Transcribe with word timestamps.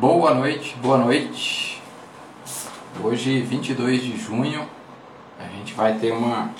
Boa 0.00 0.34
noite, 0.34 0.74
boa 0.80 0.96
noite. 0.96 1.80
Hoje, 3.04 3.42
22 3.42 4.02
de 4.02 4.16
junho, 4.16 4.66
a 5.38 5.44
gente 5.44 5.74
vai 5.74 5.98
ter 5.98 6.12
uma 6.12 6.50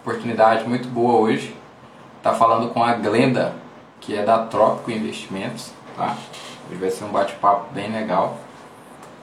oportunidade 0.00 0.66
muito 0.66 0.88
boa 0.88 1.20
hoje. 1.20 1.54
Tá 2.22 2.32
falando 2.32 2.72
com 2.72 2.82
a 2.82 2.94
Glenda, 2.94 3.54
que 4.00 4.16
é 4.16 4.24
da 4.24 4.46
Trópico 4.46 4.90
Investimentos, 4.90 5.70
tá? 5.94 6.16
Hoje 6.68 6.80
vai 6.80 6.90
ser 6.90 7.04
um 7.04 7.12
bate-papo 7.12 7.72
bem 7.72 7.92
legal 7.92 8.38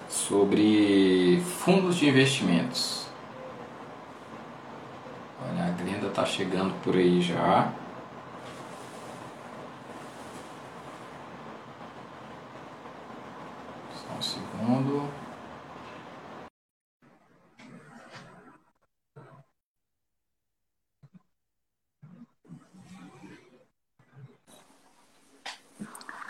sobre 0.08 1.42
fundos 1.58 1.98
de 1.98 2.08
investimentos. 2.08 3.08
Olha, 5.44 5.66
a 5.66 5.70
Glenda 5.72 6.10
tá 6.10 6.24
chegando 6.24 6.74
por 6.84 6.96
aí 6.96 7.20
já. 7.20 7.68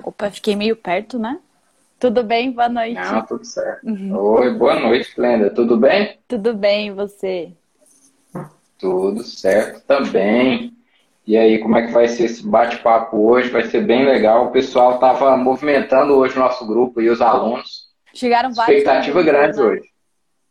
Opa, 0.04 0.30
fiquei 0.30 0.56
meio 0.56 0.76
perto, 0.76 1.18
né? 1.18 1.40
Tudo 2.00 2.24
bem? 2.24 2.52
Boa 2.52 2.70
noite. 2.70 2.94
Não, 2.94 3.26
tudo 3.26 3.44
certo. 3.44 3.86
Oi, 3.86 4.54
boa 4.54 4.80
noite, 4.80 5.14
Glenda. 5.16 5.50
Tudo 5.50 5.76
bem? 5.76 6.20
Tudo 6.28 6.54
bem, 6.54 6.88
e 6.88 6.92
você? 6.92 7.52
Tudo 8.78 9.24
certo 9.24 9.82
também. 9.88 10.74
E 11.26 11.36
aí, 11.36 11.60
como 11.60 11.78
é 11.78 11.88
que 11.88 11.92
vai 11.92 12.08
ser 12.08 12.26
esse 12.26 12.48
bate-papo 12.48 13.18
hoje? 13.18 13.50
Vai 13.50 13.64
ser 13.64 13.86
bem 13.86 14.06
legal. 14.06 14.46
O 14.48 14.52
pessoal 14.52 14.96
estava 14.96 15.36
movimentando 15.36 16.14
hoje 16.14 16.36
o 16.36 16.40
nosso 16.40 16.66
grupo 16.66 17.02
e 17.02 17.10
os 17.10 17.22
alunos. 17.22 17.89
Chegaram 18.14 18.54
vários. 18.54 18.78
Expectativa 18.78 19.24
grande 19.24 19.58
né? 19.58 19.64
hoje. 19.64 19.90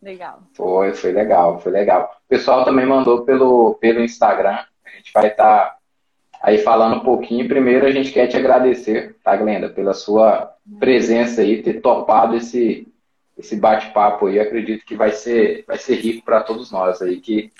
Legal. 0.00 0.42
Foi, 0.54 0.94
foi 0.94 1.12
legal, 1.12 1.60
foi 1.60 1.72
legal. 1.72 2.16
O 2.24 2.28
pessoal 2.28 2.64
também 2.64 2.86
mandou 2.86 3.24
pelo, 3.24 3.74
pelo 3.74 4.00
Instagram. 4.00 4.58
A 4.84 4.90
gente 4.96 5.12
vai 5.12 5.26
estar 5.28 5.76
aí 6.40 6.58
falando 6.58 6.96
um 6.96 7.04
pouquinho. 7.04 7.48
Primeiro, 7.48 7.86
a 7.86 7.90
gente 7.90 8.12
quer 8.12 8.28
te 8.28 8.36
agradecer, 8.36 9.16
tá, 9.24 9.36
Glenda, 9.36 9.68
pela 9.68 9.92
sua 9.92 10.54
presença 10.78 11.40
aí, 11.40 11.62
ter 11.62 11.80
topado 11.80 12.36
esse, 12.36 12.86
esse 13.36 13.56
bate-papo 13.56 14.26
aí. 14.26 14.38
Acredito 14.38 14.84
que 14.84 14.94
vai 14.94 15.10
ser, 15.10 15.64
vai 15.66 15.78
ser 15.78 15.96
rico 15.96 16.24
para 16.24 16.42
todos 16.42 16.70
nós 16.70 17.02
aí, 17.02 17.20
que 17.20 17.52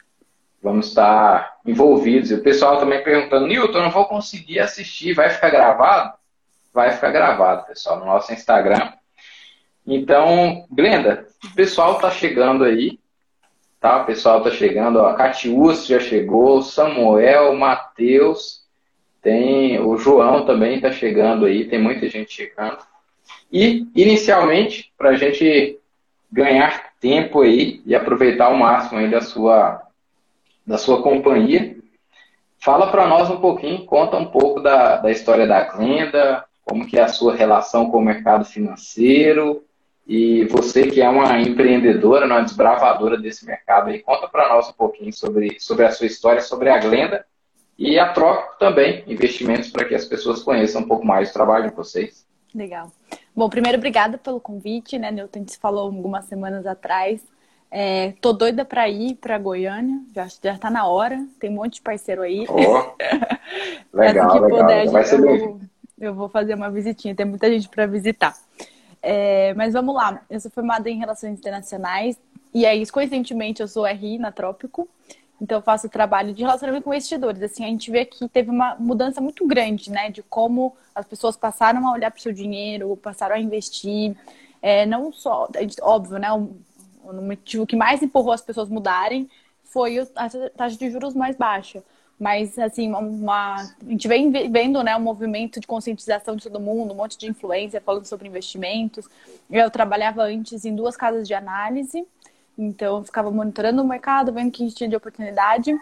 vamos 0.63 0.89
estar 0.89 1.59
envolvidos. 1.67 2.31
E 2.31 2.35
o 2.35 2.43
pessoal 2.43 2.79
também 2.79 3.03
perguntando, 3.03 3.49
Newton, 3.49 3.79
eu 3.79 3.83
não 3.85 3.91
vou 3.91 4.07
conseguir 4.07 4.61
assistir, 4.61 5.13
vai 5.13 5.31
ficar 5.31 5.51
gravado? 5.51 6.17
Vai 6.73 6.93
ficar 6.93 7.11
gravado, 7.11 7.67
pessoal, 7.67 7.99
no 7.99 8.07
nosso 8.07 8.33
Instagram. 8.33 8.93
Então, 9.91 10.67
Glenda, 10.71 11.27
o 11.43 11.55
pessoal 11.55 11.99
tá 11.99 12.11
chegando 12.11 12.63
aí, 12.63 12.99
tá? 13.81 14.03
O 14.03 14.05
pessoal 14.05 14.43
tá 14.43 14.51
chegando, 14.51 14.99
ó, 14.99 15.09
a 15.09 15.15
Catiúcio 15.15 15.99
já 15.99 15.99
chegou, 15.99 16.61
Samuel, 16.61 17.57
Matheus, 17.57 18.67
tem 19.23 19.81
o 19.81 19.97
João 19.97 20.45
também 20.45 20.79
tá 20.79 20.93
chegando 20.93 21.47
aí, 21.47 21.65
tem 21.65 21.79
muita 21.81 22.07
gente 22.07 22.31
chegando. 22.35 22.79
E, 23.51 23.87
inicialmente, 23.97 24.93
para 24.99 25.09
a 25.11 25.17
gente 25.17 25.79
ganhar 26.31 26.91
tempo 27.01 27.41
aí 27.41 27.81
e 27.87 27.95
aproveitar 27.95 28.47
ao 28.47 28.57
máximo 28.59 28.99
aí 28.99 29.11
da 29.11 29.23
sua, 29.23 29.81
da 30.67 30.77
sua 30.77 31.03
companhia, 31.03 31.79
fala 32.59 32.91
para 32.91 33.07
nós 33.07 33.31
um 33.31 33.41
pouquinho, 33.41 33.87
conta 33.87 34.19
um 34.19 34.27
pouco 34.27 34.61
da, 34.61 34.97
da 34.97 35.11
história 35.11 35.47
da 35.47 35.65
Glenda, 35.65 36.45
como 36.63 36.87
que 36.87 36.99
é 36.99 37.05
a 37.05 37.09
sua 37.09 37.35
relação 37.35 37.91
com 37.91 37.97
o 37.97 38.05
mercado 38.05 38.45
financeiro, 38.45 39.65
e 40.09 40.47
você 40.47 40.87
que 40.87 41.03
é 41.03 41.09
uma 41.09 41.39
empreendedora, 41.39 42.25
uma 42.25 42.41
desbravadora 42.41 43.19
desse 43.19 43.45
mercado 43.45 43.91
aí, 43.91 43.99
conta 43.99 44.27
para 44.27 44.49
nós 44.49 44.67
um 44.71 44.73
pouquinho 44.73 45.13
sobre, 45.13 45.61
sobre 45.61 45.85
a 45.85 45.91
sua 45.91 46.07
história, 46.07 46.41
sobre 46.41 46.71
a 46.71 46.79
Glenda 46.79 47.27
e 47.79 47.99
a 47.99 48.11
Trópico 48.11 48.59
também, 48.59 49.05
investimentos 49.07 49.69
para 49.69 49.85
que 49.85 49.95
as 49.95 50.07
pessoas 50.07 50.43
conheçam 50.43 50.81
um 50.81 50.89
pouco 50.89 51.05
mais 51.05 51.29
o 51.29 51.33
trabalho 51.35 51.69
de 51.69 51.77
vocês. 51.77 52.27
Legal. 52.55 52.91
Bom, 53.37 53.51
primeiro, 53.51 53.77
obrigada 53.77 54.17
pelo 54.17 54.41
convite, 54.41 54.99
né, 54.99 55.11
Newton? 55.11 55.41
Gente 55.41 55.59
falou 55.59 55.85
algumas 55.85 56.25
semanas 56.25 56.67
atrás. 56.67 57.23
É, 57.71 58.15
tô 58.23 58.33
doida 58.33 58.65
para 58.65 58.89
ir 58.89 59.15
para 59.17 59.37
Goiânia, 59.37 60.01
já, 60.15 60.27
já 60.43 60.57
tá 60.57 60.71
na 60.71 60.87
hora, 60.87 61.23
tem 61.39 61.51
um 61.51 61.57
monte 61.57 61.75
de 61.75 61.83
parceiro 61.83 62.23
aí. 62.23 62.47
Oh, 62.49 62.95
legal, 63.93 64.31
assim 64.31 64.39
que 64.39 64.45
legal. 64.45 64.61
Puder, 64.61 64.91
Vai 64.91 65.05
ser 65.05 65.21
eu, 65.23 65.61
eu 66.01 66.15
vou 66.15 66.31
fazer 66.31 66.55
uma 66.55 66.71
visitinha, 66.71 67.15
tem 67.15 67.27
muita 67.27 67.51
gente 67.51 67.69
para 67.69 67.85
visitar. 67.85 68.35
É, 69.03 69.55
mas 69.55 69.73
vamos 69.73 69.95
lá, 69.95 70.25
eu 70.29 70.41
sou 70.41 70.51
formada 70.51 70.91
em 70.91 70.99
Relações 70.99 71.39
Internacionais 71.39 72.19
e 72.53 72.67
aí, 72.67 72.85
coincidentemente, 72.91 73.61
eu 73.61 73.69
sou 73.69 73.85
RI 73.87 74.19
na 74.19 74.33
Trópico, 74.33 74.89
então 75.41 75.59
eu 75.59 75.63
faço 75.63 75.89
trabalho 75.89 76.33
de 76.35 76.43
relacionamento 76.43 76.85
com 76.85 76.91
investidores. 76.91 77.43
Assim, 77.43 77.65
a 77.65 77.69
gente 77.69 77.91
vê 77.91 78.05
que 78.05 78.29
teve 78.29 78.51
uma 78.51 78.75
mudança 78.77 79.21
muito 79.21 79.47
grande, 79.47 79.91
né, 79.91 80.11
de 80.11 80.23
como 80.23 80.77
as 80.95 81.07
pessoas 81.07 81.37
passaram 81.37 81.87
a 81.87 81.93
olhar 81.93 82.11
para 82.11 82.19
o 82.19 82.23
seu 82.23 82.33
dinheiro, 82.33 82.97
passaram 82.97 83.37
a 83.37 83.41
investir. 83.41 84.17
É, 84.61 84.85
não 84.87 85.13
só, 85.13 85.49
óbvio, 85.83 86.19
né, 86.19 86.33
o, 86.33 86.57
o 87.05 87.13
motivo 87.23 87.67
que 87.67 87.77
mais 87.77 88.03
empurrou 88.03 88.33
as 88.33 88.43
pessoas 88.43 88.69
mudarem 88.69 89.31
foi 89.63 89.99
a 90.17 90.29
taxa 90.57 90.77
de 90.77 90.91
juros 90.91 91.15
mais 91.15 91.37
baixa. 91.37 91.83
Mas, 92.19 92.59
assim, 92.59 92.93
uma, 92.93 93.55
a 93.57 93.91
gente 93.91 94.09
vem 94.09 94.31
vendo 94.51 94.83
né, 94.83 94.97
um 94.97 95.01
movimento 95.01 95.61
de 95.61 95.67
conscientização 95.67 96.35
de 96.35 96.43
todo 96.43 96.59
mundo, 96.59 96.93
um 96.93 96.97
monte 96.97 97.17
de 97.17 97.29
influência 97.29 97.81
falando 97.81 98.07
sobre 98.07 98.27
investimentos. 98.27 99.09
Eu 99.49 99.71
trabalhava 99.71 100.25
antes 100.25 100.65
em 100.65 100.75
duas 100.75 100.97
casas 100.97 101.29
de 101.29 101.35
análise, 101.35 102.05
então 102.59 102.99
eu 102.99 103.05
ficava 103.05 103.31
monitorando 103.31 103.83
o 103.83 103.87
mercado, 103.87 104.33
vendo 104.33 104.49
o 104.49 104.51
que 104.51 104.69
tinha 104.73 104.89
de 104.89 104.97
oportunidade. 104.97 105.73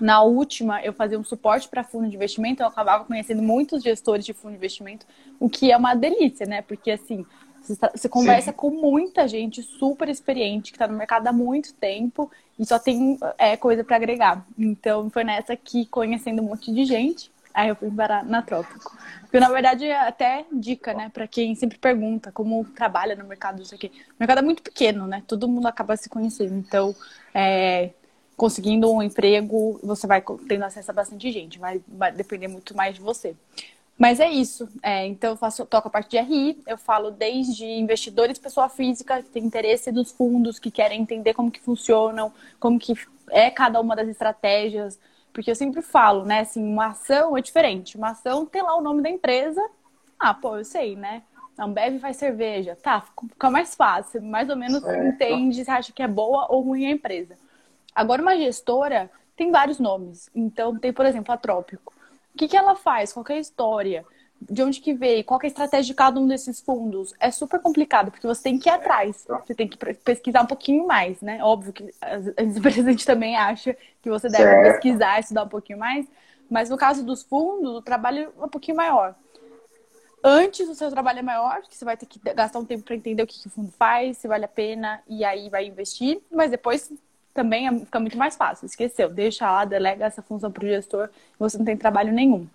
Na 0.00 0.22
última, 0.22 0.82
eu 0.82 0.92
fazia 0.92 1.18
um 1.18 1.24
suporte 1.24 1.68
para 1.68 1.84
fundo 1.84 2.08
de 2.08 2.16
investimento, 2.16 2.62
eu 2.62 2.66
acabava 2.66 3.04
conhecendo 3.04 3.42
muitos 3.42 3.82
gestores 3.82 4.24
de 4.24 4.32
fundo 4.32 4.52
de 4.52 4.56
investimento, 4.56 5.06
o 5.38 5.48
que 5.48 5.72
é 5.72 5.76
uma 5.76 5.94
delícia, 5.94 6.46
né? 6.46 6.62
Porque, 6.62 6.90
assim, 6.90 7.24
você 7.66 8.08
conversa 8.08 8.50
Sim. 8.50 8.56
com 8.56 8.70
muita 8.70 9.26
gente 9.26 9.62
super 9.62 10.08
experiente 10.08 10.70
que 10.70 10.76
está 10.76 10.86
no 10.86 10.96
mercado 10.96 11.26
há 11.26 11.32
muito 11.32 11.74
tempo 11.74 12.30
e 12.58 12.64
só 12.64 12.78
tem 12.78 13.18
é, 13.36 13.56
coisa 13.56 13.82
para 13.84 13.96
agregar. 13.96 14.46
Então 14.58 15.10
foi 15.10 15.24
nessa 15.24 15.56
que, 15.56 15.86
conhecendo 15.86 16.42
um 16.42 16.46
monte 16.46 16.72
de 16.72 16.84
gente, 16.84 17.30
aí 17.52 17.68
eu 17.68 17.76
fui 17.76 17.90
parar 17.90 18.24
na 18.24 18.42
Trópico. 18.42 18.96
Porque 19.22 19.40
na 19.40 19.48
verdade 19.48 19.86
é 19.86 19.98
até 19.98 20.44
dica, 20.52 20.94
né, 20.94 21.10
para 21.12 21.26
quem 21.26 21.54
sempre 21.54 21.78
pergunta 21.78 22.30
como 22.30 22.64
trabalha 22.64 23.16
no 23.16 23.24
mercado, 23.24 23.62
isso 23.62 23.74
aqui. 23.74 23.88
O 23.88 24.16
mercado 24.20 24.38
é 24.38 24.42
muito 24.42 24.62
pequeno, 24.62 25.06
né? 25.06 25.22
Todo 25.26 25.48
mundo 25.48 25.66
acaba 25.66 25.96
se 25.96 26.08
conhecendo. 26.08 26.54
Então, 26.54 26.94
é, 27.34 27.90
conseguindo 28.36 28.92
um 28.92 29.02
emprego, 29.02 29.80
você 29.82 30.06
vai 30.06 30.22
tendo 30.46 30.64
acesso 30.64 30.90
a 30.90 30.94
bastante 30.94 31.32
gente, 31.32 31.58
vai, 31.58 31.80
vai 31.88 32.12
depender 32.12 32.48
muito 32.48 32.76
mais 32.76 32.94
de 32.94 33.00
você. 33.00 33.34
Mas 33.98 34.20
é 34.20 34.28
isso. 34.28 34.68
É, 34.82 35.06
então 35.06 35.30
eu 35.30 35.36
faço, 35.36 35.64
toco 35.64 35.88
a 35.88 35.90
parte 35.90 36.10
de 36.10 36.18
RI, 36.18 36.62
eu 36.66 36.76
falo 36.76 37.10
desde 37.10 37.64
investidores, 37.64 38.38
pessoa 38.38 38.68
física, 38.68 39.22
que 39.22 39.30
tem 39.30 39.44
interesse 39.44 39.90
dos 39.90 40.12
fundos, 40.12 40.58
que 40.58 40.70
querem 40.70 41.00
entender 41.00 41.32
como 41.32 41.50
que 41.50 41.60
funcionam, 41.60 42.32
como 42.60 42.78
que 42.78 42.94
é 43.30 43.50
cada 43.50 43.80
uma 43.80 43.96
das 43.96 44.08
estratégias. 44.08 44.98
Porque 45.32 45.50
eu 45.50 45.54
sempre 45.54 45.82
falo, 45.82 46.24
né, 46.24 46.40
assim, 46.40 46.62
uma 46.62 46.88
ação 46.88 47.36
é 47.36 47.40
diferente. 47.40 47.96
Uma 47.96 48.10
ação 48.10 48.46
tem 48.46 48.62
lá 48.62 48.76
o 48.76 48.82
nome 48.82 49.02
da 49.02 49.10
empresa. 49.10 49.60
Ah, 50.18 50.34
pô, 50.34 50.56
eu 50.56 50.64
sei, 50.64 50.96
né? 50.96 51.22
A 51.58 51.64
Ambev 51.64 51.98
faz 52.00 52.16
cerveja. 52.16 52.76
Tá, 52.76 53.02
fica 53.30 53.50
mais 53.50 53.74
fácil. 53.74 54.22
Mais 54.22 54.48
ou 54.50 54.56
menos 54.56 54.82
certo. 54.82 55.06
entende 55.06 55.64
se 55.64 55.70
acha 55.70 55.92
que 55.92 56.02
é 56.02 56.08
boa 56.08 56.46
ou 56.50 56.62
ruim 56.62 56.86
a 56.86 56.90
empresa. 56.90 57.36
Agora, 57.94 58.20
uma 58.20 58.36
gestora 58.36 59.10
tem 59.36 59.50
vários 59.50 59.78
nomes. 59.78 60.30
Então, 60.34 60.78
tem, 60.78 60.92
por 60.92 61.06
exemplo, 61.06 61.32
a 61.32 61.36
Trópico. 61.36 61.95
O 62.36 62.38
que, 62.38 62.48
que 62.48 62.56
ela 62.56 62.76
faz? 62.76 63.14
Qual 63.14 63.24
é 63.30 63.32
a 63.32 63.38
história? 63.38 64.04
De 64.38 64.62
onde 64.62 64.78
que 64.78 64.92
veio? 64.92 65.24
Qual 65.24 65.40
é 65.42 65.46
a 65.46 65.48
estratégia 65.48 65.86
de 65.86 65.94
cada 65.94 66.20
um 66.20 66.26
desses 66.26 66.60
fundos? 66.60 67.14
É 67.18 67.30
super 67.30 67.58
complicado, 67.58 68.10
porque 68.10 68.26
você 68.26 68.42
tem 68.42 68.58
que 68.58 68.68
ir 68.68 68.72
atrás. 68.72 69.26
Você 69.26 69.54
tem 69.54 69.66
que 69.66 69.78
pesquisar 69.78 70.42
um 70.42 70.46
pouquinho 70.46 70.86
mais, 70.86 71.18
né? 71.22 71.42
Óbvio 71.42 71.72
que 71.72 71.90
a 72.02 72.60
presidente 72.60 73.06
também 73.08 73.38
acha 73.38 73.74
que 74.02 74.10
você 74.10 74.28
deve 74.28 74.44
certo. 74.44 74.70
pesquisar, 74.70 75.18
estudar 75.18 75.44
um 75.44 75.48
pouquinho 75.48 75.78
mais. 75.78 76.06
Mas 76.50 76.68
no 76.68 76.76
caso 76.76 77.02
dos 77.02 77.22
fundos, 77.22 77.76
o 77.76 77.80
trabalho 77.80 78.30
é 78.38 78.44
um 78.44 78.50
pouquinho 78.50 78.76
maior. 78.76 79.14
Antes 80.22 80.68
o 80.68 80.74
seu 80.74 80.90
trabalho 80.90 81.20
é 81.20 81.22
maior, 81.22 81.62
porque 81.62 81.74
você 81.74 81.86
vai 81.86 81.96
ter 81.96 82.04
que 82.04 82.18
gastar 82.18 82.58
um 82.58 82.66
tempo 82.66 82.84
para 82.84 82.96
entender 82.96 83.22
o 83.22 83.26
que, 83.26 83.40
que 83.40 83.48
o 83.48 83.50
fundo 83.50 83.72
faz, 83.78 84.18
se 84.18 84.28
vale 84.28 84.44
a 84.44 84.48
pena, 84.48 85.02
e 85.08 85.24
aí 85.24 85.48
vai 85.48 85.64
investir. 85.64 86.20
Mas 86.30 86.50
depois 86.50 86.92
também 87.36 87.68
é, 87.68 87.78
fica 87.78 88.00
muito 88.00 88.16
mais 88.16 88.34
fácil. 88.34 88.66
Esqueceu, 88.66 89.08
deixa 89.08 89.48
lá, 89.50 89.64
delega 89.64 90.06
essa 90.06 90.22
função 90.22 90.50
para 90.50 90.64
o 90.64 90.68
gestor, 90.68 91.08
você 91.38 91.58
não 91.58 91.64
tem 91.64 91.76
trabalho 91.76 92.12
nenhum. 92.12 92.48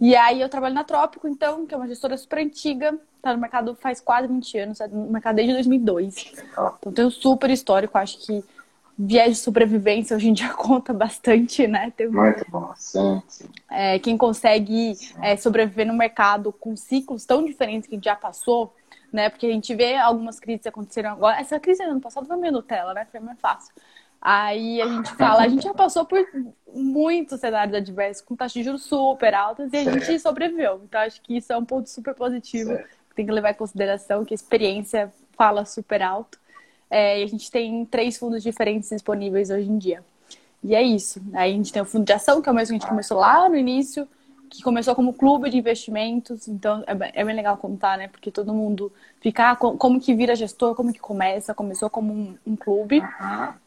E 0.00 0.16
aí 0.16 0.40
eu 0.40 0.48
trabalho 0.48 0.74
na 0.74 0.82
Trópico, 0.82 1.28
então, 1.28 1.66
que 1.66 1.74
é 1.74 1.76
uma 1.76 1.86
gestora 1.86 2.16
super 2.16 2.38
antiga, 2.38 2.98
tá 3.22 3.32
no 3.32 3.40
mercado 3.40 3.76
faz 3.76 4.00
quase 4.00 4.26
20 4.26 4.58
anos, 4.58 4.78
tá 4.78 4.88
no 4.88 5.12
mercado 5.12 5.36
desde 5.36 5.52
2002. 5.52 6.32
Então 6.80 6.92
tem 6.92 7.04
um 7.04 7.10
super 7.10 7.50
histórico, 7.50 7.96
acho 7.96 8.18
que 8.18 8.42
viés 8.98 9.36
de 9.36 9.42
sobrevivência 9.42 10.16
hoje 10.16 10.28
em 10.28 10.32
dia 10.32 10.50
conta 10.54 10.92
bastante, 10.92 11.66
né? 11.66 11.92
Tem... 11.96 12.08
Muito 12.08 12.44
bom, 12.48 12.72
sim, 12.76 13.22
sim. 13.28 13.44
É, 13.70 13.98
quem 13.98 14.16
consegue 14.16 14.94
é, 15.22 15.36
sobreviver 15.36 15.86
no 15.86 15.94
mercado 15.94 16.52
com 16.52 16.76
ciclos 16.76 17.24
tão 17.24 17.44
diferentes 17.44 17.88
que 17.88 17.94
a 17.94 17.96
gente 17.96 18.04
já 18.04 18.16
passou, 18.16 18.74
né? 19.12 19.28
Porque 19.30 19.46
a 19.46 19.52
gente 19.52 19.72
vê 19.74 19.96
algumas 19.96 20.40
crises 20.40 20.66
aconteceram 20.66 21.10
agora. 21.10 21.40
Essa 21.40 21.60
crise 21.60 21.84
no 21.84 21.92
ano 21.92 22.00
passado 22.00 22.26
foi 22.26 22.36
meio 22.36 22.52
Nutella, 22.52 22.92
né? 22.94 23.06
Foi 23.10 23.20
mais 23.20 23.38
fácil. 23.40 23.72
Aí 24.24 24.80
a 24.80 24.88
gente 24.88 25.12
fala, 25.16 25.42
a 25.42 25.48
gente 25.48 25.64
já 25.64 25.74
passou 25.74 26.06
por 26.06 26.18
muitos 26.74 27.40
cenários 27.40 27.76
adversos, 27.76 28.22
com 28.22 28.34
taxas 28.34 28.54
de 28.54 28.62
juros 28.62 28.82
super 28.84 29.34
altas, 29.34 29.70
e 29.70 29.76
a 29.76 29.84
certo. 29.84 30.02
gente 30.06 30.18
sobreviveu. 30.18 30.80
Então, 30.82 31.02
acho 31.02 31.20
que 31.20 31.36
isso 31.36 31.52
é 31.52 31.58
um 31.58 31.64
ponto 31.64 31.90
super 31.90 32.14
positivo. 32.14 32.70
Certo. 32.70 32.96
Tem 33.14 33.26
que 33.26 33.30
levar 33.30 33.50
em 33.50 33.54
consideração 33.54 34.24
que 34.24 34.32
a 34.32 34.34
experiência 34.34 35.12
fala 35.36 35.66
super 35.66 36.00
alto. 36.00 36.38
É, 36.90 37.20
e 37.20 37.22
a 37.22 37.26
gente 37.26 37.50
tem 37.50 37.84
três 37.84 38.16
fundos 38.16 38.42
diferentes 38.42 38.88
disponíveis 38.88 39.50
hoje 39.50 39.68
em 39.68 39.76
dia. 39.76 40.02
E 40.62 40.74
é 40.74 40.82
isso. 40.82 41.20
Aí 41.34 41.52
a 41.52 41.54
gente 41.54 41.70
tem 41.70 41.82
o 41.82 41.84
fundo 41.84 42.06
de 42.06 42.12
ação, 42.14 42.40
que 42.40 42.48
é 42.48 42.52
o 42.52 42.54
mesmo 42.54 42.68
que 42.68 42.76
a 42.76 42.78
gente 42.78 42.88
começou 42.88 43.18
lá 43.18 43.46
no 43.46 43.56
início, 43.56 44.08
que 44.48 44.62
começou 44.62 44.94
como 44.94 45.12
clube 45.12 45.50
de 45.50 45.58
investimentos. 45.58 46.48
Então 46.48 46.82
é 46.86 46.94
bem, 46.94 47.10
é 47.12 47.22
bem 47.22 47.36
legal 47.36 47.58
contar, 47.58 47.98
né? 47.98 48.08
Porque 48.08 48.30
todo 48.30 48.54
mundo 48.54 48.90
fica, 49.20 49.50
ah, 49.50 49.56
como 49.56 50.00
que 50.00 50.14
vira 50.14 50.34
gestor, 50.34 50.74
como 50.74 50.94
que 50.94 50.98
começa. 50.98 51.52
Começou 51.52 51.90
como 51.90 52.12
um, 52.12 52.38
um 52.46 52.56
clube, 52.56 53.02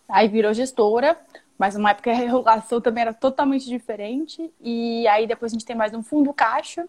aí 0.08 0.28
virou 0.28 0.54
gestora. 0.54 1.18
Mas 1.58 1.76
numa 1.76 1.90
época 1.90 2.12
a 2.12 2.14
regulação 2.14 2.80
também 2.80 3.02
era 3.02 3.14
totalmente 3.14 3.66
diferente. 3.66 4.52
E 4.62 5.08
aí 5.08 5.26
depois 5.26 5.52
a 5.52 5.56
gente 5.56 5.66
tem 5.66 5.76
mais 5.76 5.94
um 5.94 6.04
fundo 6.04 6.34
caixa, 6.34 6.88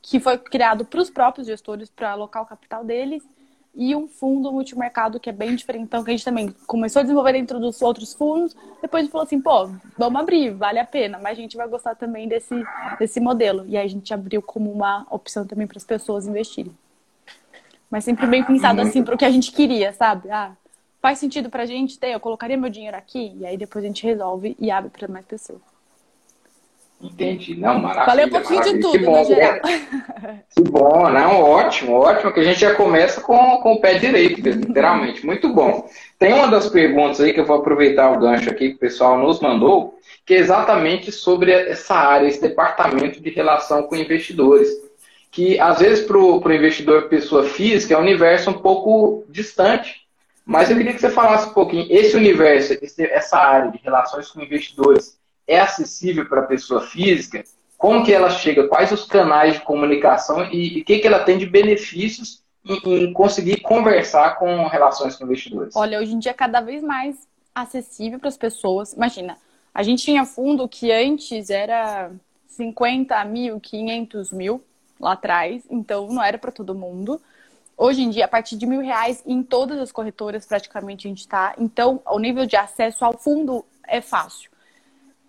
que 0.00 0.18
foi 0.18 0.38
criado 0.38 0.84
para 0.84 1.00
os 1.00 1.10
próprios 1.10 1.46
gestores, 1.46 1.90
para 1.90 2.12
alocar 2.12 2.42
o 2.42 2.46
capital 2.46 2.84
deles 2.84 3.22
e 3.76 3.94
um 3.94 4.08
fundo 4.08 4.50
multimercado 4.50 5.20
que 5.20 5.28
é 5.28 5.32
bem 5.32 5.54
diferente. 5.54 5.84
Então, 5.84 6.02
que 6.02 6.10
a 6.10 6.14
gente 6.14 6.24
também 6.24 6.48
começou 6.66 7.00
a 7.00 7.02
desenvolver 7.02 7.34
dentro 7.34 7.60
dos 7.60 7.82
outros 7.82 8.14
fundos, 8.14 8.56
depois 8.80 9.02
a 9.02 9.04
gente 9.04 9.12
falou 9.12 9.26
assim, 9.26 9.40
pô, 9.40 9.70
vamos 9.98 10.18
abrir, 10.18 10.50
vale 10.50 10.78
a 10.78 10.84
pena, 10.84 11.18
mas 11.18 11.38
a 11.38 11.42
gente 11.42 11.56
vai 11.58 11.68
gostar 11.68 11.94
também 11.94 12.26
desse, 12.26 12.54
desse 12.98 13.20
modelo. 13.20 13.66
E 13.68 13.76
aí 13.76 13.84
a 13.84 13.88
gente 13.88 14.14
abriu 14.14 14.40
como 14.40 14.72
uma 14.72 15.06
opção 15.10 15.46
também 15.46 15.66
para 15.66 15.76
as 15.76 15.84
pessoas 15.84 16.26
investirem. 16.26 16.72
Mas 17.90 18.02
sempre 18.02 18.26
bem 18.26 18.42
pensado 18.42 18.80
assim 18.80 19.04
para 19.04 19.14
o 19.14 19.18
que 19.18 19.24
a 19.24 19.30
gente 19.30 19.52
queria, 19.52 19.92
sabe? 19.92 20.30
Ah, 20.30 20.52
faz 21.06 21.20
sentido 21.20 21.48
para 21.48 21.62
a 21.62 21.66
gente 21.66 22.00
ter, 22.00 22.08
eu 22.08 22.18
colocaria 22.18 22.56
meu 22.56 22.68
dinheiro 22.68 22.96
aqui, 22.96 23.32
e 23.38 23.46
aí 23.46 23.56
depois 23.56 23.84
a 23.84 23.86
gente 23.86 24.04
resolve 24.04 24.56
e 24.58 24.72
abre 24.72 24.90
para 24.90 25.06
mais 25.06 25.24
pessoas. 25.24 25.60
Entendi. 27.00 27.54
Não, 27.54 27.78
maravilha. 27.78 28.04
Falei 28.06 28.24
um 28.24 28.28
pouquinho 28.28 28.58
maravilha. 28.58 28.76
de 28.76 28.82
tudo, 28.82 28.98
que 28.98 29.04
bom, 29.04 29.24
geral. 29.24 29.60
Que 30.50 30.62
bom, 30.62 31.08
não, 31.08 31.42
ótimo, 31.42 31.92
ótimo, 31.92 32.32
que 32.32 32.40
a 32.40 32.42
gente 32.42 32.58
já 32.58 32.74
começa 32.74 33.20
com, 33.20 33.36
com 33.58 33.74
o 33.74 33.80
pé 33.80 34.00
direito, 34.00 34.40
literalmente. 34.40 35.24
Muito 35.24 35.48
bom. 35.52 35.88
Tem 36.18 36.32
uma 36.32 36.48
das 36.48 36.68
perguntas 36.68 37.20
aí 37.20 37.32
que 37.32 37.38
eu 37.38 37.46
vou 37.46 37.58
aproveitar 37.58 38.10
o 38.10 38.18
gancho 38.18 38.50
aqui 38.50 38.70
que 38.70 38.74
o 38.74 38.80
pessoal 38.80 39.16
nos 39.16 39.38
mandou, 39.38 39.96
que 40.24 40.34
é 40.34 40.38
exatamente 40.38 41.12
sobre 41.12 41.52
essa 41.52 41.94
área, 41.94 42.26
esse 42.26 42.40
departamento 42.40 43.20
de 43.20 43.30
relação 43.30 43.84
com 43.84 43.94
investidores. 43.94 44.68
Que 45.30 45.60
às 45.60 45.78
vezes 45.78 46.04
para 46.04 46.18
o 46.18 46.52
investidor 46.52 47.08
pessoa 47.08 47.44
física 47.44 47.94
é 47.94 47.96
um 47.96 48.00
universo 48.00 48.50
um 48.50 48.54
pouco 48.54 49.24
distante. 49.28 50.05
Mas 50.46 50.70
eu 50.70 50.76
queria 50.76 50.94
que 50.94 51.00
você 51.00 51.10
falasse 51.10 51.48
um 51.48 51.52
pouquinho, 51.52 51.88
esse 51.90 52.16
universo, 52.16 52.78
essa 53.00 53.36
área 53.36 53.72
de 53.72 53.78
relações 53.78 54.30
com 54.30 54.40
investidores, 54.40 55.18
é 55.44 55.58
acessível 55.58 56.24
para 56.28 56.42
a 56.42 56.46
pessoa 56.46 56.82
física? 56.82 57.42
Como 57.76 58.04
que 58.04 58.12
ela 58.12 58.30
chega? 58.30 58.68
Quais 58.68 58.92
os 58.92 59.04
canais 59.04 59.54
de 59.54 59.60
comunicação 59.60 60.44
e 60.52 60.80
o 60.80 60.84
que, 60.84 61.00
que 61.00 61.06
ela 61.06 61.24
tem 61.24 61.36
de 61.36 61.46
benefícios 61.46 62.44
em, 62.64 62.78
em, 62.86 63.12
conseguir 63.12 63.60
conversar 63.60 64.38
com 64.38 64.68
relações 64.68 65.16
com 65.16 65.24
investidores? 65.24 65.74
Olha, 65.74 65.98
hoje 65.98 66.14
em 66.14 66.18
dia 66.20 66.30
é 66.30 66.34
cada 66.34 66.60
vez 66.60 66.80
mais 66.80 67.26
acessível 67.52 68.20
para 68.20 68.28
as 68.28 68.36
pessoas. 68.36 68.92
Imagina, 68.92 69.36
a 69.74 69.82
gente 69.82 70.04
tinha 70.04 70.24
fundo 70.24 70.68
que 70.68 70.92
antes 70.92 71.50
era 71.50 72.12
50 72.46 73.24
mil, 73.24 73.58
500 73.58 74.30
mil 74.30 74.62
lá 75.00 75.12
atrás, 75.12 75.64
então 75.68 76.06
não 76.06 76.22
era 76.22 76.38
para 76.38 76.52
todo 76.52 76.72
mundo. 76.72 77.20
Hoje 77.76 78.02
em 78.02 78.10
dia, 78.10 78.24
a 78.24 78.28
partir 78.28 78.56
de 78.56 78.64
mil 78.64 78.80
reais, 78.80 79.22
em 79.26 79.42
todas 79.42 79.78
as 79.78 79.92
corretoras 79.92 80.46
praticamente 80.46 81.06
a 81.06 81.10
gente 81.10 81.20
está. 81.20 81.54
Então, 81.58 82.00
o 82.06 82.18
nível 82.18 82.46
de 82.46 82.56
acesso 82.56 83.04
ao 83.04 83.18
fundo 83.18 83.64
é 83.86 84.00
fácil. 84.00 84.50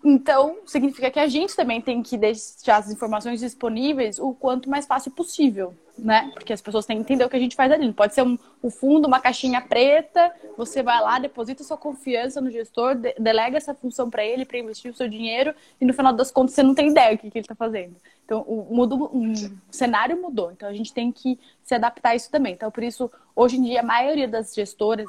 Então, 0.04 0.58
significa 0.64 1.10
que 1.10 1.18
a 1.18 1.26
gente 1.26 1.56
também 1.56 1.80
tem 1.80 2.02
que 2.02 2.16
deixar 2.16 2.76
as 2.76 2.90
informações 2.90 3.40
disponíveis 3.40 4.18
o 4.18 4.32
quanto 4.32 4.70
mais 4.70 4.86
fácil 4.86 5.10
possível, 5.10 5.74
né? 5.98 6.30
Porque 6.34 6.52
as 6.52 6.62
pessoas 6.62 6.86
têm 6.86 6.98
que 6.98 7.02
entender 7.02 7.24
o 7.24 7.28
que 7.28 7.36
a 7.36 7.40
gente 7.40 7.56
faz 7.56 7.72
ali. 7.72 7.92
Pode 7.92 8.14
ser 8.14 8.22
um, 8.22 8.38
fundo, 8.70 9.08
uma 9.08 9.18
caixinha 9.18 9.60
preta, 9.60 10.32
você 10.56 10.84
vai 10.84 11.00
lá, 11.00 11.18
deposita 11.18 11.64
sua 11.64 11.76
confiança 11.76 12.40
no 12.40 12.48
gestor, 12.48 12.94
de, 12.94 13.12
delega 13.18 13.56
essa 13.56 13.74
função 13.74 14.08
para 14.08 14.24
ele, 14.24 14.44
para 14.44 14.58
investir 14.58 14.92
o 14.92 14.94
seu 14.94 15.08
dinheiro, 15.08 15.52
e 15.80 15.84
no 15.84 15.92
final 15.92 16.12
das 16.12 16.30
contas 16.30 16.54
você 16.54 16.62
não 16.62 16.76
tem 16.76 16.90
ideia 16.90 17.16
do 17.16 17.20
que, 17.20 17.30
que 17.30 17.38
ele 17.38 17.44
está 17.44 17.56
fazendo. 17.56 17.96
Então, 18.24 18.44
o, 18.46 18.80
o 18.80 19.32
cenário 19.70 20.20
mudou. 20.20 20.52
Então, 20.52 20.68
a 20.68 20.72
gente 20.74 20.92
tem 20.92 21.10
que 21.10 21.40
se 21.64 21.74
adaptar 21.74 22.10
a 22.10 22.14
isso 22.14 22.30
também. 22.30 22.52
Então, 22.52 22.70
por 22.70 22.84
isso, 22.84 23.10
hoje 23.34 23.56
em 23.56 23.62
dia, 23.64 23.80
a 23.80 23.84
maioria 23.84 24.28
das 24.28 24.54
gestoras 24.54 25.08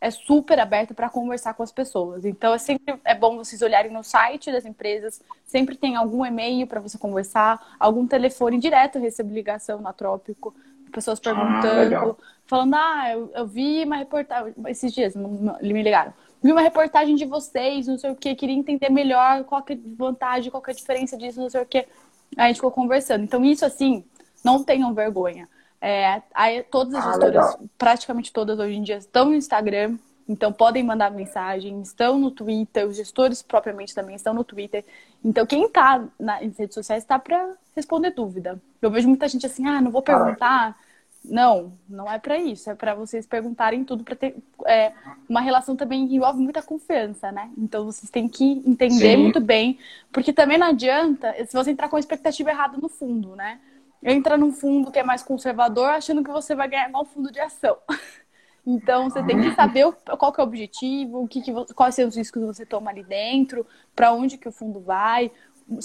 é 0.00 0.10
super 0.10 0.58
aberta 0.60 0.94
para 0.94 1.08
conversar 1.08 1.54
com 1.54 1.62
as 1.62 1.72
pessoas. 1.72 2.24
Então 2.24 2.52
é 2.52 2.58
sempre 2.58 2.98
é 3.04 3.14
bom 3.14 3.36
vocês 3.36 3.62
olharem 3.62 3.90
no 3.90 4.02
site 4.02 4.52
das 4.52 4.64
empresas, 4.64 5.22
sempre 5.44 5.76
tem 5.76 5.96
algum 5.96 6.24
e-mail 6.24 6.66
para 6.66 6.80
você 6.80 6.98
conversar, 6.98 7.76
algum 7.78 8.06
telefone 8.06 8.58
direto, 8.58 8.96
eu 8.96 9.02
recebo 9.02 9.32
ligação 9.32 9.80
na 9.80 9.92
Trópico, 9.92 10.54
pessoas 10.92 11.18
ah, 11.18 11.22
perguntando, 11.22 12.10
ah, 12.10 12.16
falando: 12.46 12.74
"Ah, 12.74 13.10
eu, 13.12 13.30
eu, 13.34 13.46
vi 13.46 13.84
uma 13.84 13.96
reportagem 13.96 14.54
esses 14.68 14.92
dias, 14.92 15.14
me 15.14 15.82
ligaram. 15.82 16.12
Vi 16.42 16.52
uma 16.52 16.60
reportagem 16.60 17.16
de 17.16 17.24
vocês, 17.24 17.86
não 17.86 17.98
sei 17.98 18.10
o 18.10 18.14
que, 18.16 18.34
queria 18.34 18.54
entender 18.54 18.90
melhor 18.90 19.44
qual 19.44 19.62
que 19.62 19.72
é 19.72 19.76
a 19.76 19.78
vantagem, 19.96 20.50
qual 20.50 20.62
que 20.62 20.70
é 20.70 20.72
a 20.72 20.76
diferença 20.76 21.16
disso, 21.16 21.40
não 21.40 21.50
sei 21.50 21.62
o 21.62 21.66
que. 21.66 21.78
Aí 21.78 22.44
a 22.44 22.46
gente 22.48 22.56
ficou 22.56 22.70
conversando. 22.70 23.24
Então 23.24 23.44
isso 23.44 23.64
assim, 23.64 24.04
não 24.44 24.62
tenham 24.62 24.92
vergonha. 24.94 25.48
É, 25.80 26.22
aí, 26.34 26.62
todas 26.64 26.94
as 26.94 27.04
ah, 27.04 27.10
gestoras, 27.10 27.34
legal. 27.34 27.60
praticamente 27.76 28.32
todas 28.32 28.58
hoje 28.58 28.76
em 28.76 28.82
dia, 28.82 28.96
estão 28.96 29.26
no 29.26 29.34
Instagram, 29.34 29.96
então 30.28 30.52
podem 30.52 30.82
mandar 30.82 31.10
mensagem, 31.10 31.80
estão 31.80 32.18
no 32.18 32.30
Twitter, 32.30 32.86
os 32.86 32.96
gestores 32.96 33.42
propriamente 33.42 33.94
também 33.94 34.16
estão 34.16 34.34
no 34.34 34.42
Twitter. 34.42 34.84
Então 35.24 35.46
quem 35.46 35.64
está 35.64 36.04
nas 36.18 36.40
redes 36.40 36.74
sociais 36.74 37.02
está 37.02 37.18
para 37.18 37.54
responder 37.74 38.10
dúvida. 38.10 38.60
Eu 38.82 38.90
vejo 38.90 39.08
muita 39.08 39.28
gente 39.28 39.46
assim, 39.46 39.66
ah, 39.66 39.80
não 39.80 39.90
vou 39.90 40.02
perguntar. 40.02 40.76
Não, 41.24 41.72
não 41.88 42.10
é 42.10 42.20
para 42.20 42.38
isso, 42.38 42.70
é 42.70 42.74
para 42.74 42.94
vocês 42.94 43.26
perguntarem 43.26 43.84
tudo 43.84 44.04
para 44.04 44.14
ter 44.14 44.36
é, 44.64 44.92
uma 45.28 45.40
relação 45.40 45.74
também 45.74 46.06
que 46.06 46.14
envolve 46.14 46.40
muita 46.40 46.62
confiança, 46.62 47.32
né? 47.32 47.50
Então 47.58 47.84
vocês 47.84 48.08
têm 48.08 48.28
que 48.28 48.62
entender 48.64 49.16
Sim. 49.16 49.16
muito 49.16 49.40
bem, 49.40 49.76
porque 50.12 50.32
também 50.32 50.56
não 50.56 50.68
adianta 50.68 51.34
se 51.44 51.52
você 51.52 51.72
entrar 51.72 51.88
com 51.88 51.96
a 51.96 52.00
expectativa 52.00 52.50
errada 52.50 52.78
no 52.78 52.88
fundo, 52.88 53.34
né? 53.34 53.58
Entra 54.06 54.38
num 54.38 54.52
fundo 54.52 54.92
que 54.92 55.00
é 55.00 55.02
mais 55.02 55.22
conservador 55.22 55.90
achando 55.90 56.22
que 56.22 56.30
você 56.30 56.54
vai 56.54 56.68
ganhar 56.68 56.88
igual 56.88 57.02
um 57.02 57.06
fundo 57.06 57.30
de 57.30 57.40
ação. 57.40 57.76
Então, 58.68 59.08
você 59.08 59.22
tem 59.22 59.40
que 59.40 59.54
saber 59.54 59.86
qual 60.18 60.32
que 60.32 60.40
é 60.40 60.42
o 60.42 60.46
objetivo, 60.48 61.22
o 61.22 61.28
que, 61.28 61.40
que 61.40 61.52
quais 61.72 61.94
são 61.94 62.08
os 62.08 62.16
riscos 62.16 62.42
que 62.42 62.46
você 62.48 62.66
toma 62.66 62.90
ali 62.90 63.04
dentro, 63.04 63.64
para 63.94 64.12
onde 64.12 64.36
que 64.36 64.48
o 64.48 64.50
fundo 64.50 64.80
vai, 64.80 65.30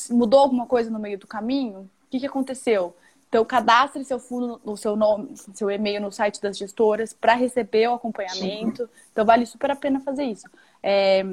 mudou 0.09 0.39
alguma 0.39 0.65
coisa 0.65 0.89
no 0.89 0.97
meio 0.97 1.15
do 1.19 1.27
caminho, 1.27 1.81
o 1.81 2.09
que, 2.09 2.19
que 2.19 2.25
aconteceu? 2.25 2.95
Então, 3.29 3.45
cadastre 3.45 4.03
seu 4.03 4.17
fundo, 4.17 4.59
o 4.63 4.75
seu 4.75 4.95
nome, 4.95 5.29
seu 5.53 5.69
e-mail 5.69 6.01
no 6.01 6.11
site 6.11 6.41
das 6.41 6.57
gestoras 6.57 7.13
para 7.13 7.35
receber 7.35 7.87
o 7.87 7.93
acompanhamento. 7.93 8.89
Então, 9.11 9.23
vale 9.23 9.45
super 9.45 9.69
a 9.69 9.75
pena 9.75 9.99
fazer 9.99 10.23
isso. 10.23 10.49
É, 10.81 11.23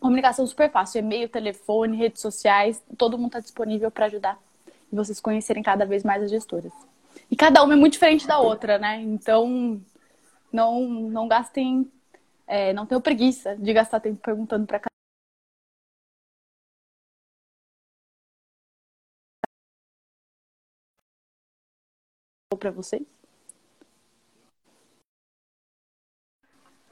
comunicação 0.00 0.46
super 0.46 0.72
fácil, 0.72 1.00
e-mail, 1.00 1.28
telefone, 1.28 1.98
redes 1.98 2.22
sociais, 2.22 2.82
todo 2.96 3.18
mundo 3.18 3.28
está 3.28 3.40
disponível 3.40 3.90
para 3.90 4.06
ajudar 4.06 4.40
vocês 4.92 5.20
conhecerem 5.20 5.62
cada 5.62 5.84
vez 5.84 6.02
mais 6.04 6.22
as 6.22 6.30
gestoras. 6.30 6.72
E 7.30 7.36
cada 7.36 7.62
uma 7.62 7.74
é 7.74 7.76
muito 7.76 7.94
diferente 7.94 8.26
da 8.26 8.38
outra, 8.38 8.78
né? 8.78 9.00
Então, 9.00 9.80
não, 10.52 10.82
não 10.88 11.28
gastem, 11.28 11.90
é, 12.46 12.72
não 12.72 12.86
tenham 12.86 13.00
preguiça 13.00 13.56
de 13.56 13.72
gastar 13.72 14.00
tempo 14.00 14.20
perguntando 14.22 14.66
para 14.66 14.78
cada 14.78 14.96
para 22.56 22.70
vocês? 22.70 23.02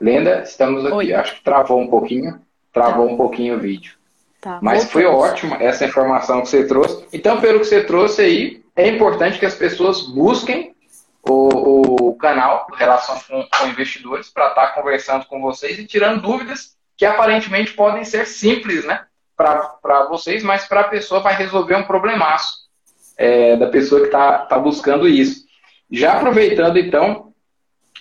Lenda, 0.00 0.42
estamos 0.42 0.84
aqui. 0.84 0.94
Oi. 0.94 1.12
Acho 1.14 1.36
que 1.36 1.44
travou 1.44 1.80
um 1.80 1.88
pouquinho. 1.88 2.44
Travou 2.72 3.06
tá. 3.06 3.12
um 3.14 3.16
pouquinho 3.16 3.56
o 3.56 3.60
vídeo. 3.60 3.96
Tá, 4.44 4.58
Mas 4.60 4.92
foi 4.92 5.06
ótima 5.06 5.56
essa 5.58 5.86
informação 5.86 6.42
que 6.42 6.50
você 6.50 6.66
trouxe. 6.66 7.02
Então, 7.10 7.40
pelo 7.40 7.60
que 7.60 7.64
você 7.64 7.82
trouxe 7.82 8.20
aí, 8.20 8.62
é 8.76 8.86
importante 8.86 9.38
que 9.38 9.46
as 9.46 9.54
pessoas 9.54 10.02
busquem 10.02 10.76
o, 11.22 12.10
o 12.10 12.14
canal 12.16 12.66
Relação 12.76 13.18
com, 13.26 13.42
com 13.42 13.66
Investidores 13.68 14.28
para 14.28 14.50
estar 14.50 14.66
tá 14.66 14.72
conversando 14.74 15.24
com 15.24 15.40
vocês 15.40 15.78
e 15.78 15.86
tirando 15.86 16.20
dúvidas 16.20 16.76
que 16.94 17.06
aparentemente 17.06 17.72
podem 17.72 18.04
ser 18.04 18.26
simples, 18.26 18.84
né? 18.84 19.06
Para 19.34 20.04
vocês, 20.10 20.42
mas 20.42 20.66
para 20.66 20.80
a 20.80 20.88
pessoa 20.88 21.22
vai 21.22 21.34
resolver 21.34 21.76
um 21.76 21.84
problemaço 21.84 22.68
é, 23.16 23.56
da 23.56 23.68
pessoa 23.68 24.02
que 24.02 24.08
está 24.08 24.40
tá 24.40 24.58
buscando 24.58 25.08
isso. 25.08 25.46
Já 25.90 26.18
aproveitando, 26.18 26.78
então, 26.78 27.32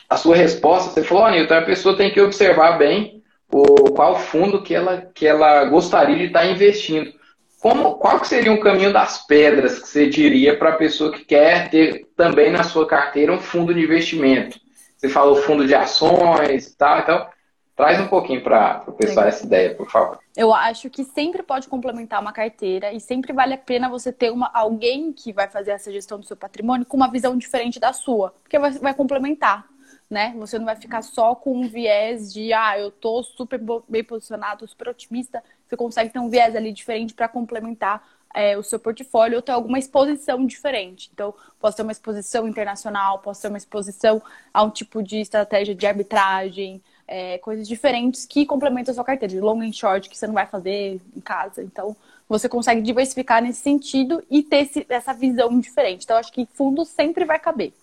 a 0.10 0.18
sua 0.18 0.36
resposta, 0.36 0.92
você 0.92 1.04
falou, 1.04 1.24
Anilton, 1.24 1.54
a 1.54 1.62
pessoa 1.62 1.96
tem 1.96 2.12
que 2.12 2.20
observar 2.20 2.78
bem 2.78 3.23
o, 3.54 3.92
qual 3.92 4.18
fundo 4.18 4.64
que 4.64 4.74
ela, 4.74 5.10
que 5.14 5.28
ela 5.28 5.66
gostaria 5.66 6.18
de 6.18 6.26
estar 6.26 6.46
investindo. 6.48 7.14
Como, 7.62 7.96
qual 7.96 8.20
que 8.20 8.28
seria 8.28 8.52
o 8.52 8.60
caminho 8.60 8.92
das 8.92 9.26
pedras 9.26 9.80
que 9.80 9.88
você 9.88 10.10
diria 10.10 10.58
para 10.58 10.72
a 10.72 10.76
pessoa 10.76 11.14
que 11.14 11.24
quer 11.24 11.70
ter 11.70 12.08
também 12.18 12.52
na 12.52 12.64
sua 12.64 12.86
carteira 12.88 13.32
um 13.32 13.40
fundo 13.40 13.74
de 13.74 13.82
investimento? 13.82 14.60
Você 14.98 15.08
falou 15.08 15.36
fundo 15.36 15.66
de 15.66 15.76
ações 15.76 16.68
e 16.68 16.78
tal, 16.78 17.00
então 17.00 17.28
traz 17.76 18.00
um 18.00 18.08
pouquinho 18.08 18.44
para 18.44 18.84
o 18.88 18.94
pessoal 18.94 19.28
essa 19.28 19.46
ideia, 19.46 19.76
por 19.76 19.90
favor. 19.90 20.20
Eu 20.36 20.54
acho 20.54 20.90
que 20.90 21.04
sempre 21.04 21.44
pode 21.44 21.68
complementar 21.68 22.22
uma 22.22 22.34
carteira 22.34 22.92
e 22.92 23.00
sempre 23.00 23.32
vale 23.32 23.54
a 23.54 23.58
pena 23.58 23.88
você 23.88 24.12
ter 24.12 24.32
uma, 24.32 24.50
alguém 24.54 25.14
que 25.14 25.32
vai 25.32 25.48
fazer 25.48 25.72
essa 25.72 25.92
gestão 25.92 26.20
do 26.20 26.26
seu 26.26 26.36
patrimônio 26.36 26.86
com 26.86 26.98
uma 26.98 27.10
visão 27.10 27.38
diferente 27.38 27.80
da 27.80 27.94
sua, 27.94 28.34
porque 28.44 28.60
vai, 28.60 28.72
vai 28.72 28.94
complementar. 28.94 29.66
Né? 30.14 30.32
Você 30.38 30.60
não 30.60 30.66
vai 30.66 30.76
ficar 30.76 31.02
só 31.02 31.34
com 31.34 31.58
um 31.58 31.68
viés 31.68 32.32
de, 32.32 32.54
ah, 32.54 32.78
eu 32.78 32.92
tô 32.92 33.24
super 33.24 33.60
bem 33.90 34.04
posicionado, 34.04 34.68
super 34.68 34.90
otimista. 34.90 35.44
Você 35.68 35.76
consegue 35.76 36.12
ter 36.12 36.20
um 36.20 36.30
viés 36.30 36.56
ali 36.56 36.72
diferente 36.72 37.16
para 37.16 37.28
complementar 37.28 38.08
é, 38.32 38.56
o 38.56 38.62
seu 38.62 38.78
portfólio 38.80 39.38
ou 39.38 39.42
ter 39.42 39.54
alguma 39.54 39.80
exposição 39.80 40.46
diferente. 40.46 41.10
Então, 41.12 41.34
posso 41.60 41.78
ter 41.78 41.82
uma 41.82 41.92
exposição 41.92 42.48
internacional, 42.48 43.18
posso 43.20 43.42
ter 43.42 43.48
uma 43.48 43.58
exposição 43.58 44.22
a 44.54 44.62
um 44.62 44.70
tipo 44.70 45.02
de 45.02 45.18
estratégia 45.18 45.74
de 45.74 45.88
arbitragem, 45.88 46.80
é, 47.08 47.40
coisas 47.40 47.68
diferentes 47.68 48.24
que 48.24 48.46
complementam 48.46 48.92
a 48.92 48.96
sua 48.96 49.04
carteira, 49.04 49.34
de 49.34 49.40
long 49.40 49.62
and 49.62 49.74
short, 49.74 50.08
que 50.08 50.16
você 50.16 50.28
não 50.28 50.36
vai 50.36 50.46
fazer 50.46 51.02
em 51.18 51.22
casa. 51.22 51.64
Então, 51.64 51.96
você 52.30 52.48
consegue 52.48 52.84
diversificar 52.84 53.42
nesse 53.42 53.62
sentido 53.62 54.24
e 54.30 54.44
ter 54.44 54.58
esse, 54.58 54.86
essa 54.88 55.12
visão 55.12 55.60
diferente. 55.60 56.04
Então, 56.04 56.18
acho 56.18 56.32
que 56.32 56.48
fundo 56.54 56.86
sempre 56.86 57.26
vai 57.26 57.40
caber. 57.40 57.74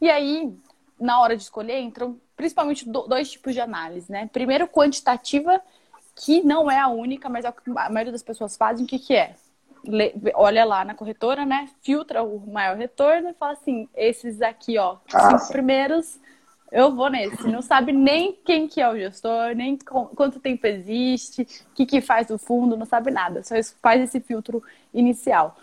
E 0.00 0.10
aí, 0.10 0.50
na 1.04 1.20
hora 1.20 1.36
de 1.36 1.42
escolher, 1.42 1.80
entram 1.80 2.18
principalmente 2.34 2.88
dois 2.88 3.30
tipos 3.30 3.52
de 3.52 3.60
análise, 3.60 4.10
né? 4.10 4.28
Primeiro, 4.32 4.66
quantitativa, 4.66 5.60
que 6.16 6.42
não 6.42 6.70
é 6.70 6.78
a 6.78 6.88
única, 6.88 7.28
mas 7.28 7.44
é 7.44 7.50
o 7.50 7.52
que 7.52 7.70
a 7.70 7.90
maioria 7.90 8.10
das 8.10 8.22
pessoas 8.22 8.56
fazem. 8.56 8.86
O 8.86 8.88
que, 8.88 8.98
que 8.98 9.14
é? 9.14 9.34
olha 10.34 10.64
lá 10.64 10.82
na 10.82 10.94
corretora, 10.94 11.44
né? 11.44 11.68
Filtra 11.82 12.22
o 12.22 12.40
maior 12.50 12.74
retorno 12.74 13.28
e 13.28 13.34
fala 13.34 13.52
assim: 13.52 13.86
esses 13.94 14.40
aqui, 14.40 14.78
ó, 14.78 14.96
ah, 15.12 15.38
cinco 15.38 15.52
primeiros, 15.52 16.18
eu 16.72 16.94
vou 16.94 17.10
nesse. 17.10 17.46
Não 17.48 17.60
sabe 17.60 17.92
nem 17.92 18.32
quem 18.32 18.66
que 18.66 18.80
é 18.80 18.88
o 18.88 18.96
gestor, 18.96 19.54
nem 19.54 19.76
quanto 19.76 20.40
tempo 20.40 20.66
existe, 20.66 21.42
o 21.70 21.74
que, 21.74 21.84
que 21.84 22.00
faz 22.00 22.30
o 22.30 22.38
fundo, 22.38 22.78
não 22.78 22.86
sabe 22.86 23.10
nada. 23.10 23.42
Só 23.44 23.54
faz 23.82 24.00
esse 24.00 24.20
filtro 24.20 24.62
inicial. 24.94 25.54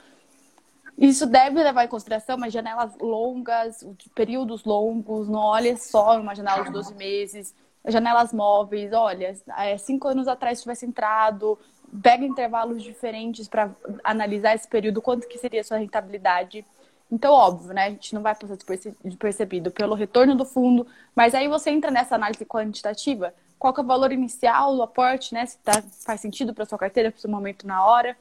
Isso 1.02 1.26
deve 1.26 1.64
levar 1.64 1.86
em 1.86 1.88
consideração 1.88 2.38
umas 2.38 2.54
janelas 2.54 2.96
longas, 3.02 3.84
períodos 4.14 4.64
longos, 4.64 5.28
não 5.28 5.40
olha 5.40 5.76
só 5.76 6.20
uma 6.20 6.36
janela 6.36 6.64
de 6.64 6.72
12 6.72 6.94
meses, 6.94 7.56
janelas 7.88 8.32
móveis, 8.32 8.94
olha, 8.94 9.36
cinco 9.80 10.08
anos 10.08 10.28
atrás 10.28 10.62
tivesse 10.62 10.86
entrado, 10.86 11.58
pega 12.04 12.24
intervalos 12.24 12.84
diferentes 12.84 13.48
para 13.48 13.72
analisar 14.04 14.54
esse 14.54 14.68
período, 14.68 15.02
quanto 15.02 15.28
que 15.28 15.40
seria 15.40 15.62
a 15.62 15.64
sua 15.64 15.78
rentabilidade. 15.78 16.64
Então, 17.12 17.34
óbvio, 17.34 17.74
né? 17.74 17.88
A 17.88 17.90
gente 17.90 18.14
não 18.14 18.22
vai 18.22 18.36
passar 18.36 18.56
despercebido 19.04 19.72
pelo 19.72 19.96
retorno 19.96 20.36
do 20.36 20.46
fundo, 20.46 20.86
mas 21.16 21.34
aí 21.34 21.48
você 21.48 21.72
entra 21.72 21.90
nessa 21.90 22.14
análise 22.14 22.46
quantitativa, 22.46 23.34
qual 23.58 23.74
é 23.76 23.82
o 23.82 23.84
valor 23.84 24.12
inicial 24.12 24.76
do 24.76 24.84
aporte, 24.84 25.34
né? 25.34 25.48
Se 25.48 25.58
tá, 25.58 25.84
faz 26.06 26.22
sentido 26.22 26.54
para 26.54 26.64
sua 26.64 26.78
carteira, 26.78 27.10
para 27.10 27.18
o 27.18 27.22
seu 27.22 27.30
momento 27.30 27.66
na 27.66 27.84
hora, 27.84 28.16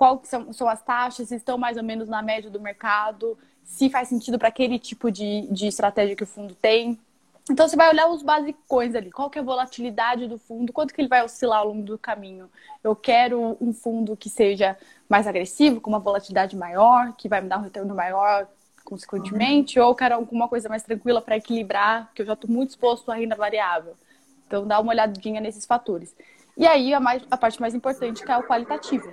qual 0.00 0.18
são, 0.24 0.50
são 0.50 0.66
as 0.66 0.80
taxas, 0.80 1.28
se 1.28 1.34
estão 1.34 1.58
mais 1.58 1.76
ou 1.76 1.82
menos 1.82 2.08
na 2.08 2.22
média 2.22 2.50
do 2.50 2.58
mercado, 2.58 3.36
se 3.62 3.90
faz 3.90 4.08
sentido 4.08 4.38
para 4.38 4.48
aquele 4.48 4.78
tipo 4.78 5.12
de, 5.12 5.46
de 5.50 5.66
estratégia 5.66 6.16
que 6.16 6.22
o 6.22 6.26
fundo 6.26 6.54
tem. 6.54 6.98
Então 7.50 7.68
você 7.68 7.76
vai 7.76 7.90
olhar 7.90 8.08
os 8.08 8.22
basicões 8.22 8.94
ali, 8.94 9.10
qual 9.12 9.28
que 9.28 9.38
é 9.38 9.42
a 9.42 9.44
volatilidade 9.44 10.26
do 10.26 10.38
fundo, 10.38 10.72
quanto 10.72 10.94
que 10.94 11.02
ele 11.02 11.08
vai 11.08 11.22
oscilar 11.22 11.58
ao 11.58 11.68
longo 11.68 11.82
do 11.82 11.98
caminho. 11.98 12.48
Eu 12.82 12.96
quero 12.96 13.58
um 13.60 13.74
fundo 13.74 14.16
que 14.16 14.30
seja 14.30 14.74
mais 15.06 15.26
agressivo, 15.26 15.82
com 15.82 15.90
uma 15.90 15.98
volatilidade 15.98 16.56
maior, 16.56 17.12
que 17.12 17.28
vai 17.28 17.42
me 17.42 17.48
dar 17.50 17.58
um 17.58 17.62
retorno 17.64 17.94
maior 17.94 18.48
consequentemente, 18.82 19.78
uhum. 19.78 19.84
ou 19.84 19.94
quero 19.94 20.14
alguma 20.14 20.48
coisa 20.48 20.66
mais 20.66 20.82
tranquila 20.82 21.20
para 21.20 21.36
equilibrar, 21.36 22.10
que 22.14 22.22
eu 22.22 22.26
já 22.26 22.32
estou 22.32 22.50
muito 22.50 22.70
exposto 22.70 23.12
à 23.12 23.16
renda 23.16 23.36
variável. 23.36 23.94
Então 24.46 24.66
dá 24.66 24.80
uma 24.80 24.92
olhadinha 24.92 25.42
nesses 25.42 25.66
fatores. 25.66 26.16
E 26.56 26.66
aí 26.66 26.94
a, 26.94 27.00
mais, 27.00 27.22
a 27.30 27.36
parte 27.36 27.60
mais 27.60 27.74
importante 27.74 28.24
que 28.24 28.32
é 28.32 28.38
o 28.38 28.42
qualitativo. 28.42 29.12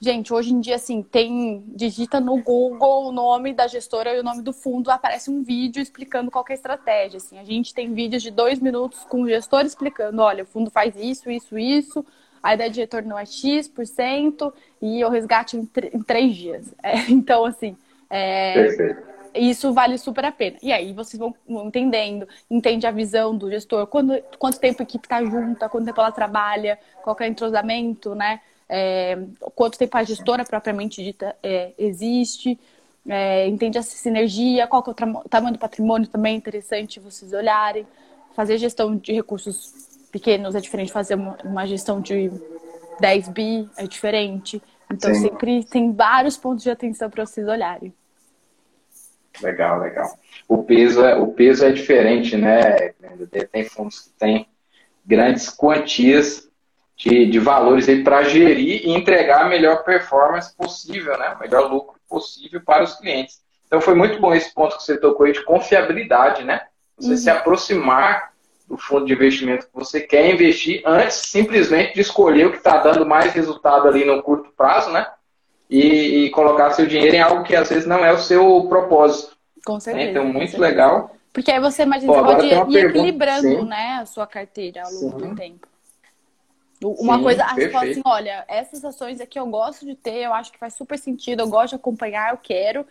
Gente, 0.00 0.34
hoje 0.34 0.52
em 0.52 0.60
dia, 0.60 0.74
assim, 0.74 1.02
tem. 1.02 1.64
Digita 1.68 2.20
no 2.20 2.42
Google 2.42 3.08
o 3.08 3.12
nome 3.12 3.52
da 3.54 3.66
gestora 3.66 4.14
e 4.14 4.20
o 4.20 4.22
nome 4.22 4.42
do 4.42 4.52
fundo, 4.52 4.90
aparece 4.90 5.30
um 5.30 5.42
vídeo 5.42 5.80
explicando 5.80 6.30
qual 6.30 6.44
é 6.48 6.52
a 6.52 6.54
estratégia. 6.54 7.16
Assim. 7.16 7.38
A 7.38 7.44
gente 7.44 7.72
tem 7.72 7.92
vídeos 7.94 8.22
de 8.22 8.30
dois 8.30 8.58
minutos 8.58 9.04
com 9.04 9.22
o 9.22 9.28
gestor 9.28 9.62
explicando: 9.62 10.20
olha, 10.20 10.44
o 10.44 10.46
fundo 10.46 10.70
faz 10.70 10.94
isso, 10.96 11.30
isso, 11.30 11.58
isso, 11.58 12.04
a 12.42 12.54
ideia 12.54 12.70
de 12.70 12.80
retorno 12.80 13.16
é 13.16 13.24
X% 13.24 13.72
por 13.72 13.86
cento 13.86 14.52
e 14.82 15.04
o 15.04 15.08
resgate 15.08 15.56
em, 15.56 15.68
em 15.92 16.02
três 16.02 16.34
dias. 16.36 16.74
É, 16.82 17.10
então, 17.10 17.44
assim. 17.44 17.76
É, 18.10 18.96
isso 19.34 19.72
vale 19.72 19.98
super 19.98 20.24
a 20.24 20.32
pena. 20.32 20.56
E 20.62 20.72
aí 20.72 20.92
vocês 20.92 21.18
vão, 21.18 21.34
vão 21.48 21.66
entendendo, 21.66 22.28
entende 22.48 22.86
a 22.86 22.90
visão 22.90 23.36
do 23.36 23.50
gestor, 23.50 23.86
quando, 23.86 24.22
quanto 24.38 24.60
tempo 24.60 24.80
a 24.80 24.84
equipe 24.84 25.06
está 25.06 25.24
junta, 25.24 25.68
quanto 25.68 25.86
tempo 25.86 26.00
ela 26.00 26.12
trabalha, 26.12 26.78
qual 27.02 27.16
é 27.18 27.24
o 27.24 27.26
entrosamento, 27.26 28.14
né? 28.14 28.40
É, 28.76 29.16
quanto 29.54 29.78
tempo 29.78 29.96
a 29.96 30.02
gestora 30.02 30.44
propriamente 30.44 31.00
dita 31.00 31.36
é, 31.40 31.70
existe, 31.78 32.58
é, 33.08 33.46
entende 33.46 33.78
essa 33.78 33.96
sinergia, 33.96 34.66
qual 34.66 34.82
que 34.82 34.90
é 34.90 34.92
o 34.92 35.28
tamanho 35.28 35.52
do 35.52 35.60
patrimônio 35.60 36.08
também 36.08 36.34
é 36.34 36.36
interessante 36.36 36.98
vocês 36.98 37.32
olharem. 37.32 37.86
Fazer 38.34 38.58
gestão 38.58 38.96
de 38.96 39.12
recursos 39.12 39.72
pequenos 40.10 40.56
é 40.56 40.60
diferente 40.60 40.88
de 40.88 40.92
fazer 40.92 41.14
uma, 41.14 41.38
uma 41.44 41.66
gestão 41.68 42.00
de 42.00 42.32
10 42.98 43.28
bi, 43.28 43.70
é 43.76 43.86
diferente. 43.86 44.60
Então 44.90 45.14
Sim. 45.14 45.20
sempre 45.20 45.62
tem 45.62 45.92
vários 45.92 46.36
pontos 46.36 46.64
de 46.64 46.70
atenção 46.70 47.08
para 47.08 47.24
vocês 47.24 47.46
olharem. 47.46 47.94
Legal, 49.40 49.78
legal. 49.78 50.18
O 50.48 50.64
peso 50.64 51.04
é, 51.04 51.14
o 51.14 51.28
peso 51.28 51.64
é 51.64 51.70
diferente, 51.70 52.36
né? 52.36 52.92
Tem 53.52 53.64
fundos 53.64 54.00
que 54.00 54.10
têm 54.18 54.48
grandes 55.06 55.48
quantias 55.48 56.48
de, 56.96 57.26
de 57.26 57.38
valores 57.38 57.88
aí 57.88 58.02
para 58.02 58.22
gerir 58.22 58.86
e 58.86 58.90
entregar 58.90 59.42
a 59.42 59.48
melhor 59.48 59.84
performance 59.84 60.54
possível, 60.54 61.18
né? 61.18 61.34
o 61.34 61.38
melhor 61.40 61.70
lucro 61.70 61.98
possível 62.08 62.60
para 62.64 62.84
os 62.84 62.94
clientes. 62.94 63.42
Então 63.66 63.80
foi 63.80 63.94
muito 63.94 64.20
bom 64.20 64.32
esse 64.34 64.54
ponto 64.54 64.76
que 64.76 64.82
você 64.82 64.96
tocou 64.96 65.26
aí 65.26 65.32
de 65.32 65.42
confiabilidade, 65.44 66.44
né? 66.44 66.62
Você 66.96 67.10
uhum. 67.10 67.16
se 67.16 67.30
aproximar 67.30 68.32
do 68.68 68.76
fundo 68.76 69.06
de 69.06 69.12
investimento 69.12 69.66
que 69.66 69.74
você 69.74 70.00
quer 70.00 70.32
investir 70.32 70.80
antes 70.86 71.16
simplesmente 71.16 71.94
de 71.94 72.00
escolher 72.00 72.46
o 72.46 72.50
que 72.52 72.58
está 72.58 72.78
dando 72.78 73.04
mais 73.04 73.32
resultado 73.32 73.88
ali 73.88 74.04
no 74.04 74.22
curto 74.22 74.50
prazo, 74.56 74.90
né? 74.90 75.06
E, 75.68 76.26
e, 76.26 76.30
colocar 76.30 76.70
seu 76.70 76.86
dinheiro 76.86 77.16
em 77.16 77.20
algo 77.20 77.42
que 77.42 77.56
às 77.56 77.68
vezes 77.68 77.86
não 77.86 78.04
é 78.04 78.12
o 78.12 78.18
seu 78.18 78.66
propósito. 78.68 79.34
Com 79.64 79.80
certeza. 79.80 80.10
Então, 80.10 80.24
muito 80.24 80.60
legal. 80.60 81.10
Porque 81.32 81.50
aí 81.50 81.58
você 81.58 81.82
imagina, 81.82 82.12
Pô, 82.12 82.22
você 82.22 82.34
pode 82.34 82.46
ir 82.46 82.84
equilibrando 82.84 83.64
né, 83.64 83.98
a 84.00 84.06
sua 84.06 84.26
carteira 84.26 84.82
ao 84.84 84.92
longo 84.92 85.20
Sim. 85.20 85.28
do 85.28 85.34
tempo. 85.34 85.66
Uma 86.90 87.18
Sim, 87.18 87.22
coisa, 87.22 87.44
acho 87.44 87.68
que 87.68 87.76
assim, 87.76 88.02
olha, 88.04 88.44
essas 88.48 88.84
ações 88.84 89.20
aqui 89.20 89.38
eu 89.38 89.46
gosto 89.46 89.84
de 89.84 89.94
ter, 89.94 90.24
eu 90.24 90.34
acho 90.34 90.52
que 90.52 90.58
faz 90.58 90.74
super 90.74 90.98
sentido, 90.98 91.40
eu 91.40 91.48
gosto 91.48 91.70
de 91.70 91.76
acompanhar, 91.76 92.30
eu 92.32 92.38
quero. 92.38 92.86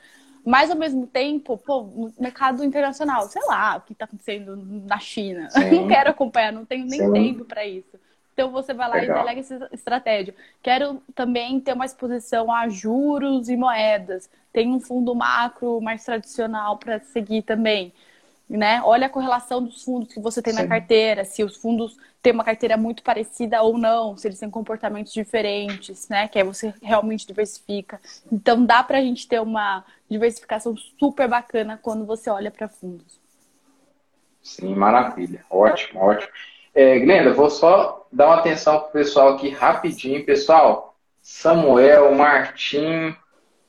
Mas 0.46 0.70
ao 0.70 0.76
mesmo 0.76 1.08
tempo, 1.08 1.58
pô, 1.58 2.12
mercado 2.20 2.64
internacional, 2.64 3.28
sei 3.28 3.42
lá, 3.46 3.78
o 3.78 3.82
que 3.82 3.94
está 3.94 4.06
acontecendo 4.06 4.56
na 4.56 5.00
China. 5.00 5.48
Não 5.72 5.88
quero 5.88 6.10
acompanhar, 6.10 6.52
não 6.52 6.66
tenho 6.66 6.86
nem 6.86 7.00
Sim. 7.00 7.14
tempo 7.14 7.46
para 7.46 7.66
isso. 7.66 7.98
Então 8.34 8.52
você 8.52 8.74
vai 8.74 8.90
lá 8.90 9.00
Legal. 9.00 9.18
e 9.18 9.20
delega 9.20 9.40
essa 9.40 9.70
estratégia. 9.72 10.36
Quero 10.62 11.02
também 11.16 11.60
ter 11.62 11.74
uma 11.74 11.86
exposição 11.86 12.52
a 12.52 12.68
juros 12.68 13.48
e 13.48 13.56
moedas. 13.56 14.30
Tem 14.52 14.68
um 14.70 14.80
fundo 14.80 15.16
macro 15.16 15.80
mais 15.80 16.04
tradicional 16.04 16.78
para 16.78 17.00
seguir 17.00 17.44
também 17.44 17.94
né? 18.50 18.82
Olha 18.84 19.08
a 19.08 19.10
correlação 19.10 19.64
dos 19.64 19.84
fundos 19.84 20.14
que 20.14 20.20
você 20.20 20.42
tem 20.42 20.54
Sim. 20.54 20.64
na 20.64 20.68
carteira, 20.68 21.26
se 21.26 21.44
os 21.44 21.58
fundos 21.58 21.98
têm 22.24 22.34
uma 22.34 22.44
carteira 22.44 22.78
muito 22.78 23.04
parecida 23.04 23.62
ou 23.62 23.78
não, 23.78 24.18
se 24.18 24.28
eles 24.28 24.40
têm 24.40 24.50
comportamentos 24.50 25.14
diferentes, 25.14 26.10
né? 26.10 26.28
Que 26.28 26.40
aí 26.40 26.44
você 26.44 26.74
realmente 26.82 27.28
diversifica. 27.28 28.00
Então 28.32 28.66
dá 28.66 28.82
para 28.82 28.98
a 28.98 29.02
gente 29.02 29.28
ter 29.28 29.40
uma 29.40 29.86
diversificação 30.10 30.76
super 30.98 31.28
bacana 31.28 31.80
quando 31.82 32.06
você 32.06 32.30
olha 32.30 32.50
para 32.50 32.68
fundos. 32.68 33.22
Sim, 34.42 34.74
maravilha. 34.74 35.46
Ótimo, 35.50 36.02
ótimo. 36.02 36.32
É, 36.74 36.98
Glenda, 37.00 37.34
vou 37.34 37.50
só 37.50 38.08
dar 38.12 38.28
uma 38.28 38.38
atenção 38.38 38.80
pro 38.80 38.92
pessoal 38.92 39.36
aqui 39.36 39.50
rapidinho. 39.50 40.26
Pessoal, 40.26 40.96
Samuel, 41.22 42.16
Martim, 42.16 43.16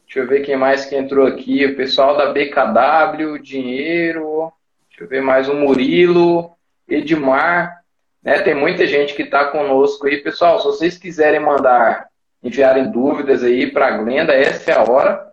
deixa 0.06 0.20
eu 0.20 0.26
ver 0.26 0.40
quem 0.44 0.56
mais 0.56 0.86
que 0.86 0.96
entrou 0.96 1.26
aqui. 1.26 1.66
O 1.66 1.76
pessoal 1.76 2.16
da 2.16 2.32
BKW, 2.32 3.38
Dinheiro, 3.42 4.52
Deixa 4.94 5.02
eu 5.02 5.08
ver 5.08 5.22
mais 5.22 5.48
o 5.48 5.54
Murilo, 5.54 6.52
Edmar. 6.88 7.83
Né? 8.24 8.40
Tem 8.40 8.54
muita 8.54 8.86
gente 8.86 9.14
que 9.14 9.22
está 9.22 9.44
conosco 9.44 10.06
aí. 10.06 10.16
Pessoal, 10.16 10.58
se 10.58 10.64
vocês 10.64 10.96
quiserem 10.96 11.40
mandar, 11.40 12.08
enviarem 12.42 12.90
dúvidas 12.90 13.44
aí 13.44 13.70
para 13.70 13.88
a 13.88 13.98
Glenda, 13.98 14.32
essa 14.32 14.70
é 14.70 14.74
a 14.74 14.82
hora. 14.82 15.32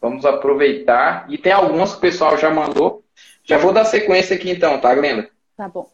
Vamos 0.00 0.24
aproveitar. 0.26 1.26
E 1.28 1.38
tem 1.38 1.52
algumas 1.52 1.92
que 1.92 1.98
o 1.98 2.02
pessoal 2.02 2.36
já 2.36 2.50
mandou. 2.50 3.02
Já 3.42 3.58
vou 3.58 3.72
dar 3.72 3.84
sequência 3.84 4.36
aqui 4.36 4.50
então, 4.50 4.78
tá, 4.78 4.94
Glenda? 4.94 5.28
Tá 5.56 5.68
bom. 5.68 5.88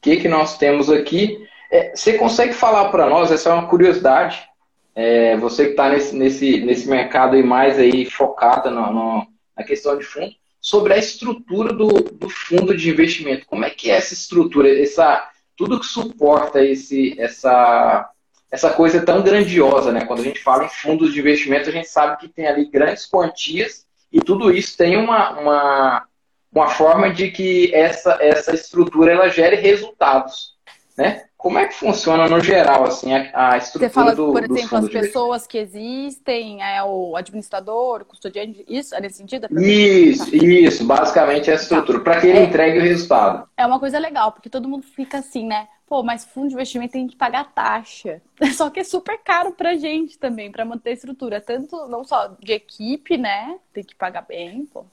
que, 0.00 0.16
que 0.16 0.28
nós 0.28 0.58
temos 0.58 0.90
aqui? 0.90 1.46
É, 1.70 1.94
você 1.94 2.18
consegue 2.18 2.52
falar 2.52 2.90
para 2.90 3.08
nós, 3.08 3.30
essa 3.30 3.48
é 3.48 3.52
uma 3.52 3.66
curiosidade, 3.66 4.46
é, 4.94 5.36
você 5.38 5.66
que 5.66 5.70
está 5.70 5.88
nesse, 5.88 6.14
nesse, 6.14 6.60
nesse 6.60 6.86
mercado 6.86 7.34
aí 7.34 7.42
mais 7.42 7.78
aí 7.78 8.04
focada 8.04 8.70
no, 8.70 9.26
na 9.56 9.64
questão 9.64 9.96
de 9.96 10.04
fundo, 10.04 10.34
sobre 10.62 10.94
a 10.94 10.96
estrutura 10.96 11.72
do, 11.72 11.88
do 11.88 12.30
fundo 12.30 12.76
de 12.76 12.88
investimento. 12.88 13.46
Como 13.46 13.64
é 13.64 13.70
que 13.70 13.90
é 13.90 13.96
essa 13.96 14.14
estrutura, 14.14 14.80
essa, 14.80 15.28
tudo 15.56 15.80
que 15.80 15.86
suporta 15.86 16.64
esse, 16.64 17.20
essa, 17.20 18.08
essa 18.48 18.70
coisa 18.70 19.04
tão 19.04 19.22
grandiosa, 19.22 19.90
né? 19.90 20.04
Quando 20.04 20.20
a 20.20 20.24
gente 20.24 20.40
fala 20.40 20.64
em 20.64 20.68
fundos 20.68 21.12
de 21.12 21.18
investimento, 21.18 21.68
a 21.68 21.72
gente 21.72 21.88
sabe 21.88 22.16
que 22.16 22.28
tem 22.28 22.46
ali 22.46 22.70
grandes 22.70 23.06
quantias 23.06 23.84
e 24.12 24.20
tudo 24.20 24.52
isso 24.52 24.76
tem 24.76 24.96
uma, 24.96 25.30
uma, 25.40 26.06
uma 26.52 26.68
forma 26.68 27.12
de 27.12 27.32
que 27.32 27.74
essa, 27.74 28.16
essa 28.20 28.54
estrutura 28.54 29.10
ela 29.12 29.28
gere 29.28 29.56
resultados, 29.56 30.54
né? 30.96 31.24
Como 31.42 31.58
é 31.58 31.66
que 31.66 31.74
funciona 31.74 32.28
no 32.28 32.38
geral 32.38 32.84
assim 32.84 33.12
a, 33.12 33.54
a 33.54 33.56
estrutura 33.56 33.88
Você 33.88 33.92
fala, 33.92 34.14
do, 34.14 34.30
por 34.30 34.44
exemplo, 34.44 34.78
as 34.78 34.88
pessoas 34.88 35.44
que 35.44 35.58
existem, 35.58 36.62
é 36.62 36.80
o 36.84 37.16
administrador, 37.16 38.02
o 38.02 38.04
custodiante, 38.04 38.64
isso 38.68 38.94
é 38.94 39.00
nesse 39.00 39.16
sentido? 39.16 39.48
É 39.50 39.60
isso, 39.60 40.30
tá. 40.30 40.36
isso, 40.36 40.84
basicamente 40.86 41.50
é 41.50 41.54
a 41.54 41.56
estrutura, 41.56 41.98
para 41.98 42.20
que 42.20 42.28
ele 42.28 42.38
é, 42.38 42.44
entregue 42.44 42.78
o 42.78 42.82
resultado. 42.82 43.48
É 43.56 43.66
uma 43.66 43.80
coisa 43.80 43.98
legal, 43.98 44.30
porque 44.30 44.48
todo 44.48 44.68
mundo 44.68 44.84
fica 44.84 45.18
assim, 45.18 45.44
né? 45.44 45.66
Pô, 45.84 46.04
mas 46.04 46.24
fundo 46.24 46.46
de 46.46 46.54
investimento 46.54 46.92
tem 46.92 47.08
que 47.08 47.16
pagar 47.16 47.52
taxa. 47.52 48.22
Só 48.54 48.70
que 48.70 48.78
é 48.78 48.84
super 48.84 49.18
caro 49.18 49.50
pra 49.50 49.74
gente 49.74 50.16
também, 50.20 50.48
para 50.48 50.64
manter 50.64 50.90
a 50.90 50.94
estrutura. 50.94 51.40
Tanto, 51.40 51.88
não 51.88 52.04
só 52.04 52.36
de 52.40 52.52
equipe, 52.52 53.18
né? 53.18 53.58
Tem 53.72 53.82
que 53.82 53.96
pagar 53.96 54.22
bem, 54.22 54.64
pô. 54.64 54.86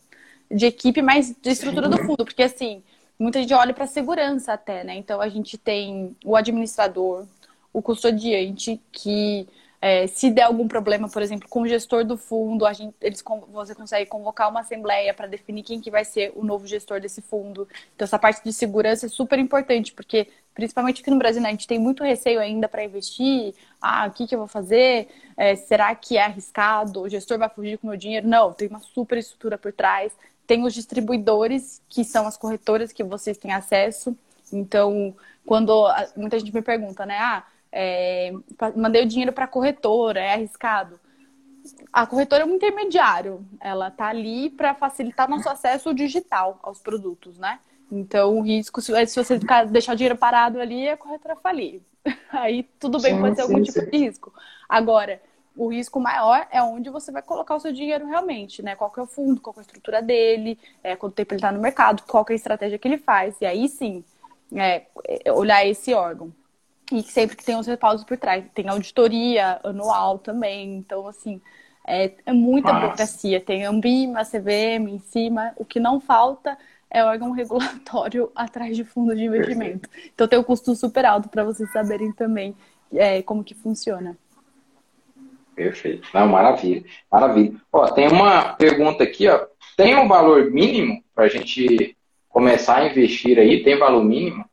De 0.49 0.65
equipe, 0.65 1.03
mas 1.03 1.31
de 1.39 1.51
estrutura 1.51 1.87
do 1.87 1.99
fundo. 1.99 2.25
Porque 2.25 2.41
assim, 2.41 2.81
muita 3.19 3.39
gente 3.39 3.53
olha 3.53 3.73
para 3.73 3.85
segurança 3.85 4.53
até, 4.53 4.83
né? 4.83 4.95
Então 4.95 5.19
a 5.19 5.27
gente 5.27 5.57
tem 5.57 6.15
o 6.23 6.35
administrador, 6.35 7.27
o 7.73 7.81
custodiante, 7.81 8.81
que 8.91 9.47
é, 9.81 10.07
se 10.07 10.29
der 10.29 10.43
algum 10.43 10.67
problema, 10.67 11.07
por 11.09 11.21
exemplo, 11.21 11.47
com 11.47 11.61
o 11.61 11.67
gestor 11.67 12.03
do 12.03 12.17
fundo, 12.17 12.65
a 12.65 12.73
gente, 12.73 12.93
eles, 12.99 13.23
você 13.49 13.73
consegue 13.73 14.09
convocar 14.09 14.49
uma 14.49 14.59
assembleia 14.61 15.13
para 15.13 15.27
definir 15.27 15.63
quem 15.63 15.79
que 15.79 15.89
vai 15.89 16.03
ser 16.03 16.33
o 16.35 16.43
novo 16.43 16.67
gestor 16.67 16.99
desse 16.99 17.21
fundo. 17.21 17.67
Então 17.95 18.05
essa 18.05 18.19
parte 18.19 18.43
de 18.43 18.51
segurança 18.51 19.05
é 19.05 19.09
super 19.09 19.39
importante, 19.39 19.93
porque 19.93 20.27
principalmente 20.53 21.01
aqui 21.01 21.09
no 21.09 21.17
Brasil, 21.17 21.41
né, 21.41 21.49
a 21.49 21.51
gente 21.51 21.67
tem 21.67 21.79
muito 21.79 22.03
receio 22.03 22.39
ainda 22.41 22.67
para 22.67 22.83
investir. 22.83 23.53
Ah, 23.81 24.07
o 24.07 24.11
que, 24.11 24.27
que 24.27 24.35
eu 24.35 24.39
vou 24.39 24.47
fazer? 24.47 25.07
É, 25.37 25.55
será 25.55 25.95
que 25.95 26.17
é 26.17 26.23
arriscado? 26.23 27.01
O 27.01 27.09
gestor 27.09 27.37
vai 27.37 27.49
fugir 27.49 27.77
com 27.77 27.87
o 27.87 27.89
meu 27.89 27.97
dinheiro? 27.97 28.27
Não, 28.27 28.51
tem 28.51 28.67
uma 28.67 28.79
super 28.81 29.17
estrutura 29.17 29.57
por 29.57 29.71
trás 29.71 30.11
tem 30.49 30.65
os 30.65 30.73
distribuidores, 30.73 31.79
que 31.87 32.03
são 32.03 32.25
as 32.25 32.35
corretoras 32.35 32.91
que 32.91 33.03
vocês 33.03 33.37
têm 33.37 33.53
acesso. 33.53 34.17
Então, 34.51 35.15
quando 35.45 35.85
muita 36.17 36.39
gente 36.39 36.51
me 36.51 36.63
pergunta, 36.63 37.05
né? 37.05 37.19
Ah, 37.19 37.43
é, 37.71 38.33
mandei 38.75 39.03
o 39.03 39.07
dinheiro 39.07 39.31
para 39.31 39.45
a 39.45 39.47
corretora, 39.47 40.19
é 40.19 40.33
arriscado. 40.33 40.99
A 41.93 42.07
corretora 42.07 42.41
é 42.41 42.45
um 42.47 42.55
intermediário, 42.55 43.45
ela 43.59 43.91
tá 43.91 44.07
ali 44.07 44.49
para 44.49 44.73
facilitar 44.73 45.29
nosso 45.29 45.47
acesso 45.47 45.93
digital 45.93 46.57
aos 46.63 46.81
produtos, 46.81 47.37
né? 47.37 47.59
Então, 47.91 48.39
o 48.39 48.41
risco, 48.41 48.81
se, 48.81 49.05
se 49.05 49.23
você 49.23 49.39
ficar, 49.39 49.67
deixar 49.67 49.93
o 49.93 49.95
dinheiro 49.95 50.17
parado 50.17 50.59
ali, 50.59 50.89
a 50.89 50.97
corretora 50.97 51.35
falir. 51.35 51.83
Aí 52.31 52.63
tudo 52.79 52.99
bem, 52.99 53.13
sim, 53.13 53.21
pode 53.21 53.35
ser 53.35 53.43
sim, 53.43 53.53
algum 53.53 53.63
tipo 53.63 53.79
sim. 53.81 53.89
de 53.91 53.97
risco. 53.97 54.33
Agora, 54.67 55.21
o 55.59 55.67
risco 55.67 55.99
maior 55.99 56.47
é 56.51 56.63
onde 56.63 56.89
você 56.89 57.11
vai 57.11 57.21
colocar 57.21 57.53
o 57.53 57.59
seu 57.59 57.73
dinheiro 57.73 58.07
realmente, 58.07 58.63
né? 58.63 58.77
Qual 58.77 58.89
que 58.89 58.97
é 58.97 59.03
o 59.03 59.05
fundo, 59.05 59.41
qual 59.41 59.53
é 59.57 59.59
a 59.59 59.61
estrutura 59.61 60.01
dele, 60.01 60.57
é, 60.81 60.95
quanto 60.95 61.15
tempo 61.15 61.33
ele 61.33 61.39
está 61.39 61.51
no 61.51 61.59
mercado, 61.59 62.03
qual 62.07 62.25
é 62.29 62.31
a 62.31 62.35
estratégia 62.35 62.79
que 62.79 62.87
ele 62.87 62.97
faz. 62.97 63.35
E 63.41 63.45
aí 63.45 63.67
sim, 63.67 64.01
é, 64.55 64.83
é, 65.05 65.31
olhar 65.33 65.65
esse 65.65 65.93
órgão. 65.93 66.31
E 66.93 67.03
sempre 67.03 67.35
que 67.35 67.43
tem 67.43 67.57
os 67.57 67.67
respaldos 67.67 68.05
por 68.05 68.17
trás. 68.17 68.45
Tem 68.53 68.69
auditoria 68.69 69.59
anual 69.61 70.17
também. 70.17 70.77
Então, 70.77 71.05
assim, 71.05 71.41
é, 71.85 72.13
é 72.25 72.31
muita 72.31 72.71
Nossa. 72.71 72.85
burocracia. 72.85 73.41
Tem 73.41 73.65
Ambima, 73.65 74.23
CVM 74.23 74.87
em 74.87 74.99
cima. 74.99 75.51
O 75.57 75.65
que 75.65 75.79
não 75.79 75.99
falta 75.99 76.57
é 76.89 77.03
órgão 77.03 77.31
regulatório 77.35 78.31
atrás 78.33 78.77
de 78.77 78.85
fundo 78.85 79.13
de 79.13 79.25
investimento. 79.25 79.89
Então 80.15 80.25
tem 80.25 80.39
um 80.39 80.43
custo 80.43 80.73
super 80.73 81.05
alto 81.05 81.27
para 81.27 81.43
vocês 81.43 81.69
saberem 81.73 82.13
também 82.13 82.55
é, 82.93 83.21
como 83.21 83.43
que 83.43 83.53
funciona. 83.53 84.17
Perfeito. 85.59 86.07
Não, 86.13 86.25
maravilha. 86.25 86.85
Maravilha. 87.11 87.59
Ó, 87.73 87.85
tem 87.91 88.07
uma 88.07 88.53
pergunta 88.53 89.03
aqui, 89.03 89.27
ó. 89.27 89.45
Tem 89.75 89.93
um 89.93 90.07
valor 90.07 90.49
mínimo 90.49 91.03
para 91.13 91.25
a 91.25 91.27
gente 91.27 91.97
começar 92.29 92.77
a 92.77 92.87
investir 92.87 93.37
aí? 93.37 93.61
Tem 93.61 93.77
valor 93.77 94.01
mínimo? 94.05 94.45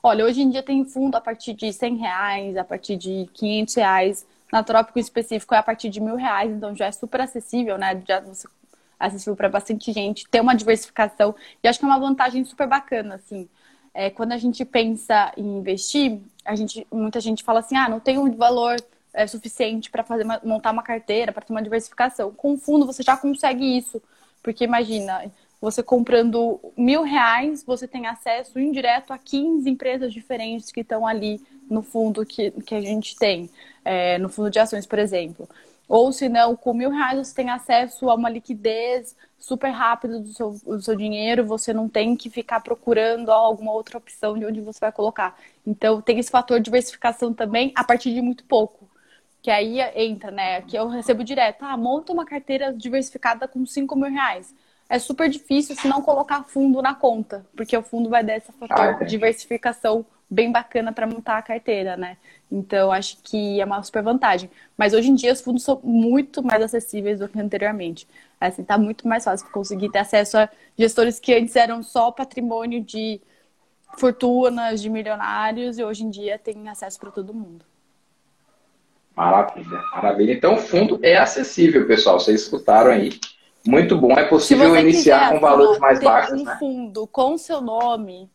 Olha, 0.00 0.24
hoje 0.24 0.40
em 0.40 0.50
dia 0.50 0.62
tem 0.62 0.84
fundo 0.84 1.16
a 1.16 1.20
partir 1.20 1.54
de 1.54 1.72
100 1.72 1.96
reais, 1.96 2.56
a 2.56 2.62
partir 2.62 2.96
de 2.96 3.28
500 3.34 3.74
reais. 3.74 4.26
Na 4.52 4.62
Trópico 4.62 5.00
específico 5.00 5.52
é 5.52 5.58
a 5.58 5.64
partir 5.64 5.88
de 5.88 6.00
mil 6.00 6.14
reais, 6.14 6.52
então 6.52 6.76
já 6.76 6.86
é 6.86 6.92
super 6.92 7.22
acessível, 7.22 7.76
né? 7.76 8.00
Já 8.06 8.20
você 8.20 8.46
acessível 9.00 9.34
para 9.34 9.48
bastante 9.48 9.92
gente, 9.92 10.28
ter 10.28 10.40
uma 10.40 10.54
diversificação. 10.54 11.34
E 11.60 11.66
acho 11.66 11.80
que 11.80 11.84
é 11.84 11.88
uma 11.88 11.98
vantagem 11.98 12.44
super 12.44 12.68
bacana, 12.68 13.16
assim. 13.16 13.48
É, 13.92 14.10
quando 14.10 14.30
a 14.30 14.38
gente 14.38 14.64
pensa 14.64 15.32
em 15.36 15.58
investir, 15.58 16.20
a 16.44 16.54
gente, 16.54 16.86
muita 16.92 17.18
gente 17.18 17.42
fala 17.42 17.58
assim, 17.58 17.76
ah, 17.76 17.88
não 17.88 17.98
tem 17.98 18.16
um 18.16 18.30
valor 18.36 18.76
é 19.12 19.26
suficiente 19.26 19.90
para 19.90 20.02
fazer 20.02 20.24
uma, 20.24 20.40
montar 20.44 20.70
uma 20.70 20.82
carteira, 20.82 21.32
para 21.32 21.42
ter 21.42 21.52
uma 21.52 21.62
diversificação. 21.62 22.32
Com 22.32 22.54
o 22.54 22.58
fundo 22.58 22.86
você 22.86 23.02
já 23.02 23.16
consegue 23.16 23.76
isso, 23.76 24.02
porque 24.42 24.64
imagina, 24.64 25.30
você 25.60 25.82
comprando 25.82 26.60
mil 26.76 27.02
reais, 27.02 27.62
você 27.62 27.86
tem 27.86 28.06
acesso 28.06 28.58
indireto 28.58 29.12
a 29.12 29.18
15 29.18 29.68
empresas 29.70 30.12
diferentes 30.12 30.72
que 30.72 30.80
estão 30.80 31.06
ali 31.06 31.40
no 31.70 31.82
fundo 31.82 32.26
que, 32.26 32.50
que 32.50 32.74
a 32.74 32.80
gente 32.80 33.16
tem, 33.16 33.48
é, 33.84 34.18
no 34.18 34.28
fundo 34.28 34.50
de 34.50 34.58
ações, 34.58 34.86
por 34.86 34.98
exemplo. 34.98 35.48
Ou 35.88 36.10
se 36.12 36.28
não, 36.28 36.56
com 36.56 36.72
mil 36.72 36.90
reais 36.90 37.18
você 37.18 37.34
tem 37.34 37.50
acesso 37.50 38.08
a 38.08 38.14
uma 38.14 38.30
liquidez 38.30 39.14
super 39.38 39.70
rápida 39.70 40.20
do 40.20 40.32
seu, 40.32 40.50
do 40.64 40.80
seu 40.80 40.96
dinheiro, 40.96 41.44
você 41.44 41.72
não 41.72 41.88
tem 41.88 42.16
que 42.16 42.30
ficar 42.30 42.60
procurando 42.60 43.30
alguma 43.30 43.72
outra 43.72 43.98
opção 43.98 44.38
de 44.38 44.46
onde 44.46 44.60
você 44.60 44.80
vai 44.80 44.92
colocar. 44.92 45.36
Então 45.66 46.00
tem 46.00 46.18
esse 46.18 46.30
fator 46.30 46.58
de 46.58 46.64
diversificação 46.64 47.34
também 47.34 47.72
a 47.74 47.84
partir 47.84 48.14
de 48.14 48.20
muito 48.20 48.44
pouco. 48.44 48.88
Que 49.42 49.50
aí 49.50 49.80
entra, 49.96 50.30
né? 50.30 50.62
Que 50.62 50.76
eu 50.76 50.88
recebo 50.88 51.24
direto. 51.24 51.64
Ah, 51.64 51.76
monta 51.76 52.12
uma 52.12 52.24
carteira 52.24 52.72
diversificada 52.72 53.48
com 53.48 53.66
5 53.66 53.96
mil 53.96 54.10
reais. 54.10 54.54
É 54.88 54.98
super 54.98 55.28
difícil 55.28 55.74
se 55.74 55.88
não 55.88 56.00
colocar 56.02 56.44
fundo 56.44 56.80
na 56.80 56.94
conta, 56.94 57.44
porque 57.56 57.76
o 57.76 57.82
fundo 57.82 58.08
vai 58.08 58.22
dar 58.22 58.34
essa 58.34 58.52
fator 58.52 59.04
diversificação 59.06 60.04
bem 60.30 60.52
bacana 60.52 60.92
para 60.92 61.06
montar 61.06 61.38
a 61.38 61.42
carteira, 61.42 61.96
né? 61.96 62.16
Então, 62.50 62.92
acho 62.92 63.18
que 63.22 63.60
é 63.60 63.64
uma 63.64 63.82
super 63.82 64.02
vantagem. 64.02 64.50
Mas 64.76 64.94
hoje 64.94 65.10
em 65.10 65.14
dia 65.14 65.32
os 65.32 65.40
fundos 65.40 65.62
são 65.62 65.80
muito 65.82 66.42
mais 66.42 66.62
acessíveis 66.62 67.18
do 67.18 67.28
que 67.28 67.40
anteriormente. 67.40 68.06
Assim, 68.40 68.62
tá 68.62 68.78
muito 68.78 69.08
mais 69.08 69.24
fácil 69.24 69.50
conseguir 69.50 69.90
ter 69.90 69.98
acesso 69.98 70.38
a 70.38 70.48
gestores 70.76 71.18
que 71.18 71.34
antes 71.34 71.56
eram 71.56 71.82
só 71.82 72.10
patrimônio 72.10 72.82
de 72.82 73.20
fortunas, 73.98 74.80
de 74.80 74.88
milionários, 74.88 75.78
e 75.78 75.84
hoje 75.84 76.04
em 76.04 76.10
dia 76.10 76.38
tem 76.38 76.68
acesso 76.68 76.98
para 76.98 77.10
todo 77.10 77.34
mundo. 77.34 77.71
Maravilha, 79.16 79.82
maravilha. 79.92 80.32
Então, 80.32 80.54
o 80.54 80.58
fundo 80.58 80.98
é 81.02 81.16
acessível, 81.16 81.86
pessoal. 81.86 82.18
Vocês 82.18 82.42
escutaram 82.42 82.90
aí. 82.90 83.18
Muito 83.66 83.96
bom. 83.96 84.12
É 84.12 84.24
possível 84.24 84.76
iniciar 84.76 85.30
com 85.30 85.40
valores 85.40 85.78
mais 85.78 86.00
baixos. 86.00 86.40
Um 86.40 86.44
né? 86.44 86.56
fundo 86.58 87.06
com 87.06 87.38
seu 87.38 87.60
nome, 87.60 88.28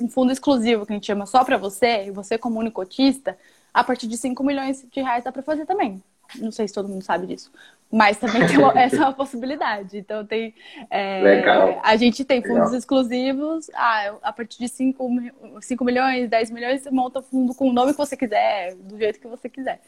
um 0.00 0.08
fundo 0.08 0.32
exclusivo 0.32 0.84
que 0.84 0.92
a 0.92 0.96
gente 0.96 1.06
chama 1.06 1.26
só 1.26 1.44
para 1.44 1.56
você, 1.56 2.06
e 2.06 2.10
você 2.10 2.36
como 2.36 2.58
único 2.58 2.80
cotista, 2.80 3.36
a 3.72 3.84
partir 3.84 4.06
de 4.06 4.16
5 4.16 4.42
milhões 4.42 4.84
de 4.90 5.00
reais 5.00 5.24
dá 5.24 5.30
para 5.30 5.42
fazer 5.42 5.66
também. 5.66 6.02
Não 6.36 6.50
sei 6.50 6.66
se 6.66 6.74
todo 6.74 6.88
mundo 6.88 7.02
sabe 7.02 7.26
disso. 7.26 7.52
Mas 7.92 8.16
também 8.16 8.46
tem 8.46 8.58
uma, 8.58 8.72
essa 8.80 8.96
é 8.96 9.00
uma 9.00 9.12
possibilidade. 9.12 9.98
Então 9.98 10.24
tem. 10.24 10.54
É, 10.90 11.20
Legal. 11.22 11.80
A 11.82 11.96
gente 11.96 12.24
tem 12.24 12.40
fundos 12.40 12.64
Legal. 12.64 12.78
exclusivos. 12.78 13.70
Ah, 13.74 14.14
a 14.22 14.32
partir 14.32 14.58
de 14.58 14.68
5, 14.68 15.06
5 15.60 15.84
milhões, 15.84 16.28
10 16.28 16.50
milhões, 16.50 16.82
você 16.82 16.90
monta 16.90 17.20
o 17.20 17.22
fundo 17.22 17.54
com 17.54 17.68
o 17.68 17.72
nome 17.72 17.92
que 17.92 17.98
você 17.98 18.16
quiser, 18.16 18.74
do 18.74 18.98
jeito 18.98 19.20
que 19.20 19.28
você 19.28 19.48
quiser. 19.48 19.80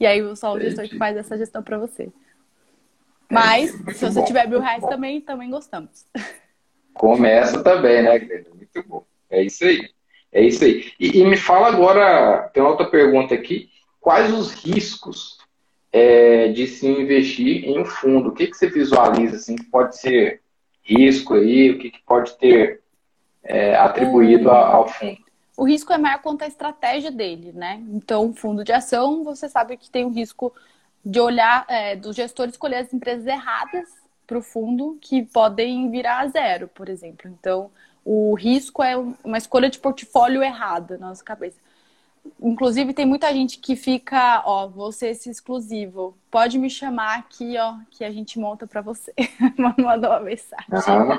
E 0.00 0.06
aí 0.06 0.36
só 0.36 0.54
o 0.54 0.60
gestor 0.60 0.88
que 0.88 0.96
faz 0.96 1.16
essa 1.16 1.36
gestão 1.36 1.62
para 1.62 1.78
você. 1.78 2.10
Mas, 3.30 3.74
é, 3.86 3.92
se 3.92 4.04
você 4.06 4.20
bom. 4.20 4.26
tiver 4.26 4.48
mil 4.48 4.60
reais 4.60 4.84
também, 4.86 5.20
também 5.20 5.50
gostamos. 5.50 6.06
Começa 6.94 7.62
também, 7.62 8.02
né, 8.02 8.18
Greta? 8.18 8.50
Muito 8.54 8.82
bom. 8.88 9.04
É 9.30 9.42
isso 9.42 9.64
aí. 9.64 9.88
É 10.32 10.42
isso 10.42 10.64
aí. 10.64 10.92
E, 10.98 11.20
e, 11.20 11.24
me 11.24 11.36
fala 11.36 11.68
agora, 11.68 12.50
tem 12.52 12.62
outra 12.62 12.86
pergunta 12.86 13.34
aqui. 13.34 13.70
Quais 14.00 14.32
os 14.32 14.52
riscos 14.52 15.38
é, 15.92 16.48
de 16.48 16.66
se 16.66 16.86
investir 16.86 17.64
em 17.64 17.78
um 17.78 17.84
fundo? 17.84 18.30
O 18.30 18.32
que, 18.32 18.46
que 18.46 18.56
você 18.56 18.68
visualiza 18.68 19.36
assim, 19.36 19.56
que 19.56 19.64
pode 19.64 19.98
ser 19.98 20.40
risco 20.82 21.34
aí? 21.34 21.70
O 21.70 21.78
que, 21.78 21.90
que 21.90 22.02
pode 22.04 22.36
ter 22.38 22.80
é, 23.44 23.76
atribuído 23.76 24.50
ao 24.50 24.88
fundo? 24.88 25.27
O 25.58 25.64
risco 25.64 25.92
é 25.92 25.98
maior 25.98 26.22
quanto 26.22 26.42
à 26.42 26.46
estratégia 26.46 27.10
dele, 27.10 27.50
né? 27.52 27.82
Então, 27.88 28.32
fundo 28.32 28.62
de 28.62 28.72
ação, 28.72 29.24
você 29.24 29.48
sabe 29.48 29.76
que 29.76 29.90
tem 29.90 30.04
o 30.04 30.08
risco 30.08 30.54
de 31.04 31.18
olhar, 31.18 31.64
é, 31.68 31.96
do 31.96 32.12
gestor 32.12 32.46
escolher 32.46 32.76
as 32.76 32.94
empresas 32.94 33.26
erradas 33.26 33.88
para 34.24 34.38
o 34.38 34.42
fundo 34.42 34.96
que 35.00 35.24
podem 35.24 35.90
virar 35.90 36.20
a 36.20 36.28
zero, 36.28 36.68
por 36.68 36.88
exemplo. 36.88 37.28
Então, 37.28 37.72
o 38.04 38.34
risco 38.34 38.84
é 38.84 38.96
uma 39.24 39.36
escolha 39.36 39.68
de 39.68 39.80
portfólio 39.80 40.44
errada 40.44 40.96
na 40.96 41.08
nossa 41.08 41.24
cabeça. 41.24 41.58
Inclusive, 42.40 42.92
tem 42.94 43.06
muita 43.06 43.32
gente 43.32 43.58
que 43.58 43.76
fica, 43.76 44.42
ó, 44.44 44.66
vou 44.68 44.92
ser 44.92 45.08
esse 45.08 45.30
exclusivo. 45.30 46.16
Pode 46.30 46.58
me 46.58 46.68
chamar 46.68 47.18
aqui, 47.18 47.56
ó, 47.58 47.74
que 47.90 48.04
a 48.04 48.10
gente 48.10 48.38
monta 48.38 48.66
para 48.66 48.80
você. 48.80 49.12
Mandou 49.78 50.10
uma 50.10 50.20
mensagem. 50.20 50.66
Uhum. 50.70 51.18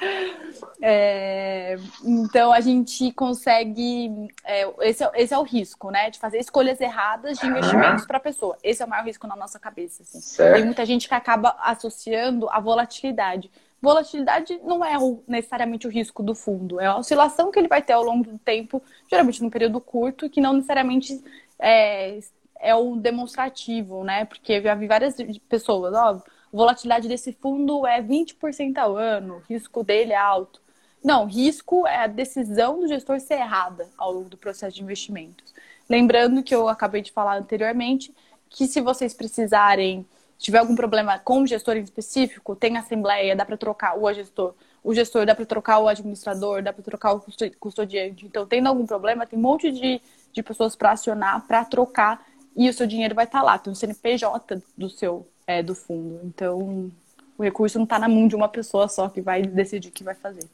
é, 0.82 1.76
então, 2.04 2.52
a 2.52 2.60
gente 2.60 3.12
consegue. 3.12 4.28
É, 4.44 4.88
esse, 4.88 5.04
é, 5.04 5.10
esse 5.14 5.34
é 5.34 5.38
o 5.38 5.42
risco, 5.42 5.90
né? 5.90 6.10
De 6.10 6.18
fazer 6.18 6.38
escolhas 6.38 6.80
erradas 6.80 7.38
de 7.38 7.46
investimentos 7.46 8.02
uhum. 8.02 8.06
para 8.06 8.18
a 8.18 8.20
pessoa. 8.20 8.56
Esse 8.62 8.82
é 8.82 8.86
o 8.86 8.88
maior 8.88 9.04
risco 9.04 9.26
na 9.26 9.36
nossa 9.36 9.58
cabeça. 9.58 10.02
Assim. 10.02 10.36
Tem 10.52 10.64
muita 10.64 10.84
gente 10.84 11.08
que 11.08 11.14
acaba 11.14 11.56
associando 11.60 12.48
a 12.50 12.60
volatilidade 12.60 13.50
volatilidade 13.84 14.58
não 14.64 14.84
é 14.84 14.94
necessariamente 15.28 15.86
o 15.86 15.90
risco 15.90 16.22
do 16.22 16.34
fundo, 16.34 16.80
é 16.80 16.86
a 16.86 16.96
oscilação 16.96 17.50
que 17.50 17.58
ele 17.58 17.68
vai 17.68 17.82
ter 17.82 17.92
ao 17.92 18.02
longo 18.02 18.24
do 18.24 18.38
tempo, 18.38 18.82
geralmente 19.08 19.42
num 19.42 19.50
período 19.50 19.80
curto, 19.80 20.28
que 20.28 20.40
não 20.40 20.54
necessariamente 20.54 21.22
é, 21.58 22.18
é 22.58 22.74
o 22.74 22.96
demonstrativo, 22.96 24.02
né? 24.02 24.24
Porque 24.24 24.54
eu 24.54 24.62
já 24.62 24.74
vi 24.74 24.86
várias 24.86 25.16
pessoas, 25.48 25.94
ó, 25.94 26.20
volatilidade 26.52 27.06
desse 27.06 27.32
fundo 27.32 27.86
é 27.86 28.02
20% 28.02 28.78
ao 28.78 28.96
ano, 28.96 29.42
risco 29.48 29.84
dele 29.84 30.12
é 30.12 30.16
alto. 30.16 30.60
Não, 31.02 31.26
risco 31.26 31.86
é 31.86 32.04
a 32.04 32.06
decisão 32.06 32.80
do 32.80 32.88
gestor 32.88 33.20
ser 33.20 33.34
errada 33.34 33.86
ao 33.98 34.10
longo 34.10 34.30
do 34.30 34.38
processo 34.38 34.76
de 34.76 34.82
investimentos. 34.82 35.52
Lembrando 35.88 36.42
que 36.42 36.54
eu 36.54 36.66
acabei 36.68 37.02
de 37.02 37.12
falar 37.12 37.36
anteriormente 37.36 38.14
que 38.48 38.66
se 38.66 38.80
vocês 38.80 39.12
precisarem 39.12 40.06
tiver 40.44 40.58
algum 40.58 40.76
problema 40.76 41.18
com 41.18 41.40
o 41.40 41.46
gestor 41.46 41.74
em 41.78 41.80
específico, 41.80 42.54
tem 42.54 42.76
assembleia, 42.76 43.34
dá 43.34 43.46
para 43.46 43.56
trocar 43.56 43.98
o 43.98 44.12
gestor. 44.12 44.54
O 44.82 44.94
gestor 44.94 45.24
dá 45.24 45.34
para 45.34 45.46
trocar 45.46 45.78
o 45.78 45.88
administrador, 45.88 46.62
dá 46.62 46.70
para 46.70 46.84
trocar 46.84 47.14
o 47.14 47.24
custodiante. 47.58 48.26
Então, 48.26 48.44
tendo 48.44 48.66
algum 48.68 48.84
problema, 48.84 49.26
tem 49.26 49.38
um 49.38 49.42
monte 49.42 49.72
de, 49.72 50.02
de 50.30 50.42
pessoas 50.42 50.76
para 50.76 50.90
acionar, 50.90 51.46
para 51.46 51.64
trocar, 51.64 52.26
e 52.54 52.68
o 52.68 52.74
seu 52.74 52.86
dinheiro 52.86 53.14
vai 53.14 53.24
estar 53.24 53.38
tá 53.38 53.44
lá. 53.44 53.58
Tem 53.58 53.72
o 53.72 53.76
CNPJ 53.76 54.62
do 54.76 54.90
seu 54.90 55.26
é, 55.46 55.62
do 55.62 55.74
fundo. 55.74 56.20
Então, 56.24 56.92
o 57.38 57.42
recurso 57.42 57.78
não 57.78 57.84
está 57.84 57.98
na 57.98 58.06
mão 58.06 58.28
de 58.28 58.36
uma 58.36 58.48
pessoa 58.48 58.86
só 58.86 59.08
que 59.08 59.22
vai 59.22 59.40
decidir 59.40 59.88
o 59.88 59.92
que 59.92 60.04
vai 60.04 60.14
fazer. 60.14 60.46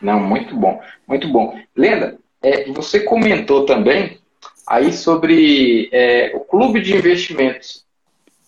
Não, 0.00 0.20
muito 0.20 0.54
bom, 0.56 0.80
muito 1.08 1.28
bom. 1.28 1.58
Lenda, 1.76 2.20
é, 2.40 2.70
você 2.70 3.00
comentou 3.00 3.66
também 3.66 4.19
aí 4.66 4.92
sobre 4.92 5.88
é, 5.92 6.32
o 6.34 6.40
clube 6.40 6.80
de 6.80 6.96
investimentos, 6.96 7.84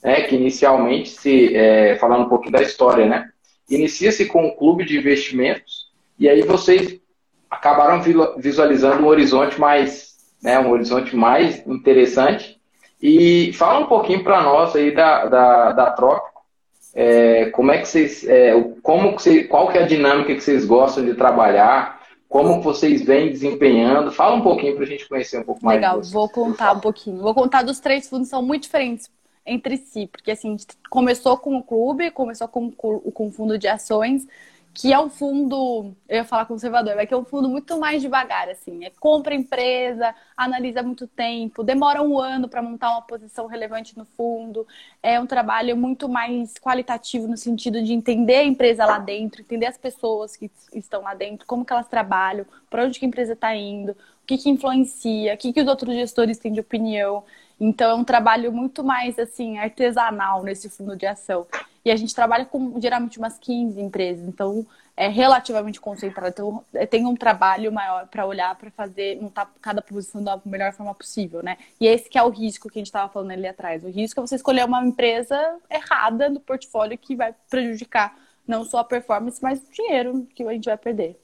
né, 0.03 0.23
que 0.23 0.35
inicialmente, 0.35 1.11
se 1.11 1.55
é, 1.55 1.97
falando 1.97 2.25
um 2.25 2.29
pouquinho 2.29 2.53
da 2.53 2.63
história, 2.63 3.07
né, 3.07 3.31
inicia-se 3.69 4.27
com 4.27 4.47
o 4.47 4.57
clube 4.57 4.85
de 4.85 4.99
investimentos 4.99 5.91
e 6.19 6.29
aí 6.29 6.43
vocês 6.43 7.01
acabaram 7.51 8.01
visualizando 8.37 9.03
um 9.03 9.07
horizonte 9.07 9.61
mais, 9.61 10.17
né, 10.43 10.59
um 10.59 10.71
horizonte 10.71 11.15
mais 11.15 11.67
interessante. 11.67 12.59
E 13.01 13.53
fala 13.55 13.81
um 13.81 13.87
pouquinho 13.87 14.23
para 14.23 14.41
nós 14.41 14.77
aí 14.77 14.95
da, 14.95 15.27
da, 15.27 15.73
da 15.73 15.91
Trópico, 15.91 16.43
é, 16.95 17.47
como 17.47 17.73
é 17.73 17.79
que 17.79 17.89
vocês, 17.89 18.25
é, 18.27 18.53
como 18.83 19.17
que 19.17 19.23
vocês, 19.23 19.49
qual 19.49 19.69
que 19.69 19.79
é 19.79 19.83
a 19.83 19.87
dinâmica 19.87 20.35
que 20.35 20.41
vocês 20.41 20.65
gostam 20.65 21.05
de 21.05 21.15
trabalhar, 21.15 22.01
como 22.33 22.63
vocês 22.63 23.03
vêm 23.03 23.31
desempenhando. 23.31 24.11
Fala 24.11 24.35
um 24.35 24.41
pouquinho 24.41 24.75
para 24.75 24.85
a 24.85 24.87
gente 24.87 25.07
conhecer 25.07 25.39
um 25.39 25.45
pouco 25.45 25.63
mais. 25.63 25.77
Legal, 25.77 26.01
vou 26.01 26.27
contar 26.31 26.73
um 26.73 26.81
pouquinho. 26.81 27.19
Vou 27.19 27.35
contar 27.35 27.63
dos 27.63 27.79
três 27.79 28.09
fundos, 28.09 28.29
são 28.29 28.43
muito 28.43 28.63
diferentes 28.63 29.11
entre 29.45 29.77
si, 29.77 30.07
porque 30.07 30.31
assim, 30.31 30.57
começou 30.89 31.37
com 31.37 31.59
o 31.59 31.63
clube, 31.63 32.11
começou 32.11 32.49
com, 32.49 32.71
com 32.71 33.27
o 33.27 33.31
fundo 33.31 33.59
de 33.59 33.69
ações, 33.69 34.27
que 34.75 34.93
é 34.93 34.99
um 34.99 35.11
fundo, 35.11 35.95
eu 36.09 36.17
ia 36.17 36.25
falar 36.25 36.47
conservador, 36.47 36.97
mas 36.97 37.07
que 37.07 37.13
é 37.13 37.17
um 37.17 37.25
fundo 37.25 37.49
muito 37.49 37.79
mais 37.79 38.01
devagar, 38.01 38.49
assim. 38.49 38.85
É 38.85 38.91
compra 38.91 39.35
empresa, 39.35 40.15
analisa 40.37 40.83
muito 40.83 41.07
tempo, 41.07 41.63
demora 41.63 42.03
um 42.03 42.19
ano 42.19 42.49
para 42.49 42.63
montar 42.63 42.91
uma 42.91 43.03
posição 43.03 43.47
relevante 43.47 43.97
no 43.99 44.07
fundo. 44.07 44.67
É 45.03 45.21
um 45.21 45.27
trabalho 45.27 45.77
muito 45.77 46.09
mais 46.09 46.55
qualitativo 46.55 47.29
no 47.29 47.37
sentido 47.37 47.83
de 47.83 47.93
entender 47.93 48.37
a 48.37 48.45
empresa 48.45 48.87
lá 48.87 48.99
dentro, 48.99 49.43
entender 49.43 49.67
as 49.67 49.77
pessoas 49.77 50.37
que 50.37 50.51
estão 50.75 51.03
lá 51.03 51.15
dentro, 51.15 51.47
como 51.47 51.65
que 51.65 51.73
elas 51.73 51.89
trabalham, 51.89 52.47
para 52.71 52.85
onde 52.85 52.99
que 52.99 53.05
a 53.05 53.09
empresa 53.09 53.35
está 53.35 53.55
indo, 53.55 53.93
o 53.93 54.27
que, 54.27 54.39
que 54.39 54.49
influencia, 54.49 55.35
o 55.35 55.37
que, 55.37 55.53
que 55.53 55.61
os 55.61 55.69
outros 55.69 55.95
gestores 55.95 56.39
têm 56.39 56.53
de 56.53 56.61
opinião. 56.61 57.25
Então 57.61 57.91
é 57.91 57.95
um 57.95 58.05
trabalho 58.05 58.53
muito 58.53 58.83
mais 58.83 59.19
assim 59.19 59.59
artesanal 59.59 60.43
nesse 60.43 60.69
fundo 60.69 60.97
de 60.97 61.07
ação. 61.07 61.47
E 61.85 61.91
a 61.91 61.97
gente 61.97 62.15
trabalha 62.15 62.45
com 62.45 62.81
geralmente 62.81 63.19
umas 63.19 63.39
15 63.39 63.81
empresas, 63.81 64.27
então 64.29 64.65
é 64.97 65.09
relativamente 65.09 65.81
concentrado. 65.81 66.31
Então 66.31 66.65
tem 66.87 67.07
um 67.07 67.17
trabalho 67.17 67.73
maior 67.73 68.07
para 68.07 68.27
olhar, 68.27 68.55
para 68.57 68.71
fazer, 68.71 69.21
montar 69.21 69.51
cada 69.61 69.83
posição 69.83 70.23
da 70.23 70.41
melhor 70.45 70.73
forma 70.73 70.95
possível, 70.95 71.43
né? 71.43 71.57
E 71.81 71.87
esse 71.87 72.09
que 72.09 72.19
é 72.19 72.23
o 72.23 72.29
risco 72.29 72.69
que 72.69 72.79
a 72.79 72.81
gente 72.81 72.87
estava 72.87 73.13
falando 73.13 73.33
ali 73.33 73.47
atrás. 73.47 73.83
O 73.85 73.89
risco 73.89 74.21
é 74.21 74.27
você 74.27 74.37
escolher 74.37 74.65
uma 74.65 74.85
empresa 74.85 75.57
errada 75.71 76.29
no 76.29 76.41
portfólio 76.41 76.97
que 76.99 77.17
vai 77.17 77.35
prejudicar 77.51 78.17
não 78.47 78.65
só 78.65 78.79
a 78.79 78.85
performance, 78.85 79.43
mas 79.43 79.61
o 79.61 79.73
dinheiro 79.73 80.27
que 80.35 80.43
a 80.43 80.53
gente 80.53 80.67
vai 80.67 80.77
perder. 80.77 81.19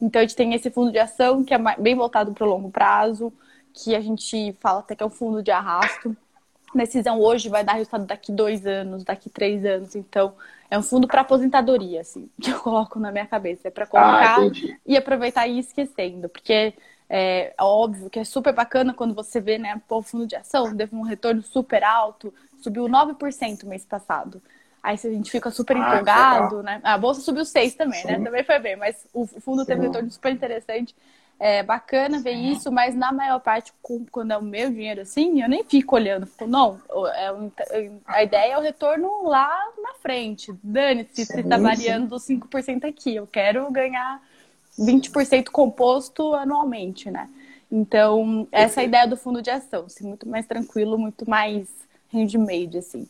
Então 0.00 0.20
a 0.20 0.22
gente 0.22 0.36
tem 0.36 0.52
esse 0.54 0.70
fundo 0.70 0.92
de 0.92 0.98
ação 0.98 1.42
que 1.42 1.54
é 1.54 1.58
bem 1.78 1.94
voltado 1.94 2.32
para 2.32 2.46
o 2.46 2.50
longo 2.50 2.70
prazo, 2.70 3.32
que 3.74 3.94
a 3.94 4.00
gente 4.00 4.56
fala 4.60 4.80
até 4.80 4.96
que 4.96 5.02
é 5.02 5.06
um 5.06 5.10
fundo 5.10 5.42
de 5.42 5.50
arrasto 5.50 6.16
decisão 6.76 7.20
hoje 7.20 7.48
vai 7.48 7.64
dar 7.64 7.74
resultado 7.74 8.06
daqui 8.06 8.32
dois 8.32 8.66
anos, 8.66 9.04
daqui 9.04 9.30
três 9.30 9.64
anos. 9.64 9.94
Então, 9.94 10.34
é 10.70 10.78
um 10.78 10.82
fundo 10.82 11.06
para 11.06 11.20
aposentadoria, 11.20 12.00
assim, 12.00 12.28
que 12.40 12.50
eu 12.50 12.58
coloco 12.60 12.98
na 12.98 13.12
minha 13.12 13.26
cabeça. 13.26 13.68
É 13.68 13.70
para 13.70 13.86
colocar 13.86 14.40
ah, 14.40 14.50
e 14.86 14.96
aproveitar 14.96 15.46
e 15.46 15.56
ir 15.56 15.58
esquecendo. 15.60 16.28
Porque 16.28 16.52
é, 16.52 16.74
é 17.08 17.54
óbvio 17.60 18.10
que 18.10 18.18
é 18.18 18.24
super 18.24 18.52
bacana 18.52 18.92
quando 18.92 19.14
você 19.14 19.40
vê, 19.40 19.58
né, 19.58 19.80
o 19.88 20.02
fundo 20.02 20.26
de 20.26 20.36
ação, 20.36 20.74
teve 20.76 20.94
um 20.94 21.02
retorno 21.02 21.42
super 21.42 21.84
alto, 21.84 22.34
subiu 22.60 22.84
9% 22.84 23.64
mês 23.64 23.84
passado. 23.84 24.42
Aí 24.82 24.96
a 25.02 25.08
gente 25.08 25.30
fica 25.30 25.50
super 25.50 25.76
ah, 25.76 25.80
empolgado, 25.80 26.62
né? 26.62 26.78
A 26.84 26.98
bolsa 26.98 27.22
subiu 27.22 27.46
6 27.46 27.74
também, 27.74 28.04
né? 28.04 28.16
Sim. 28.16 28.18
né? 28.18 28.24
Também 28.26 28.44
foi 28.44 28.58
bem, 28.58 28.76
mas 28.76 29.06
o 29.14 29.26
fundo 29.26 29.64
teve 29.64 29.80
um 29.80 29.84
retorno 29.84 30.10
super 30.10 30.30
interessante 30.30 30.94
é 31.38 31.62
bacana 31.62 32.20
ver 32.20 32.32
isso, 32.32 32.70
mas 32.70 32.94
na 32.94 33.12
maior 33.12 33.40
parte, 33.40 33.72
quando 34.10 34.30
é 34.30 34.36
o 34.36 34.42
meu 34.42 34.70
dinheiro 34.70 35.02
assim, 35.02 35.42
eu 35.42 35.48
nem 35.48 35.64
fico 35.64 35.94
olhando. 35.94 36.26
Fico, 36.26 36.46
não, 36.46 36.80
é, 37.12 37.90
a 38.06 38.22
ideia 38.22 38.52
é 38.52 38.58
o 38.58 38.62
retorno 38.62 39.28
lá 39.28 39.50
na 39.82 39.94
frente. 39.94 40.54
Dane-se 40.62 41.26
se 41.26 41.40
está 41.40 41.58
variando 41.58 42.08
dos 42.08 42.26
5% 42.26 42.84
aqui. 42.84 43.16
Eu 43.16 43.26
quero 43.26 43.70
ganhar 43.70 44.22
20% 44.78 45.50
composto 45.50 46.34
anualmente, 46.34 47.10
né? 47.10 47.28
Então, 47.70 48.46
essa 48.52 48.80
é 48.80 48.84
a 48.84 48.86
ideia 48.86 49.06
do 49.06 49.16
fundo 49.16 49.42
de 49.42 49.50
ação. 49.50 49.86
Assim, 49.86 50.06
muito 50.06 50.28
mais 50.28 50.46
tranquilo, 50.46 50.96
muito 50.96 51.28
mais 51.28 51.68
handmade, 52.12 52.78
assim. 52.78 53.08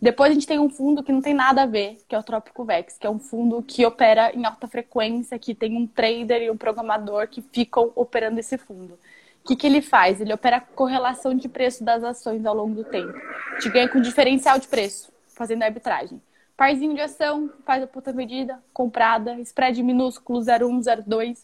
Depois 0.00 0.30
a 0.30 0.34
gente 0.34 0.46
tem 0.46 0.58
um 0.58 0.68
fundo 0.68 1.02
que 1.02 1.10
não 1.10 1.22
tem 1.22 1.32
nada 1.32 1.62
a 1.62 1.66
ver, 1.66 1.98
que 2.06 2.14
é 2.14 2.18
o 2.18 2.22
Trópico 2.22 2.64
Vex, 2.64 2.98
que 2.98 3.06
é 3.06 3.10
um 3.10 3.18
fundo 3.18 3.62
que 3.62 3.84
opera 3.86 4.30
em 4.34 4.44
alta 4.44 4.68
frequência, 4.68 5.38
que 5.38 5.54
tem 5.54 5.74
um 5.76 5.86
trader 5.86 6.42
e 6.42 6.50
um 6.50 6.56
programador 6.56 7.26
que 7.28 7.40
ficam 7.40 7.90
operando 7.94 8.38
esse 8.38 8.58
fundo. 8.58 8.98
O 9.42 9.48
que, 9.48 9.56
que 9.56 9.66
ele 9.66 9.80
faz? 9.80 10.20
Ele 10.20 10.34
opera 10.34 10.60
correlação 10.60 11.34
de 11.34 11.48
preço 11.48 11.82
das 11.82 12.04
ações 12.04 12.44
ao 12.44 12.54
longo 12.54 12.74
do 12.74 12.84
tempo. 12.84 13.14
Te 13.60 13.70
ganha 13.70 13.88
com 13.88 14.00
diferencial 14.00 14.58
de 14.58 14.68
preço, 14.68 15.10
fazendo 15.28 15.62
arbitragem. 15.62 16.20
Parzinho 16.56 16.94
de 16.94 17.00
ação, 17.00 17.50
faz 17.64 17.82
a 17.82 17.86
puta 17.86 18.12
medida, 18.12 18.62
comprada, 18.72 19.38
spread 19.40 19.82
minúsculo 19.82 20.40
0,1, 20.40 21.04
0,2 21.04 21.38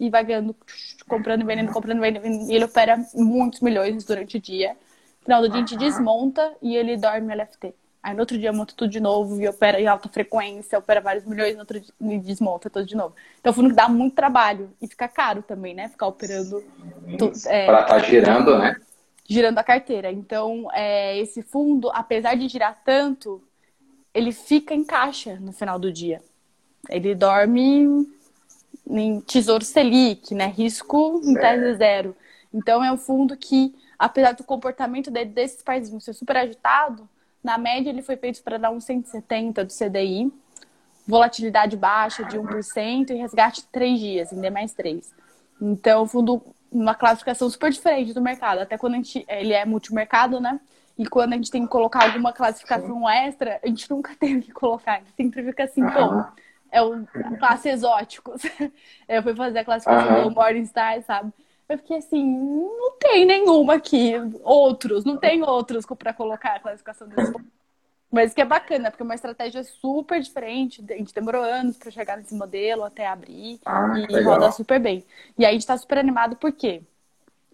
e 0.00 0.10
vai 0.10 0.24
ganhando, 0.24 0.54
comprando 1.06 1.42
e 1.42 1.44
vendendo, 1.44 1.72
comprando 1.72 2.04
e 2.04 2.10
vendendo. 2.10 2.50
E 2.50 2.54
ele 2.54 2.64
opera 2.64 3.02
muitos 3.14 3.60
milhões 3.60 4.04
durante 4.04 4.36
o 4.36 4.40
dia. 4.40 4.72
No 5.20 5.24
final 5.24 5.40
do 5.42 5.48
dia 5.48 5.56
a 5.56 5.60
gente 5.60 5.76
desmonta 5.76 6.52
e 6.60 6.76
ele 6.76 6.96
dorme 6.96 7.34
LFT. 7.34 7.74
Aí 8.04 8.12
no 8.12 8.20
outro 8.20 8.36
dia 8.36 8.52
monta 8.52 8.74
tudo 8.76 8.90
de 8.90 9.00
novo 9.00 9.40
e 9.40 9.48
opera 9.48 9.80
em 9.80 9.86
alta 9.86 10.10
frequência, 10.10 10.78
opera 10.78 11.00
vários 11.00 11.24
milhões, 11.24 11.54
no 11.54 11.60
outro 11.60 11.80
dia 11.80 11.90
e 11.98 12.18
desmonta 12.18 12.68
tudo 12.68 12.84
de 12.84 12.94
novo. 12.94 13.14
Então 13.40 13.50
o 13.50 13.54
fundo 13.54 13.74
dá 13.74 13.88
muito 13.88 14.14
trabalho 14.14 14.70
e 14.78 14.86
fica 14.86 15.08
caro 15.08 15.42
também, 15.42 15.72
né? 15.72 15.88
Ficar 15.88 16.08
operando. 16.08 16.62
É, 17.46 17.64
Para 17.64 17.80
estar 17.80 17.86
tá 17.86 17.98
girando, 18.00 18.58
né? 18.58 18.76
Girando 19.26 19.56
a 19.56 19.64
carteira. 19.64 20.12
Então, 20.12 20.68
é, 20.74 21.16
esse 21.16 21.40
fundo, 21.40 21.90
apesar 21.94 22.34
de 22.34 22.46
girar 22.46 22.78
tanto, 22.84 23.42
ele 24.12 24.32
fica 24.32 24.74
em 24.74 24.84
caixa 24.84 25.40
no 25.40 25.50
final 25.50 25.78
do 25.78 25.90
dia. 25.90 26.20
Ele 26.90 27.14
dorme 27.14 28.06
em 28.86 29.20
tesouro 29.22 29.64
Selic, 29.64 30.34
né? 30.34 30.48
Risco 30.54 31.22
em 31.24 31.32
tese 31.32 31.74
zero. 31.76 32.14
Então 32.52 32.84
é 32.84 32.92
um 32.92 32.98
fundo 32.98 33.34
que, 33.34 33.74
apesar 33.98 34.32
do 34.32 34.44
comportamento 34.44 35.10
dele, 35.10 35.30
desses 35.30 35.62
países 35.62 36.04
ser 36.04 36.12
super 36.12 36.36
agitado, 36.36 37.08
na 37.44 37.58
média, 37.58 37.90
ele 37.90 38.02
foi 38.02 38.16
feito 38.16 38.42
para 38.42 38.58
dar 38.58 38.70
uns 38.70 38.84
170 38.84 39.64
do 39.64 39.72
CDI, 39.72 40.32
volatilidade 41.06 41.76
baixa 41.76 42.24
de 42.24 42.38
1% 42.38 43.10
e 43.10 43.14
resgate 43.14 43.60
de 43.60 43.68
3 43.68 44.00
dias, 44.00 44.32
em 44.32 44.40
D 44.40 44.48
mais 44.48 44.72
3. 44.72 45.14
Então, 45.60 46.06
fundo, 46.06 46.42
uma 46.72 46.94
classificação 46.94 47.48
super 47.50 47.70
diferente 47.70 48.14
do 48.14 48.22
mercado. 48.22 48.60
Até 48.60 48.78
quando 48.78 48.94
a 48.94 48.96
gente, 48.96 49.24
ele 49.28 49.52
é 49.52 49.64
multimercado, 49.66 50.40
né? 50.40 50.58
E 50.96 51.06
quando 51.06 51.34
a 51.34 51.36
gente 51.36 51.50
tem 51.50 51.62
que 51.62 51.68
colocar 51.68 52.04
alguma 52.04 52.32
classificação 52.32 53.08
extra, 53.08 53.60
a 53.62 53.66
gente 53.66 53.90
nunca 53.90 54.14
tem 54.18 54.40
que 54.40 54.50
colocar. 54.50 55.02
Sempre 55.16 55.44
fica 55.44 55.64
assim, 55.64 55.82
pô, 55.82 56.24
é 56.72 56.82
o 56.82 57.04
classe 57.38 57.68
exóticos. 57.68 58.42
Eu 59.06 59.22
fui 59.22 59.34
fazer 59.34 59.58
a 59.58 59.64
classificação 59.64 60.16
uhum. 60.16 60.28
do 60.30 60.34
Morningstar, 60.34 61.02
sabe? 61.02 61.32
Eu 61.68 61.78
fiquei 61.78 61.98
assim, 61.98 62.24
não 62.24 62.92
tem 62.98 63.24
nenhuma 63.24 63.74
aqui, 63.74 64.12
outros, 64.42 65.04
não 65.04 65.16
tem 65.16 65.42
outros 65.42 65.86
para 65.86 66.12
colocar 66.12 66.56
a 66.56 66.60
classificação 66.60 67.08
desse 67.08 67.32
mas 68.14 68.32
que 68.32 68.40
é 68.40 68.44
bacana, 68.44 68.92
porque 68.92 69.02
é 69.02 69.04
uma 69.04 69.16
estratégia 69.16 69.64
super 69.64 70.20
diferente. 70.20 70.84
A 70.88 70.94
gente 70.94 71.12
demorou 71.12 71.42
anos 71.42 71.76
para 71.76 71.90
chegar 71.90 72.16
nesse 72.16 72.32
modelo 72.32 72.84
até 72.84 73.08
abrir 73.08 73.58
ah, 73.66 73.92
e 73.98 74.06
legal. 74.06 74.34
roda 74.34 74.52
super 74.52 74.78
bem. 74.78 75.04
E 75.36 75.44
aí 75.44 75.50
a 75.50 75.52
gente 75.52 75.62
está 75.62 75.76
super 75.76 75.98
animado 75.98 76.36
porque 76.36 76.80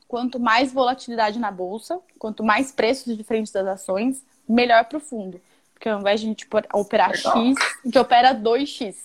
quanto 0.07 0.39
mais 0.39 0.71
volatilidade 0.71 1.39
na 1.39 1.51
bolsa, 1.51 1.99
quanto 2.19 2.45
mais 2.45 2.73
preços 2.73 3.17
diferentes 3.17 3.51
das 3.51 3.67
ações, 3.67 4.23
melhor 4.47 4.85
para 4.85 4.99
o 4.99 5.01
fundo. 5.01 5.41
Porque 5.73 5.89
ao 5.89 5.99
invés 5.99 6.21
de 6.21 6.27
a 6.27 6.29
gente 6.29 6.47
operar 6.75 7.11
legal. 7.11 7.39
X, 7.39 7.57
a 7.59 7.87
gente 7.87 7.99
opera 7.99 8.35
2X. 8.35 8.97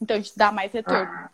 Então 0.00 0.16
a 0.16 0.20
gente 0.20 0.32
dá 0.34 0.50
mais 0.50 0.72
retorno. 0.72 1.10
Ah. 1.12 1.30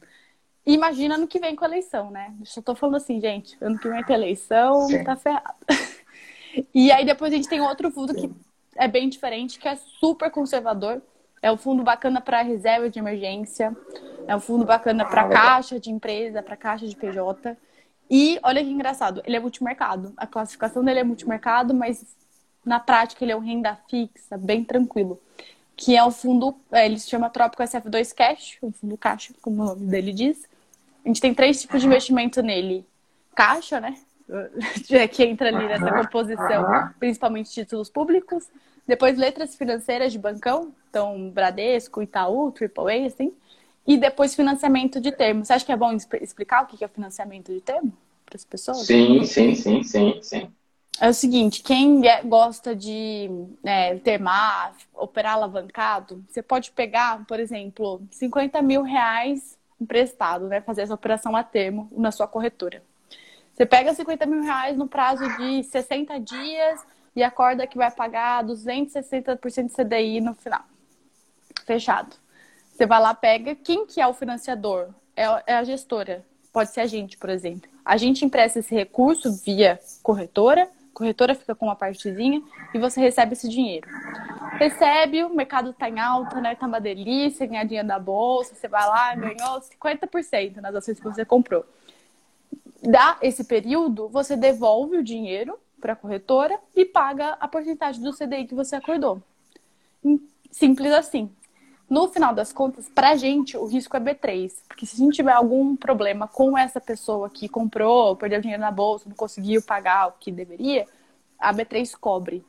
Imagina 0.64 1.16
ano 1.16 1.26
que 1.26 1.40
vem 1.40 1.56
com 1.56 1.64
a 1.64 1.68
eleição, 1.68 2.10
né? 2.10 2.32
Eu 2.38 2.46
só 2.46 2.62
tô 2.62 2.74
falando 2.74 2.96
assim, 2.96 3.20
gente, 3.20 3.56
ano 3.60 3.78
que 3.78 3.88
vem 3.88 4.02
com 4.02 4.12
a 4.12 4.16
eleição, 4.16 4.86
Sim. 4.86 5.02
tá 5.02 5.16
ferrado. 5.16 5.56
e 6.72 6.92
aí 6.92 7.04
depois 7.04 7.32
a 7.32 7.36
gente 7.36 7.48
tem 7.48 7.60
outro 7.60 7.90
fundo 7.90 8.14
que 8.14 8.30
é 8.76 8.86
bem 8.86 9.08
diferente, 9.08 9.58
que 9.58 9.66
é 9.66 9.76
super 9.76 10.30
conservador. 10.30 11.02
É 11.40 11.50
um 11.50 11.56
fundo 11.56 11.82
bacana 11.82 12.20
para 12.20 12.42
reserva 12.42 12.88
de 12.88 13.00
emergência, 13.00 13.76
é 14.28 14.36
um 14.36 14.40
fundo 14.40 14.64
bacana 14.64 15.04
para 15.04 15.28
caixa 15.28 15.80
de 15.80 15.90
empresa, 15.90 16.40
para 16.40 16.56
caixa 16.56 16.86
de 16.86 16.94
PJ. 16.94 17.56
E 18.08 18.38
olha 18.44 18.62
que 18.62 18.70
engraçado, 18.70 19.20
ele 19.24 19.36
é 19.36 19.40
multimercado. 19.40 20.12
A 20.16 20.26
classificação 20.26 20.84
dele 20.84 21.00
é 21.00 21.04
multimercado, 21.04 21.74
mas 21.74 22.06
na 22.64 22.78
prática 22.78 23.24
ele 23.24 23.32
é 23.32 23.36
um 23.36 23.40
renda 23.40 23.76
fixa, 23.88 24.38
bem 24.38 24.62
tranquilo. 24.62 25.20
Que 25.74 25.96
é 25.96 26.04
o 26.04 26.12
fundo, 26.12 26.54
é, 26.70 26.86
ele 26.86 26.98
se 26.98 27.10
chama 27.10 27.28
Trópico 27.28 27.62
SF2 27.62 28.14
Cash, 28.14 28.58
um 28.62 28.70
fundo 28.70 28.96
caixa, 28.96 29.34
como 29.40 29.62
o 29.62 29.66
nome 29.66 29.86
dele 29.86 30.12
diz. 30.12 30.46
A 31.04 31.08
gente 31.08 31.20
tem 31.20 31.34
três 31.34 31.60
tipos 31.60 31.80
de 31.80 31.86
investimento 31.86 32.42
nele. 32.42 32.86
Caixa, 33.34 33.80
né? 33.80 33.96
que 35.10 35.24
entra 35.24 35.48
ali 35.48 35.66
nessa 35.66 35.92
composição, 35.92 36.90
principalmente 36.98 37.50
títulos 37.50 37.90
públicos. 37.90 38.48
Depois 38.86 39.16
letras 39.16 39.54
financeiras 39.54 40.12
de 40.12 40.18
bancão, 40.18 40.72
então 40.88 41.30
Bradesco, 41.30 42.02
Itaú, 42.02 42.52
AAA, 42.52 43.06
assim. 43.06 43.32
E 43.86 43.96
depois 43.96 44.34
financiamento 44.34 45.00
de 45.00 45.10
termo. 45.10 45.44
Você 45.44 45.52
acha 45.52 45.64
que 45.64 45.72
é 45.72 45.76
bom 45.76 45.92
explicar 45.92 46.62
o 46.62 46.66
que 46.66 46.84
é 46.84 46.88
financiamento 46.88 47.52
de 47.52 47.60
termo 47.60 47.92
para 48.24 48.36
as 48.36 48.44
pessoas? 48.44 48.86
Sim, 48.86 49.24
sim, 49.24 49.54
sim, 49.54 49.82
sim, 49.82 50.20
sim. 50.22 50.52
É 51.00 51.08
o 51.08 51.14
seguinte, 51.14 51.62
quem 51.62 52.06
é, 52.06 52.22
gosta 52.22 52.76
de 52.76 53.28
é, 53.64 53.96
termar, 53.96 54.74
operar 54.94 55.34
alavancado, 55.34 56.24
você 56.28 56.42
pode 56.42 56.70
pegar, 56.70 57.24
por 57.26 57.40
exemplo, 57.40 58.02
50 58.10 58.62
mil 58.62 58.82
reais 58.82 59.58
emprestado, 59.82 60.48
né? 60.48 60.60
Fazer 60.60 60.82
essa 60.82 60.94
operação 60.94 61.36
a 61.36 61.42
termo 61.42 61.88
na 61.92 62.10
sua 62.10 62.26
corretora. 62.26 62.82
Você 63.54 63.66
pega 63.66 63.92
50 63.92 64.24
mil 64.26 64.42
reais 64.42 64.76
no 64.76 64.88
prazo 64.88 65.24
de 65.36 65.62
60 65.64 66.18
dias 66.20 66.80
e 67.14 67.22
acorda 67.22 67.66
que 67.66 67.76
vai 67.76 67.90
pagar 67.90 68.44
260% 68.44 69.66
de 69.66 69.74
CDI 69.74 70.20
no 70.20 70.34
final. 70.34 70.62
Fechado. 71.66 72.16
Você 72.72 72.86
vai 72.86 73.00
lá, 73.00 73.14
pega. 73.14 73.54
Quem 73.54 73.86
que 73.86 74.00
é 74.00 74.06
o 74.06 74.14
financiador? 74.14 74.88
É, 75.14 75.24
é 75.46 75.54
a 75.54 75.64
gestora. 75.64 76.24
Pode 76.52 76.70
ser 76.70 76.80
a 76.80 76.86
gente, 76.86 77.18
por 77.18 77.28
exemplo. 77.28 77.70
A 77.84 77.96
gente 77.96 78.24
empresta 78.24 78.58
esse 78.58 78.74
recurso 78.74 79.32
via 79.44 79.78
corretora, 80.02 80.68
corretora 80.92 81.34
fica 81.34 81.54
com 81.54 81.66
uma 81.66 81.76
partezinha 81.76 82.42
e 82.72 82.78
você 82.78 83.00
recebe 83.00 83.32
esse 83.32 83.48
dinheiro. 83.48 83.88
Recebe, 84.58 85.24
o 85.24 85.34
mercado 85.34 85.70
está 85.70 85.88
em 85.88 85.98
alta, 85.98 86.40
né? 86.40 86.54
Tá 86.54 86.66
uma 86.66 86.80
delícia, 86.80 87.46
ganhar 87.46 87.64
dinheiro 87.64 87.88
da 87.88 87.98
bolsa, 87.98 88.54
você 88.54 88.68
vai 88.68 88.86
lá, 88.86 89.14
ganhou 89.14 89.60
50% 89.60 90.56
nas 90.56 90.74
ações 90.74 90.98
que 90.98 91.04
você 91.04 91.24
comprou 91.24 91.64
dá 92.82 93.16
esse 93.22 93.44
período, 93.44 94.08
você 94.08 94.36
devolve 94.36 94.96
o 94.96 95.04
dinheiro 95.04 95.58
para 95.80 95.92
a 95.92 95.96
corretora 95.96 96.58
e 96.74 96.84
paga 96.84 97.36
a 97.40 97.46
porcentagem 97.46 98.02
do 98.02 98.12
CDI 98.12 98.46
que 98.46 98.54
você 98.54 98.76
acordou. 98.76 99.22
Simples 100.50 100.92
assim. 100.92 101.30
No 101.92 102.08
final 102.08 102.34
das 102.34 102.52
contas, 102.54 102.88
para 102.88 103.10
a 103.10 103.16
gente, 103.16 103.56
o 103.56 103.66
risco 103.66 103.94
é 103.96 104.00
B3. 104.00 104.50
Porque 104.66 104.86
se 104.86 104.96
a 104.96 105.04
gente 105.04 105.16
tiver 105.16 105.32
algum 105.32 105.76
problema 105.76 106.26
com 106.26 106.56
essa 106.56 106.80
pessoa 106.80 107.28
que 107.28 107.48
comprou, 107.48 108.16
perdeu 108.16 108.40
dinheiro 108.40 108.62
na 108.62 108.70
bolsa, 108.70 109.08
não 109.08 109.14
conseguiu 109.14 109.60
pagar 109.60 110.08
o 110.08 110.12
que 110.12 110.32
deveria, 110.32 110.86
a 111.38 111.52
B3 111.52 111.94
cobre. 112.00 112.42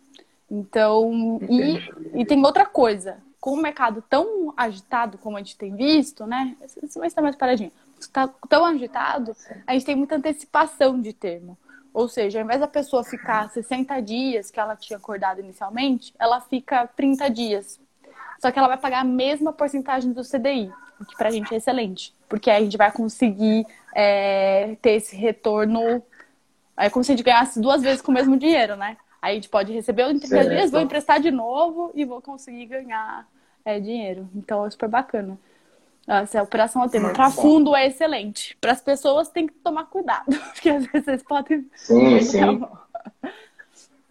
Então, 0.49 1.39
e, 1.49 2.21
e 2.21 2.25
tem 2.25 2.41
outra 2.45 2.65
coisa. 2.65 3.17
Com 3.41 3.51
o 3.51 3.61
mercado 3.61 4.01
tão 4.09 4.53
agitado 4.55 5.17
como 5.17 5.35
a 5.35 5.39
gente 5.41 5.57
tem 5.57 5.75
visto, 5.75 6.25
né? 6.25 6.55
Esse 6.61 6.97
vai 6.97 7.07
estar 7.07 7.21
mais 7.21 7.35
paradinho 7.35 7.71
está 7.99 8.27
tão 8.49 8.65
agitado, 8.65 9.35
a 9.65 9.73
gente 9.73 9.85
tem 9.85 9.95
muita 9.95 10.15
antecipação 10.15 11.01
de 11.01 11.13
termo. 11.13 11.57
Ou 11.93 12.07
seja, 12.07 12.39
ao 12.39 12.45
invés 12.45 12.59
da 12.59 12.67
pessoa 12.67 13.03
ficar 13.03 13.49
60 13.51 14.01
dias 14.01 14.49
que 14.49 14.59
ela 14.59 14.75
tinha 14.75 14.97
acordado 14.97 15.39
inicialmente, 15.39 16.13
ela 16.17 16.41
fica 16.41 16.87
30 16.87 17.29
dias. 17.29 17.79
Só 18.43 18.51
que 18.51 18.59
ela 18.59 18.67
vai 18.67 18.77
pagar 18.77 18.99
a 18.99 19.03
mesma 19.05 19.53
porcentagem 19.53 20.11
do 20.11 20.21
CDI, 20.21 20.69
o 20.99 21.05
que 21.05 21.15
pra 21.15 21.31
gente 21.31 21.53
é 21.53 21.55
excelente. 21.55 22.13
Porque 22.27 22.51
aí 22.51 22.57
a 22.57 22.65
gente 22.65 22.75
vai 22.75 22.91
conseguir 22.91 23.65
é, 23.95 24.75
ter 24.81 24.95
esse 24.95 25.15
retorno. 25.15 26.03
Aí 26.75 26.89
como 26.89 27.05
se 27.05 27.13
a 27.13 27.15
gente 27.15 27.23
ganhasse 27.23 27.61
duas 27.61 27.81
vezes 27.81 28.01
com 28.01 28.11
o 28.11 28.13
mesmo 28.13 28.35
dinheiro, 28.35 28.75
né? 28.75 28.97
Aí 29.21 29.31
a 29.31 29.35
gente 29.35 29.47
pode 29.47 29.71
receber 29.71 30.03
30 30.19 30.49
dias, 30.49 30.71
vou 30.71 30.81
emprestar 30.81 31.21
de 31.21 31.31
novo 31.31 31.93
e 31.95 32.03
vou 32.03 32.21
conseguir 32.21 32.65
ganhar 32.65 33.25
é, 33.63 33.79
dinheiro. 33.79 34.27
Então 34.35 34.65
é 34.65 34.69
super 34.69 34.89
bacana. 34.89 35.39
Essa 36.05 36.39
é 36.39 36.41
a 36.41 36.43
operação 36.43 36.81
ao 36.81 36.89
termo. 36.89 37.13
Para 37.13 37.31
fundo 37.31 37.73
é 37.73 37.87
excelente. 37.87 38.57
Para 38.59 38.73
as 38.73 38.81
pessoas 38.81 39.29
tem 39.29 39.47
que 39.47 39.53
tomar 39.53 39.85
cuidado, 39.85 40.25
porque 40.51 40.69
às 40.69 40.85
vezes 40.85 41.05
vocês 41.05 41.23
podem. 41.23 41.65
Sim, 41.77 42.19
sim. 42.27 42.61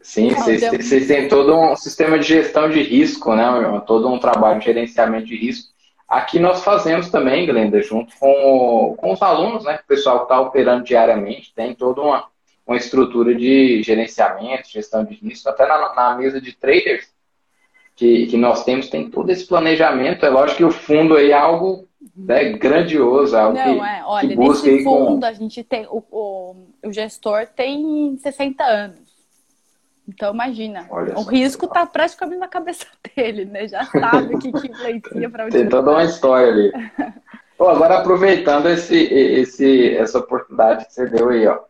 Sim, 0.02 0.30
vocês, 0.30 1.06
têm 1.06 1.28
todo 1.28 1.56
um 1.56 1.76
sistema 1.76 2.18
de 2.18 2.26
gestão 2.26 2.68
de 2.68 2.82
risco, 2.82 3.34
né? 3.34 3.44
Todo 3.86 4.08
um 4.08 4.18
trabalho 4.18 4.58
de 4.58 4.66
gerenciamento 4.66 5.26
de 5.26 5.36
risco. 5.36 5.72
Aqui 6.08 6.38
nós 6.38 6.62
fazemos 6.62 7.08
também, 7.08 7.46
Glenda, 7.46 7.80
junto 7.80 8.12
com, 8.18 8.96
com 8.98 9.12
os 9.12 9.22
alunos, 9.22 9.64
né? 9.64 9.78
O 9.82 9.86
pessoal 9.86 10.18
que 10.18 10.24
está 10.24 10.40
operando 10.40 10.84
diariamente 10.84 11.54
tem 11.54 11.74
toda 11.74 12.00
uma, 12.02 12.26
uma 12.66 12.76
estrutura 12.76 13.34
de 13.34 13.82
gerenciamento, 13.82 14.68
gestão 14.68 15.04
de 15.04 15.14
risco, 15.14 15.48
até 15.48 15.66
na, 15.66 15.94
na 15.94 16.16
mesa 16.16 16.40
de 16.40 16.52
traders 16.52 17.12
que, 17.94 18.26
que 18.26 18.36
nós 18.36 18.64
temos 18.64 18.88
tem 18.88 19.10
todo 19.10 19.30
esse 19.30 19.46
planejamento. 19.46 20.26
É 20.26 20.30
lógico 20.30 20.58
que 20.58 20.64
o 20.64 20.70
fundo 20.70 21.14
aí 21.14 21.30
é 21.30 21.34
algo 21.34 21.86
né, 22.16 22.52
grandioso, 22.52 23.36
algo 23.36 23.56
Não, 23.56 23.78
que, 23.78 23.80
é. 23.80 24.02
Olha, 24.04 24.28
que 24.28 24.34
busca 24.34 24.70
nesse 24.70 24.84
fundo 24.84 25.20
com... 25.20 25.26
a 25.26 25.32
gente 25.32 25.62
tem 25.62 25.86
o, 25.86 26.02
o, 26.10 26.56
o, 26.84 26.92
gestor 26.92 27.46
tem 27.46 28.16
60 28.18 28.64
anos. 28.64 29.01
Então 30.08 30.32
imagina, 30.34 30.86
Olha 30.90 31.16
o 31.18 31.22
risco 31.22 31.66
está 31.66 31.86
praticamente 31.86 32.38
na 32.38 32.48
cabeça 32.48 32.86
dele, 33.14 33.44
né? 33.44 33.68
Já 33.68 33.84
sabe 33.84 34.34
o 34.34 34.38
que, 34.38 34.52
que 34.52 34.68
influencia 34.68 35.30
para 35.30 35.44
onde 35.46 35.56
Tem 35.56 35.68
toda 35.68 35.90
uma 35.90 36.04
história 36.04 36.48
ali. 36.48 36.72
Bom, 37.58 37.68
agora 37.68 37.98
aproveitando 37.98 38.68
esse, 38.68 38.96
esse, 38.96 39.96
essa 39.96 40.18
oportunidade 40.18 40.86
que 40.86 40.94
você 40.94 41.06
deu 41.06 41.28
aí, 41.28 41.46
ó. 41.46 41.60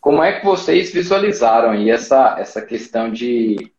Como 0.00 0.22
é 0.22 0.38
que 0.38 0.44
vocês 0.44 0.92
visualizaram 0.92 1.70
aí 1.70 1.90
essa, 1.90 2.36
essa 2.38 2.62
questão 2.62 3.10
de 3.10 3.74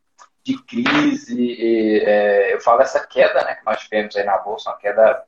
de 0.46 0.62
crise, 0.64 1.42
e, 1.42 2.04
é, 2.06 2.54
eu 2.54 2.62
falo 2.62 2.84
essa 2.84 3.06
queda 3.06 3.44
né, 3.44 3.56
que 3.56 3.66
nós 3.66 3.82
tivemos 3.82 4.16
aí 4.16 4.24
na 4.24 4.38
Bolsa, 4.38 4.70
uma 4.70 4.78
queda 4.78 5.24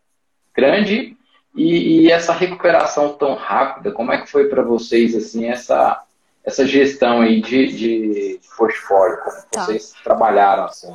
grande, 0.55 1.17
e, 1.55 2.03
e 2.03 2.11
essa 2.11 2.31
recuperação 2.33 3.17
tão 3.17 3.33
rápida, 3.33 3.91
como 3.91 4.11
é 4.11 4.21
que 4.21 4.29
foi 4.29 4.47
para 4.47 4.61
vocês 4.61 5.15
assim 5.15 5.47
essa, 5.47 6.03
essa 6.47 6.65
gestão 6.65 7.19
aí 7.19 7.41
de, 7.41 7.67
de 7.67 8.39
portfólio, 8.57 9.17
como 9.17 9.36
tá. 9.51 9.65
vocês 9.65 9.93
trabalharam 10.01 10.63
assim? 10.63 10.88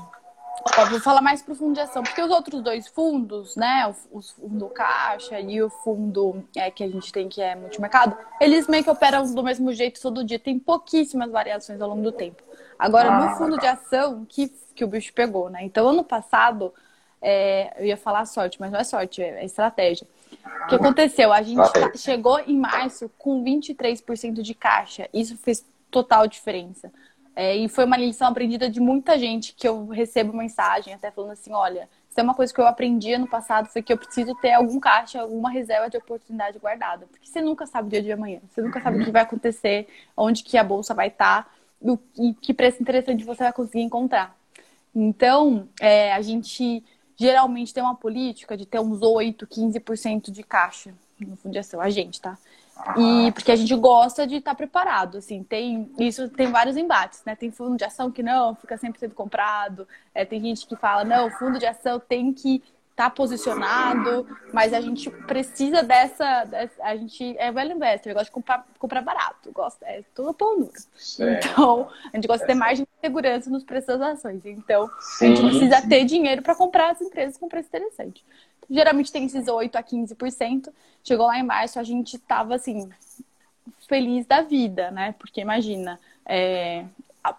Ó, 0.79 0.87
vou 0.87 0.99
falar 1.01 1.21
mais 1.21 1.43
para 1.43 1.55
fundo 1.55 1.75
de 1.75 1.81
ação, 1.81 2.03
porque 2.03 2.23
os 2.23 2.31
outros 2.31 2.63
dois 2.63 2.89
fundos, 2.89 3.55
né, 3.55 3.87
o, 4.11 4.19
o 4.19 4.23
fundo 4.23 4.69
caixa 4.69 5.39
e 5.39 5.63
o 5.63 5.69
fundo 5.69 6.43
é, 6.57 6.71
que 6.71 6.83
a 6.83 6.89
gente 6.89 7.13
tem 7.13 7.29
que 7.29 7.43
é 7.43 7.55
multimercado, 7.55 8.17
eles 8.41 8.67
meio 8.67 8.83
que 8.83 8.89
operam 8.89 9.35
do 9.35 9.43
mesmo 9.43 9.71
jeito 9.75 10.01
todo 10.01 10.25
dia, 10.25 10.39
tem 10.39 10.59
pouquíssimas 10.59 11.31
variações 11.31 11.83
ao 11.83 11.89
longo 11.91 12.03
do 12.03 12.13
tempo. 12.13 12.43
Agora, 12.79 13.13
ah, 13.13 13.21
no 13.21 13.37
fundo 13.37 13.59
de 13.59 13.67
ação, 13.67 14.25
que, 14.27 14.51
que 14.75 14.85
o 14.85 14.89
bicho 14.89 15.13
pegou, 15.13 15.51
né? 15.51 15.61
Então, 15.63 15.87
ano 15.87 16.03
passado, 16.03 16.73
é, 17.21 17.75
eu 17.79 17.87
ia 17.87 17.97
falar 17.97 18.25
sorte, 18.25 18.59
mas 18.59 18.73
não 18.73 18.81
é 18.81 18.85
sorte, 18.85 19.21
é 19.23 19.45
estratégia. 19.45 20.07
O 20.45 20.67
que 20.69 20.75
aconteceu? 20.75 21.33
A 21.33 21.43
gente 21.43 21.73
tá, 21.73 21.93
chegou 21.97 22.39
em 22.41 22.59
março 22.59 23.11
com 23.19 23.43
23% 23.43 24.43
de 24.43 24.55
caixa. 24.55 25.09
Isso 25.13 25.37
fez 25.37 25.65
total 25.91 26.27
diferença. 26.27 26.93
É, 27.35 27.57
e 27.57 27.69
foi 27.69 27.85
uma 27.85 27.97
lição 27.97 28.29
aprendida 28.29 28.69
de 28.69 28.81
muita 28.81 29.19
gente 29.19 29.55
que 29.55 29.67
eu 29.67 29.87
recebo 29.87 30.37
mensagem 30.37 30.93
até 30.93 31.11
falando 31.11 31.31
assim, 31.31 31.53
olha, 31.53 31.89
isso 32.09 32.21
é 32.21 32.23
uma 32.23 32.35
coisa 32.35 32.53
que 32.53 32.61
eu 32.61 32.67
aprendi 32.67 33.15
ano 33.15 33.27
passado, 33.27 33.69
foi 33.69 33.81
que 33.83 33.91
eu 33.91 33.97
preciso 33.97 34.35
ter 34.35 34.53
algum 34.53 34.79
caixa, 34.79 35.23
alguma 35.23 35.51
reserva 35.51 35.89
de 35.89 35.97
oportunidade 35.97 36.59
guardada. 36.59 37.07
Porque 37.11 37.27
você 37.27 37.41
nunca 37.41 37.67
sabe 37.67 37.89
o 37.89 37.91
dia 37.91 38.03
de 38.03 38.13
amanhã, 38.13 38.41
você 38.51 38.61
nunca 38.61 38.83
sabe 38.83 39.01
o 39.01 39.05
que 39.05 39.11
vai 39.11 39.23
acontecer, 39.23 39.89
onde 40.15 40.45
que 40.45 40.59
a 40.59 40.65
bolsa 40.65 40.93
vai 40.93 41.09
estar. 41.09 41.45
Tá 41.45 41.51
e 42.19 42.35
que 42.35 42.55
preço 42.55 42.81
interessante 42.81 43.25
você 43.25 43.43
vai 43.43 43.53
conseguir 43.53 43.83
encontrar. 43.83 44.37
Então, 44.95 45.69
é, 45.81 46.13
a 46.13 46.21
gente 46.21 46.85
geralmente 47.23 47.73
tem 47.73 47.83
uma 47.83 47.95
política 47.95 48.57
de 48.57 48.67
ter 48.67 48.81
uns 48.81 49.01
8, 49.01 49.47
15% 49.47 50.31
de 50.31 50.43
caixa 50.43 50.93
no 51.21 51.37
fundo 51.37 51.53
de 51.53 51.59
ação, 51.59 51.81
a 51.81 51.89
gente, 51.89 52.21
tá? 52.21 52.37
E 52.97 53.31
porque 53.33 53.53
a 53.53 53.57
gente 53.57 53.75
gosta 53.77 54.27
de 54.27 54.37
estar 54.37 54.53
tá 54.53 54.57
preparado, 54.57 55.19
assim, 55.19 55.45
tem 55.45 55.89
isso 55.99 56.29
tem 56.29 56.51
vários 56.51 56.77
embates, 56.77 57.23
né? 57.25 57.37
Tem 57.37 57.51
fundo 57.51 57.77
de 57.77 57.85
ação 57.85 58.11
que 58.11 58.23
não, 58.23 58.57
fica 58.57 58.77
sempre 58.77 58.99
sendo 58.99 59.15
comprado, 59.15 59.87
é, 60.13 60.25
tem 60.25 60.41
gente 60.41 60.67
que 60.67 60.75
fala, 60.75 61.05
não, 61.05 61.31
fundo 61.31 61.59
de 61.59 61.67
ação 61.67 62.01
tem 62.01 62.33
que 62.33 62.63
tá 62.95 63.09
posicionado, 63.09 64.27
mas 64.53 64.73
a 64.73 64.81
gente 64.81 65.11
precisa 65.11 65.83
dessa, 65.83 66.45
dessa, 66.45 66.83
a 66.83 66.95
gente 66.97 67.37
é 67.39 67.51
velho 67.51 67.73
investor, 67.73 68.13
gosta 68.13 68.27
de 68.27 68.31
comprar, 68.31 68.67
comprar 68.79 69.01
barato, 69.01 69.51
gosta, 69.53 69.85
é 69.87 70.03
tudo 70.15 70.35
pão 70.35 70.59
duro. 70.59 70.73
Então, 71.19 71.89
a 72.13 72.17
gente 72.17 72.27
gosta 72.27 72.45
de 72.45 72.53
ter 72.53 72.59
margem 72.59 72.85
de 72.85 73.01
segurança 73.01 73.49
nos 73.49 73.65
preços 73.65 73.99
das 73.99 74.19
ações. 74.19 74.45
Então, 74.45 74.91
sim, 75.01 75.25
a 75.25 75.29
gente 75.35 75.49
precisa 75.49 75.81
sim. 75.81 75.89
ter 75.89 76.05
dinheiro 76.05 76.43
para 76.43 76.55
comprar 76.55 76.91
as 76.91 77.01
empresas 77.01 77.37
com 77.39 77.49
preço 77.49 77.69
interessante 77.69 78.25
geralmente 78.71 79.13
tem 79.13 79.27
esses 79.27 79.49
8 79.49 79.77
a 79.77 79.83
15%. 79.83 80.73
Chegou 81.05 81.27
lá 81.27 81.39
em 81.39 81.43
março, 81.43 81.79
a 81.79 81.83
gente 81.83 82.17
estava 82.17 82.55
assim, 82.55 82.89
feliz 83.89 84.27
da 84.27 84.43
vida, 84.43 84.91
né? 84.91 85.15
Porque 85.19 85.41
imagina, 85.41 86.01
é, 86.25 86.85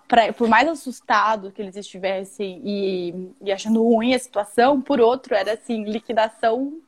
pra, 0.08 0.32
por 0.32 0.48
mais 0.48 0.68
assustado 0.68 1.52
que 1.52 1.62
eles 1.62 1.76
estivessem 1.76 2.62
e, 2.64 3.34
e, 3.42 3.52
achando 3.52 3.84
ruim 3.84 4.14
a 4.14 4.20
situação, 4.20 4.82
por 4.82 5.00
outro, 5.00 5.36
era 5.36 5.54
assim, 5.54 5.84
liquidação 5.84 6.80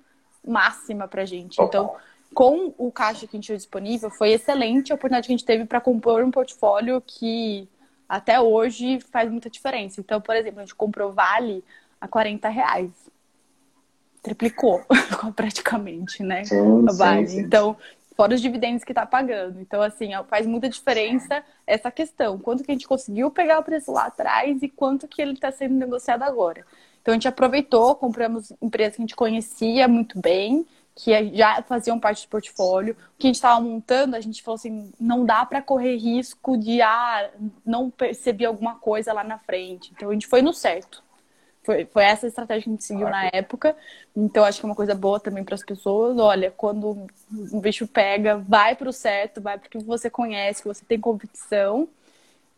máxima 0.45 1.07
pra 1.07 1.25
gente. 1.25 1.61
Então, 1.61 1.95
com 2.33 2.73
o 2.77 2.91
caixa 2.91 3.27
que 3.27 3.35
a 3.35 3.37
gente 3.37 3.45
tinha 3.45 3.57
disponível, 3.57 4.09
foi 4.09 4.31
excelente 4.31 4.91
a 4.91 4.95
oportunidade 4.95 5.27
que 5.27 5.33
a 5.33 5.37
gente 5.37 5.45
teve 5.45 5.65
para 5.65 5.81
compor 5.81 6.23
um 6.23 6.31
portfólio 6.31 7.01
que 7.05 7.67
até 8.07 8.39
hoje 8.39 8.99
faz 9.11 9.29
muita 9.29 9.49
diferença. 9.49 9.99
Então, 9.99 10.21
por 10.21 10.35
exemplo, 10.35 10.59
a 10.59 10.63
gente 10.63 10.75
comprou 10.75 11.11
Vale 11.11 11.63
a 11.99 12.07
40 12.07 12.47
reais 12.49 12.91
triplicou 14.25 14.83
praticamente, 15.35 16.23
né? 16.23 16.43
Sim, 16.45 16.87
sim, 16.89 17.27
sim. 17.27 17.39
Então, 17.41 17.77
fora 18.15 18.33
os 18.33 18.41
dividendos 18.41 18.83
que 18.83 18.91
está 18.91 19.05
pagando. 19.05 19.59
Então, 19.59 19.81
assim, 19.81 20.11
faz 20.27 20.47
muita 20.47 20.69
diferença 20.69 21.43
essa 21.67 21.91
questão. 21.91 22.39
Quanto 22.39 22.63
que 22.63 22.71
a 22.71 22.73
gente 22.73 22.87
conseguiu 22.87 23.29
pegar 23.29 23.59
o 23.59 23.63
preço 23.63 23.91
lá 23.91 24.05
atrás 24.05 24.61
e 24.63 24.69
quanto 24.69 25.07
que 25.07 25.21
ele 25.21 25.33
está 25.33 25.51
sendo 25.51 25.75
negociado 25.75 26.23
agora. 26.23 26.65
Então, 27.01 27.11
a 27.11 27.15
gente 27.15 27.27
aproveitou, 27.27 27.95
compramos 27.95 28.51
empresas 28.61 28.95
que 28.95 29.01
a 29.01 29.03
gente 29.03 29.15
conhecia 29.15 29.87
muito 29.87 30.19
bem, 30.19 30.65
que 30.95 31.11
já 31.35 31.61
faziam 31.61 31.99
parte 31.99 32.25
do 32.25 32.29
portfólio. 32.29 32.93
O 32.93 33.19
que 33.19 33.27
a 33.27 33.29
gente 33.29 33.35
estava 33.35 33.61
montando, 33.61 34.15
a 34.15 34.21
gente 34.21 34.41
falou 34.41 34.55
assim, 34.55 34.91
não 34.99 35.25
dá 35.25 35.45
para 35.45 35.61
correr 35.61 35.97
risco 35.97 36.57
de, 36.57 36.81
ah, 36.81 37.29
não 37.65 37.91
perceber 37.91 38.45
alguma 38.45 38.75
coisa 38.75 39.13
lá 39.13 39.23
na 39.23 39.37
frente. 39.37 39.91
Então, 39.93 40.09
a 40.09 40.13
gente 40.13 40.25
foi 40.25 40.41
no 40.41 40.53
certo. 40.53 41.03
Foi, 41.65 41.83
foi 41.85 42.03
essa 42.03 42.27
a 42.27 42.29
estratégia 42.29 42.63
que 42.63 42.69
a 42.69 42.71
gente 42.73 42.83
seguiu 42.83 43.07
ah, 43.07 43.09
na 43.09 43.29
época. 43.33 43.75
Então, 44.15 44.43
acho 44.43 44.59
que 44.59 44.65
é 44.65 44.69
uma 44.69 44.75
coisa 44.75 44.93
boa 44.93 45.19
também 45.19 45.43
para 45.43 45.55
as 45.55 45.63
pessoas. 45.63 46.17
Olha, 46.19 46.51
quando 46.51 47.07
o 47.51 47.59
bicho 47.59 47.87
pega, 47.87 48.37
vai 48.37 48.75
para 48.75 48.87
o 48.87 48.93
certo, 48.93 49.41
vai 49.41 49.57
para 49.57 49.65
o 49.65 49.69
que 49.69 49.79
você 49.79 50.07
conhece, 50.07 50.61
que 50.61 50.67
você 50.67 50.85
tem 50.85 50.99
convicção. 50.99 51.89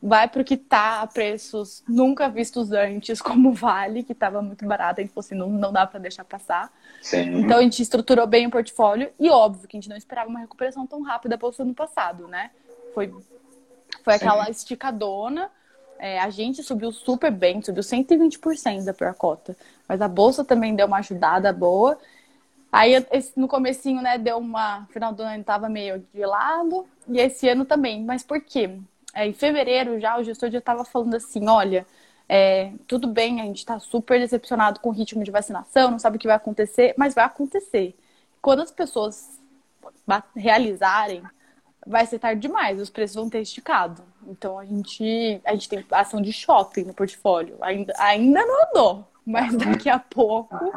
Vai 0.03 0.27
para 0.27 0.41
o 0.41 0.45
que 0.45 0.55
está 0.55 1.01
a 1.01 1.07
preços 1.07 1.83
nunca 1.87 2.29
vistos 2.29 2.71
antes, 2.71 3.19
como 3.23 3.53
Vale, 3.53 4.03
que 4.03 4.11
estava 4.11 4.41
muito 4.41 4.65
barato. 4.65 4.99
A 4.99 5.03
gente 5.03 5.13
falou 5.13 5.25
assim, 5.25 5.35
não, 5.35 5.49
não 5.49 5.71
dá 5.71 5.87
para 5.87 6.01
deixar 6.01 6.25
passar. 6.25 6.69
Sim. 7.01 7.39
Então, 7.39 7.59
a 7.59 7.61
gente 7.61 7.81
estruturou 7.81 8.27
bem 8.27 8.45
o 8.45 8.51
portfólio. 8.51 9.09
E 9.17 9.29
óbvio 9.29 9.69
que 9.69 9.77
a 9.77 9.79
gente 9.79 9.89
não 9.89 9.97
esperava 9.97 10.29
uma 10.29 10.39
recuperação 10.39 10.85
tão 10.85 11.01
rápida 11.01 11.37
para 11.37 11.47
o 11.47 11.53
ano 11.59 11.73
passado, 11.73 12.27
né? 12.27 12.51
Foi, 12.93 13.13
foi 14.03 14.15
aquela 14.15 14.49
esticadona 14.49 15.49
é, 15.99 16.19
a 16.19 16.29
gente 16.29 16.63
subiu 16.63 16.91
super 16.91 17.31
bem, 17.31 17.61
subiu 17.61 17.83
120% 17.83 18.85
da 18.85 18.93
pior 18.93 19.13
cota. 19.13 19.55
Mas 19.87 20.01
a 20.01 20.07
bolsa 20.07 20.43
também 20.43 20.75
deu 20.75 20.87
uma 20.87 20.97
ajudada 20.97 21.51
boa. 21.53 21.97
Aí 22.71 22.93
no 23.35 23.47
comecinho, 23.47 24.01
né, 24.01 24.17
deu 24.17 24.37
uma. 24.37 24.85
Final 24.91 25.13
do 25.13 25.23
ano 25.23 25.41
estava 25.41 25.69
meio 25.69 26.05
de 26.13 26.25
lado. 26.25 26.85
E 27.07 27.19
esse 27.19 27.47
ano 27.47 27.65
também. 27.65 28.03
Mas 28.03 28.23
por 28.23 28.41
quê? 28.41 28.77
É, 29.13 29.25
em 29.25 29.33
fevereiro 29.33 29.99
já 29.99 30.17
o 30.17 30.23
gestor 30.23 30.51
já 30.51 30.59
estava 30.59 30.85
falando 30.85 31.15
assim, 31.15 31.47
olha, 31.47 31.87
é, 32.29 32.71
tudo 32.87 33.07
bem, 33.07 33.41
a 33.41 33.45
gente 33.45 33.57
está 33.57 33.79
super 33.79 34.19
decepcionado 34.19 34.79
com 34.79 34.89
o 34.89 34.91
ritmo 34.93 35.23
de 35.23 35.31
vacinação, 35.31 35.89
não 35.89 35.99
sabe 35.99 36.17
o 36.17 36.19
que 36.19 36.27
vai 36.27 36.35
acontecer, 36.35 36.93
mas 36.97 37.15
vai 37.15 37.23
acontecer. 37.25 37.95
Quando 38.41 38.61
as 38.61 38.71
pessoas 38.71 39.39
realizarem, 40.35 41.23
vai 41.85 42.05
ser 42.05 42.19
tarde 42.19 42.41
demais, 42.41 42.79
os 42.79 42.89
preços 42.89 43.15
vão 43.15 43.29
ter 43.29 43.41
esticado. 43.41 44.03
Então 44.27 44.59
a 44.59 44.65
gente, 44.65 45.41
a 45.45 45.53
gente 45.53 45.69
tem 45.69 45.85
ação 45.91 46.21
de 46.21 46.33
shopping 46.33 46.83
no 46.83 46.93
portfólio. 46.93 47.57
Ainda, 47.61 47.93
ainda 47.97 48.45
não 48.45 48.69
andou, 48.69 49.07
mas 49.25 49.55
daqui 49.55 49.89
a 49.89 49.97
pouco, 49.99 50.71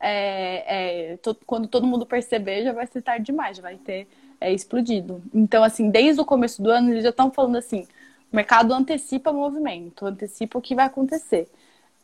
é, 0.00 1.12
é, 1.12 1.16
to, 1.18 1.36
quando 1.46 1.68
todo 1.68 1.86
mundo 1.86 2.06
perceber, 2.06 2.64
já 2.64 2.72
vai 2.72 2.86
ser 2.86 3.02
tarde 3.02 3.26
demais, 3.26 3.56
já 3.56 3.62
vai 3.62 3.76
ter 3.76 4.08
é, 4.40 4.52
explodido. 4.52 5.22
Então, 5.32 5.64
assim, 5.64 5.90
desde 5.90 6.20
o 6.20 6.24
começo 6.24 6.62
do 6.62 6.70
ano, 6.70 6.90
eles 6.90 7.02
já 7.02 7.10
estão 7.10 7.30
falando 7.30 7.56
assim: 7.56 7.86
o 8.32 8.36
mercado 8.36 8.72
antecipa 8.72 9.32
movimento, 9.32 10.06
antecipa 10.06 10.58
o 10.58 10.62
que 10.62 10.74
vai 10.74 10.86
acontecer. 10.86 11.48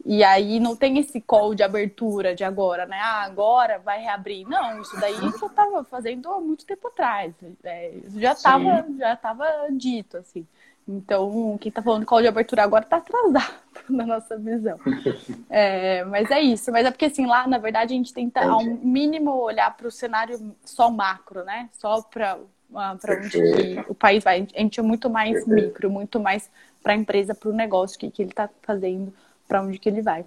E 0.05 0.25
aí 0.25 0.59
não 0.59 0.75
tem 0.75 0.99
esse 0.99 1.21
call 1.21 1.55
de 1.55 1.63
abertura 1.63 2.35
de 2.35 2.43
agora, 2.43 2.87
né? 2.87 2.99
Ah, 2.99 3.23
agora 3.25 3.79
vai 3.79 4.01
reabrir. 4.01 4.49
Não, 4.49 4.81
isso 4.81 4.99
daí 4.99 5.15
eu 5.15 5.29
estava 5.29 5.85
fazendo 5.85 6.31
há 6.31 6.41
muito 6.41 6.65
tempo 6.65 6.89
atrás. 6.89 7.35
É, 7.63 7.91
isso 7.91 8.19
já 8.19 8.33
estava 8.33 8.87
já 8.99 9.15
tava 9.17 9.47
dito, 9.71 10.17
assim. 10.17 10.47
Então, 10.89 11.57
quem 11.61 11.69
está 11.69 11.83
falando 11.83 12.05
call 12.05 12.21
de 12.21 12.29
abertura 12.29 12.65
agora 12.65 12.85
está 12.85 12.97
atrasado 12.97 13.55
na 13.89 14.07
nossa 14.07 14.37
visão. 14.37 14.79
É, 15.53 16.05
mas 16.05 16.31
é 16.31 16.41
isso. 16.41 16.71
Mas 16.71 16.87
é 16.87 16.91
porque, 16.93 17.07
assim, 17.07 17.27
lá, 17.27 17.47
na 17.47 17.59
verdade, 17.59 17.93
a 17.93 17.97
gente 17.97 18.15
tenta, 18.15 18.41
ao 18.41 18.63
mínimo, 18.63 19.33
olhar 19.33 19.77
para 19.77 19.89
o 19.89 19.91
cenário 19.91 20.55
só 20.65 20.89
macro, 20.89 21.43
né? 21.43 21.69
Só 21.73 22.01
para 22.03 22.39
ah, 22.73 22.97
onde 23.05 23.85
o 23.89 23.95
país 23.95 24.23
vai. 24.23 24.47
A 24.55 24.61
gente 24.61 24.79
é 24.79 24.83
muito 24.83 25.11
mais 25.11 25.45
micro, 25.45 25.91
muito 25.91 26.21
mais 26.21 26.49
para 26.83 26.93
a 26.93 26.97
empresa, 26.97 27.35
para 27.35 27.49
o 27.49 27.53
negócio, 27.53 27.99
que, 27.99 28.11
que 28.11 28.23
ele 28.23 28.31
está 28.31 28.49
fazendo 28.63 29.13
para 29.49 29.61
onde 29.63 29.79
que 29.79 29.89
ele 29.89 30.03
vai. 30.03 30.25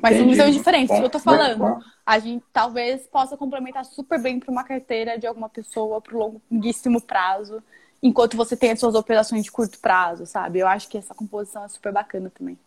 Mas 0.00 0.14
Entendi. 0.14 0.18
são 0.18 0.28
visões 0.28 0.54
diferentes. 0.54 0.96
Bom, 0.96 1.02
eu 1.02 1.10
tô 1.10 1.18
falando, 1.18 1.82
a 2.04 2.18
gente 2.18 2.44
talvez 2.52 3.06
possa 3.06 3.36
complementar 3.36 3.84
super 3.84 4.20
bem 4.20 4.38
para 4.38 4.50
uma 4.50 4.62
carteira 4.62 5.18
de 5.18 5.26
alguma 5.26 5.48
pessoa 5.48 6.00
para 6.00 6.16
o 6.16 6.40
longuíssimo 6.50 7.00
prazo, 7.00 7.62
enquanto 8.02 8.36
você 8.36 8.56
tem 8.56 8.70
as 8.70 8.80
suas 8.80 8.94
operações 8.94 9.44
de 9.44 9.50
curto 9.50 9.78
prazo, 9.78 10.26
sabe? 10.26 10.58
Eu 10.58 10.68
acho 10.68 10.88
que 10.88 10.98
essa 10.98 11.14
composição 11.14 11.64
é 11.64 11.68
super 11.68 11.92
bacana 11.92 12.30
também. 12.36 12.58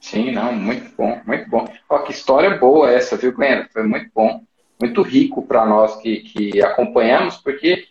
Sim, 0.00 0.32
não, 0.32 0.52
muito 0.52 0.94
bom, 0.96 1.20
muito 1.26 1.48
bom. 1.48 1.68
Ó, 1.88 1.98
que 1.98 2.12
história 2.12 2.56
boa 2.56 2.90
essa, 2.90 3.16
viu, 3.16 3.32
Glenda? 3.32 3.68
Foi 3.70 3.82
muito 3.82 4.10
bom, 4.14 4.42
muito 4.80 5.02
rico 5.02 5.42
para 5.42 5.66
nós 5.66 5.96
que, 5.96 6.20
que 6.20 6.62
acompanhamos, 6.62 7.36
porque 7.36 7.86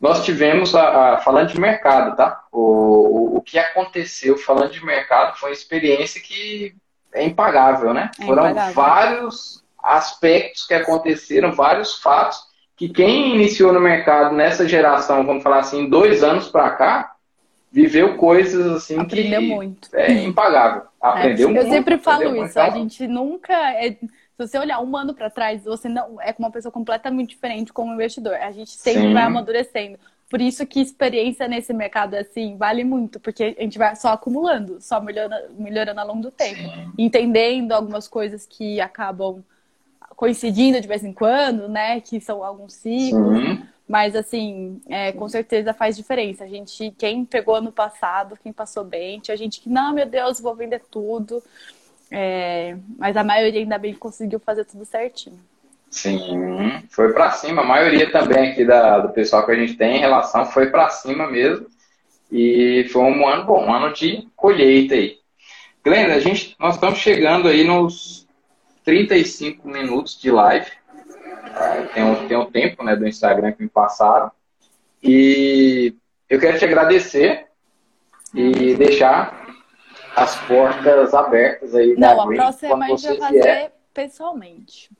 nós 0.00 0.24
tivemos, 0.24 0.74
a, 0.74 1.14
a, 1.14 1.18
falando 1.18 1.52
de 1.52 1.60
mercado, 1.60 2.16
tá? 2.16 2.44
O, 2.50 2.58
o, 2.58 3.36
o, 3.36 3.42
que 3.42 3.58
aconteceu 3.58 4.36
falando 4.38 4.72
de 4.72 4.84
mercado 4.84 5.38
foi 5.38 5.50
uma 5.50 5.54
experiência 5.54 6.20
que 6.20 6.74
é 7.12 7.24
impagável, 7.24 7.92
né? 7.92 8.10
É 8.18 8.24
Foram 8.24 8.50
impagável. 8.50 8.74
vários 8.74 9.64
aspectos 9.82 10.66
que 10.66 10.74
aconteceram, 10.74 11.52
vários 11.52 11.98
fatos 11.98 12.53
que 12.76 12.88
quem 12.88 13.34
iniciou 13.34 13.72
no 13.72 13.80
mercado 13.80 14.34
nessa 14.34 14.68
geração, 14.68 15.24
vamos 15.24 15.42
falar 15.42 15.58
assim, 15.58 15.88
dois 15.88 16.22
anos 16.24 16.48
para 16.48 16.70
cá, 16.70 17.14
viveu 17.70 18.16
coisas 18.16 18.66
assim 18.66 18.98
Aprendeu 18.98 19.40
que 19.40 19.46
muito. 19.48 19.88
é 19.92 20.12
impagável. 20.12 20.82
Aprendeu 21.00 21.48
é, 21.48 21.52
muito. 21.52 21.66
Eu 21.66 21.72
sempre 21.72 21.98
falo 21.98 22.44
isso, 22.44 22.58
a 22.58 22.70
gente 22.70 23.06
nunca 23.06 23.52
é 23.52 23.96
se 24.36 24.48
você 24.48 24.58
olhar 24.58 24.80
um 24.80 24.96
ano 24.96 25.14
para 25.14 25.30
trás, 25.30 25.62
você 25.62 25.88
não 25.88 26.20
é 26.20 26.32
com 26.32 26.42
uma 26.42 26.50
pessoa 26.50 26.72
completamente 26.72 27.30
diferente 27.30 27.72
como 27.72 27.92
investidor. 27.92 28.34
A 28.34 28.50
gente 28.50 28.72
sempre 28.72 29.02
Sim. 29.02 29.14
vai 29.14 29.22
amadurecendo. 29.22 29.96
Por 30.28 30.40
isso 30.40 30.66
que 30.66 30.80
experiência 30.80 31.46
nesse 31.46 31.72
mercado 31.72 32.14
assim 32.14 32.56
vale 32.56 32.82
muito, 32.82 33.20
porque 33.20 33.54
a 33.56 33.62
gente 33.62 33.78
vai 33.78 33.94
só 33.94 34.08
acumulando, 34.08 34.80
só 34.80 35.00
melhorando, 35.00 35.54
melhorando 35.56 36.00
ao 36.00 36.06
longo 36.08 36.22
do 36.22 36.30
tempo, 36.32 36.62
Sim. 36.62 36.92
entendendo 36.98 37.70
algumas 37.70 38.08
coisas 38.08 38.44
que 38.44 38.80
acabam 38.80 39.44
coincidindo 40.16 40.80
de 40.80 40.88
vez 40.88 41.04
em 41.04 41.12
quando, 41.12 41.68
né? 41.68 42.00
Que 42.00 42.20
são 42.20 42.42
alguns 42.42 42.74
ciclos. 42.74 43.38
Sim. 43.38 43.62
Mas 43.88 44.16
assim, 44.16 44.80
é, 44.88 45.12
com 45.12 45.28
certeza 45.28 45.74
faz 45.74 45.96
diferença. 45.96 46.44
A 46.44 46.48
gente, 46.48 46.94
quem 46.96 47.24
pegou 47.24 47.56
ano 47.56 47.70
passado, 47.70 48.38
quem 48.42 48.52
passou 48.52 48.82
bem, 48.82 49.20
tinha 49.20 49.36
gente 49.36 49.60
que, 49.60 49.68
não, 49.68 49.92
meu 49.92 50.06
Deus, 50.06 50.40
vou 50.40 50.54
vender 50.54 50.82
tudo. 50.90 51.42
É, 52.10 52.76
mas 52.98 53.16
a 53.16 53.24
maioria 53.24 53.60
ainda 53.60 53.76
bem 53.76 53.94
conseguiu 53.94 54.38
fazer 54.38 54.64
tudo 54.64 54.84
certinho. 54.84 55.38
Sim, 55.90 56.82
foi 56.90 57.12
para 57.12 57.30
cima. 57.32 57.62
A 57.62 57.66
maioria 57.66 58.10
também 58.10 58.50
aqui 58.50 58.64
da, 58.64 58.98
do 58.98 59.12
pessoal 59.12 59.44
que 59.44 59.52
a 59.52 59.54
gente 59.54 59.74
tem 59.74 59.96
em 59.96 60.00
relação 60.00 60.44
foi 60.46 60.70
para 60.70 60.88
cima 60.88 61.30
mesmo. 61.30 61.66
E 62.32 62.88
foi 62.90 63.02
um 63.02 63.28
ano 63.28 63.44
bom, 63.44 63.64
um 63.64 63.72
ano 63.72 63.92
de 63.92 64.26
colheita 64.34 64.94
aí. 64.94 65.18
Glenda, 65.84 66.14
a 66.14 66.18
gente, 66.18 66.56
nós 66.58 66.74
estamos 66.74 66.98
chegando 66.98 67.46
aí 67.46 67.62
nos 67.62 68.23
35 68.84 69.66
minutos 69.66 70.20
de 70.20 70.30
live. 70.30 70.70
Tem 71.94 72.04
um, 72.04 72.28
tem 72.28 72.36
um 72.36 72.50
tempo 72.50 72.82
né, 72.84 72.94
do 72.96 73.06
Instagram 73.06 73.52
que 73.52 73.62
me 73.62 73.68
passaram. 73.68 74.30
E 75.02 75.94
eu 76.28 76.38
quero 76.40 76.58
te 76.58 76.64
agradecer 76.64 77.46
e 78.34 78.74
deixar 78.74 79.44
as 80.16 80.36
portas 80.46 81.14
abertas 81.14 81.74
aí 81.74 81.94
Não, 81.96 82.16
da 82.16 82.22
a 82.22 82.26
Green. 82.26 82.36
próxima 82.38 82.84
a 82.84 82.88
gente 82.88 83.06
vai 83.06 83.16
fazer 83.18 83.42
vier. 83.42 83.72
pessoalmente. 83.92 84.90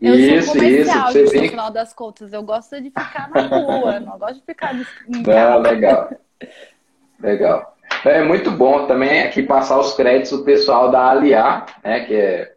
Eu 0.00 0.14
Isso, 0.16 0.46
sou 0.46 0.54
comercial, 0.56 1.08
isso, 1.10 1.26
gente, 1.32 1.42
no 1.44 1.48
final 1.50 1.70
das 1.70 1.92
contas. 1.92 2.32
Eu 2.32 2.42
gosto 2.42 2.80
de 2.80 2.90
ficar 2.90 3.30
na 3.30 3.42
rua, 3.42 4.00
não 4.00 4.18
gosto 4.18 4.40
de 4.40 4.44
ficar 4.46 4.74
em 4.74 4.84
Não, 5.08 5.22
casa. 5.22 5.58
legal. 5.58 6.10
Legal. 7.20 7.76
É 8.04 8.22
muito 8.24 8.50
bom 8.50 8.86
também 8.86 9.22
aqui 9.22 9.44
passar 9.44 9.78
os 9.78 9.94
créditos 9.94 10.32
o 10.32 10.44
pessoal 10.44 10.90
da 10.90 11.08
Aliar, 11.10 11.66
né, 11.84 12.00
que 12.00 12.14
é 12.14 12.51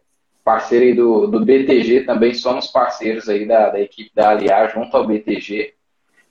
parceiro 0.46 0.84
aí 0.84 0.94
do, 0.94 1.26
do 1.26 1.44
BTG, 1.44 2.02
também 2.04 2.32
somos 2.32 2.68
parceiros 2.68 3.28
aí 3.28 3.44
da, 3.44 3.68
da 3.70 3.80
equipe 3.80 4.12
da 4.14 4.30
Aliar 4.30 4.72
junto 4.72 4.96
ao 4.96 5.04
BTG. 5.04 5.74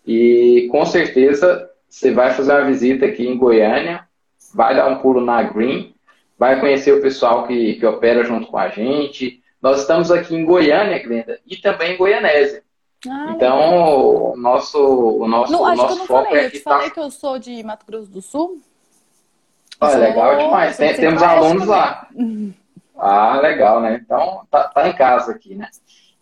E 0.08 0.70
com 0.72 0.86
certeza 0.86 1.70
você 1.90 2.12
vai 2.14 2.32
fazer 2.34 2.54
uma 2.54 2.64
visita 2.64 3.06
aqui 3.06 3.28
em 3.28 3.38
Goiânia, 3.38 4.08
vai 4.54 4.74
dar 4.74 4.88
um 4.88 5.00
pulo 5.00 5.20
na 5.20 5.44
Green, 5.44 5.94
vai 6.40 6.62
conhecer 6.62 6.94
o 6.94 7.02
pessoal 7.02 7.46
que, 7.46 7.74
que 7.74 7.86
opera 7.86 8.24
junto 8.24 8.48
com 8.48 8.58
a 8.58 8.70
gente. 8.70 9.44
Nós 9.62 9.82
estamos 9.82 10.10
aqui 10.10 10.34
em 10.34 10.46
Goiânia, 10.46 11.04
Glenda, 11.04 11.38
e 11.46 11.58
também 11.58 11.94
em 11.96 11.98
Goianésia. 11.98 12.64
Ah, 13.10 13.34
Então, 13.36 14.32
o 14.32 14.38
nosso, 14.38 14.80
o 14.80 15.28
nosso, 15.28 15.52
não, 15.52 15.62
o 15.62 15.66
acho 15.66 15.76
que 15.76 15.82
eu 15.82 15.86
nosso 15.88 16.00
não 16.00 16.06
foco 16.08 16.26
falei. 16.30 16.40
é 16.40 16.44
Eu 16.44 16.48
aqui 16.48 16.58
te 16.58 16.64
falei 16.64 16.88
tá 16.88 16.94
que 16.94 17.00
eu 17.02 17.12
sou 17.12 17.38
de 17.38 17.62
Mato 17.64 17.86
Grosso 17.86 18.10
do 18.10 18.22
Sul. 18.22 18.62
Olha, 19.82 19.98
legal 19.98 20.38
demais. 20.38 20.76
sou 20.78 20.86
Tem- 20.86 20.96
temos 20.96 21.22
alunos 21.22 21.68
lá. 21.68 22.08
Ah, 22.98 23.40
legal, 23.42 23.82
né? 23.82 24.00
Então, 24.02 24.46
tá, 24.50 24.66
tá 24.70 24.88
em 24.88 24.94
casa 24.96 25.32
aqui, 25.32 25.56
né? 25.56 25.70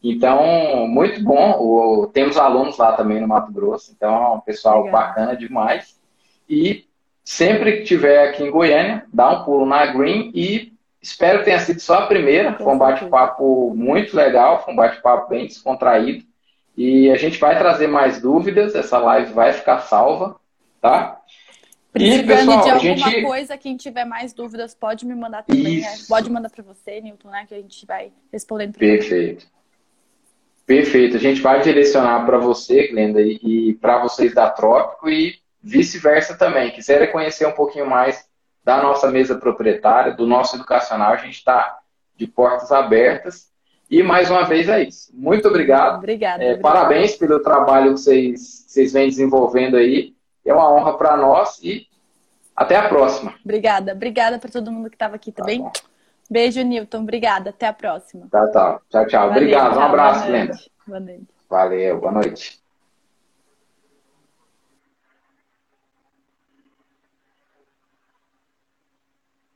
Então, 0.04 0.88
muito 0.88 1.24
bom. 1.24 1.58
O- 1.60 2.08
temos 2.08 2.38
alunos 2.38 2.78
lá 2.78 2.94
também 2.94 3.22
no 3.22 3.28
Mato 3.28 3.52
Grosso, 3.52 3.92
então 3.96 4.14
é 4.24 4.30
um 4.30 4.40
pessoal 4.40 4.84
Legal. 4.84 4.92
bacana 4.92 5.36
demais. 5.36 6.00
E 6.50 6.86
sempre 7.24 7.78
que 7.78 7.84
tiver 7.84 8.28
aqui 8.30 8.44
em 8.44 8.52
Goiânia, 8.52 9.06
dá 9.14 9.30
um 9.30 9.44
pulo 9.46 9.66
na 9.66 9.86
Green 9.86 10.32
e 10.34 10.74
espero 11.02 11.40
que 11.40 11.46
tenha 11.46 11.60
sido 11.60 11.80
só 11.80 12.00
a 12.00 12.08
primeira. 12.08 12.54
Foi 12.58 12.74
um 12.74 12.78
bate-papo 12.78 13.74
muito 13.76 14.16
legal, 14.16 14.64
foi 14.64 14.74
um 14.74 14.78
bate-papo 14.78 15.30
bem 15.30 15.48
descontraído. 15.48 16.26
E 16.76 17.10
a 17.12 17.18
gente 17.18 17.40
vai 17.40 17.58
trazer 17.58 17.88
mais 17.88 18.20
dúvidas, 18.22 18.74
essa 18.76 18.98
live 18.98 19.32
vai 19.32 19.54
ficar 19.54 19.80
salva, 19.82 20.36
tá? 20.82 21.20
E, 21.96 22.24
Precisando 22.24 22.26
pessoal, 22.28 22.64
de 22.64 22.70
alguma 22.70 23.12
gente. 23.12 23.22
coisa, 23.24 23.58
quem 23.58 23.78
tiver 23.78 24.06
mais 24.06 24.34
dúvidas 24.34 24.74
pode 24.74 25.06
me 25.06 25.14
mandar 25.14 25.44
também. 25.44 25.82
né? 25.82 25.88
Pode 26.10 26.30
mandar 26.30 26.50
para 26.50 26.64
você, 26.64 27.00
Newton, 27.00 27.30
né? 27.30 27.46
Que 27.48 27.54
a 27.54 27.62
gente 27.62 27.86
vai 27.86 28.12
respondendo 28.32 28.74
pra 28.74 28.80
você. 28.86 28.98
Perfeito. 28.98 29.48
Perfeito. 30.66 31.18
A 31.18 31.20
gente 31.20 31.42
vai 31.42 31.62
direcionar 31.62 32.26
para 32.26 32.38
você, 32.38 32.88
Glenda, 32.88 33.22
e, 33.22 33.40
e 33.44 33.74
para 33.76 34.02
vocês 34.02 34.34
da 34.34 34.50
Trópico 34.50 35.10
e 35.10 35.36
vice-versa 35.62 36.36
também. 36.36 36.72
Quiserem 36.72 37.12
conhecer 37.12 37.46
um 37.46 37.52
pouquinho 37.52 37.88
mais 37.88 38.28
da 38.64 38.82
nossa 38.82 39.12
mesa 39.12 39.36
proprietária, 39.36 40.14
do 40.14 40.26
nosso 40.26 40.56
educacional, 40.56 41.14
a 41.14 41.18
gente 41.18 41.36
está 41.36 41.80
de 42.16 42.26
portas 42.26 42.72
abertas. 42.72 43.52
E 43.90 44.02
mais 44.02 44.32
uma 44.32 44.44
vez 44.44 44.70
é 44.70 44.84
isso. 44.84 45.12
Muito 45.14 45.48
obrigado. 45.48 45.98
Obrigada. 45.98 46.44
É, 46.44 46.54
obrigada. 46.54 46.62
parabéns 46.62 47.16
pelo 47.16 47.40
trabalho 47.42 47.94
que 47.94 48.00
vocês, 48.00 48.64
que 48.66 48.72
vocês 48.72 48.94
vêm 48.94 49.10
desenvolvendo 49.10 49.78
aí. 49.78 50.16
É 50.46 50.54
uma 50.54 50.72
honra 50.72 50.98
para 50.98 51.16
nós 51.18 51.60
e 51.64 51.88
até 52.56 52.76
a 52.76 52.88
próxima. 52.90 53.34
Obrigada. 53.44 53.94
Obrigada 53.94 54.38
para 54.40 54.52
todo 54.52 54.72
mundo 54.72 54.90
que 54.90 54.96
estava 54.96 55.16
aqui 55.16 55.32
também. 55.32 55.60
bom. 55.62 55.72
Beijo, 56.30 56.62
Newton. 56.62 57.00
Obrigada. 57.02 57.50
Até 57.50 57.68
a 57.68 57.74
próxima. 57.74 58.28
Tá, 58.30 58.48
tá. 58.48 58.82
Tchau, 58.90 59.08
tchau. 59.08 59.30
Valeu, 59.30 59.38
Obrigado. 59.38 59.72
Um 59.72 59.74
tchau. 59.76 59.84
abraço, 59.84 60.20
Boa 60.26 60.32
noite. 60.32 60.48
Glenda. 60.48 60.60
Boa 60.88 61.00
noite. 61.00 61.28
Valeu. 61.50 62.00
Boa 62.00 62.12
noite. 62.12 62.63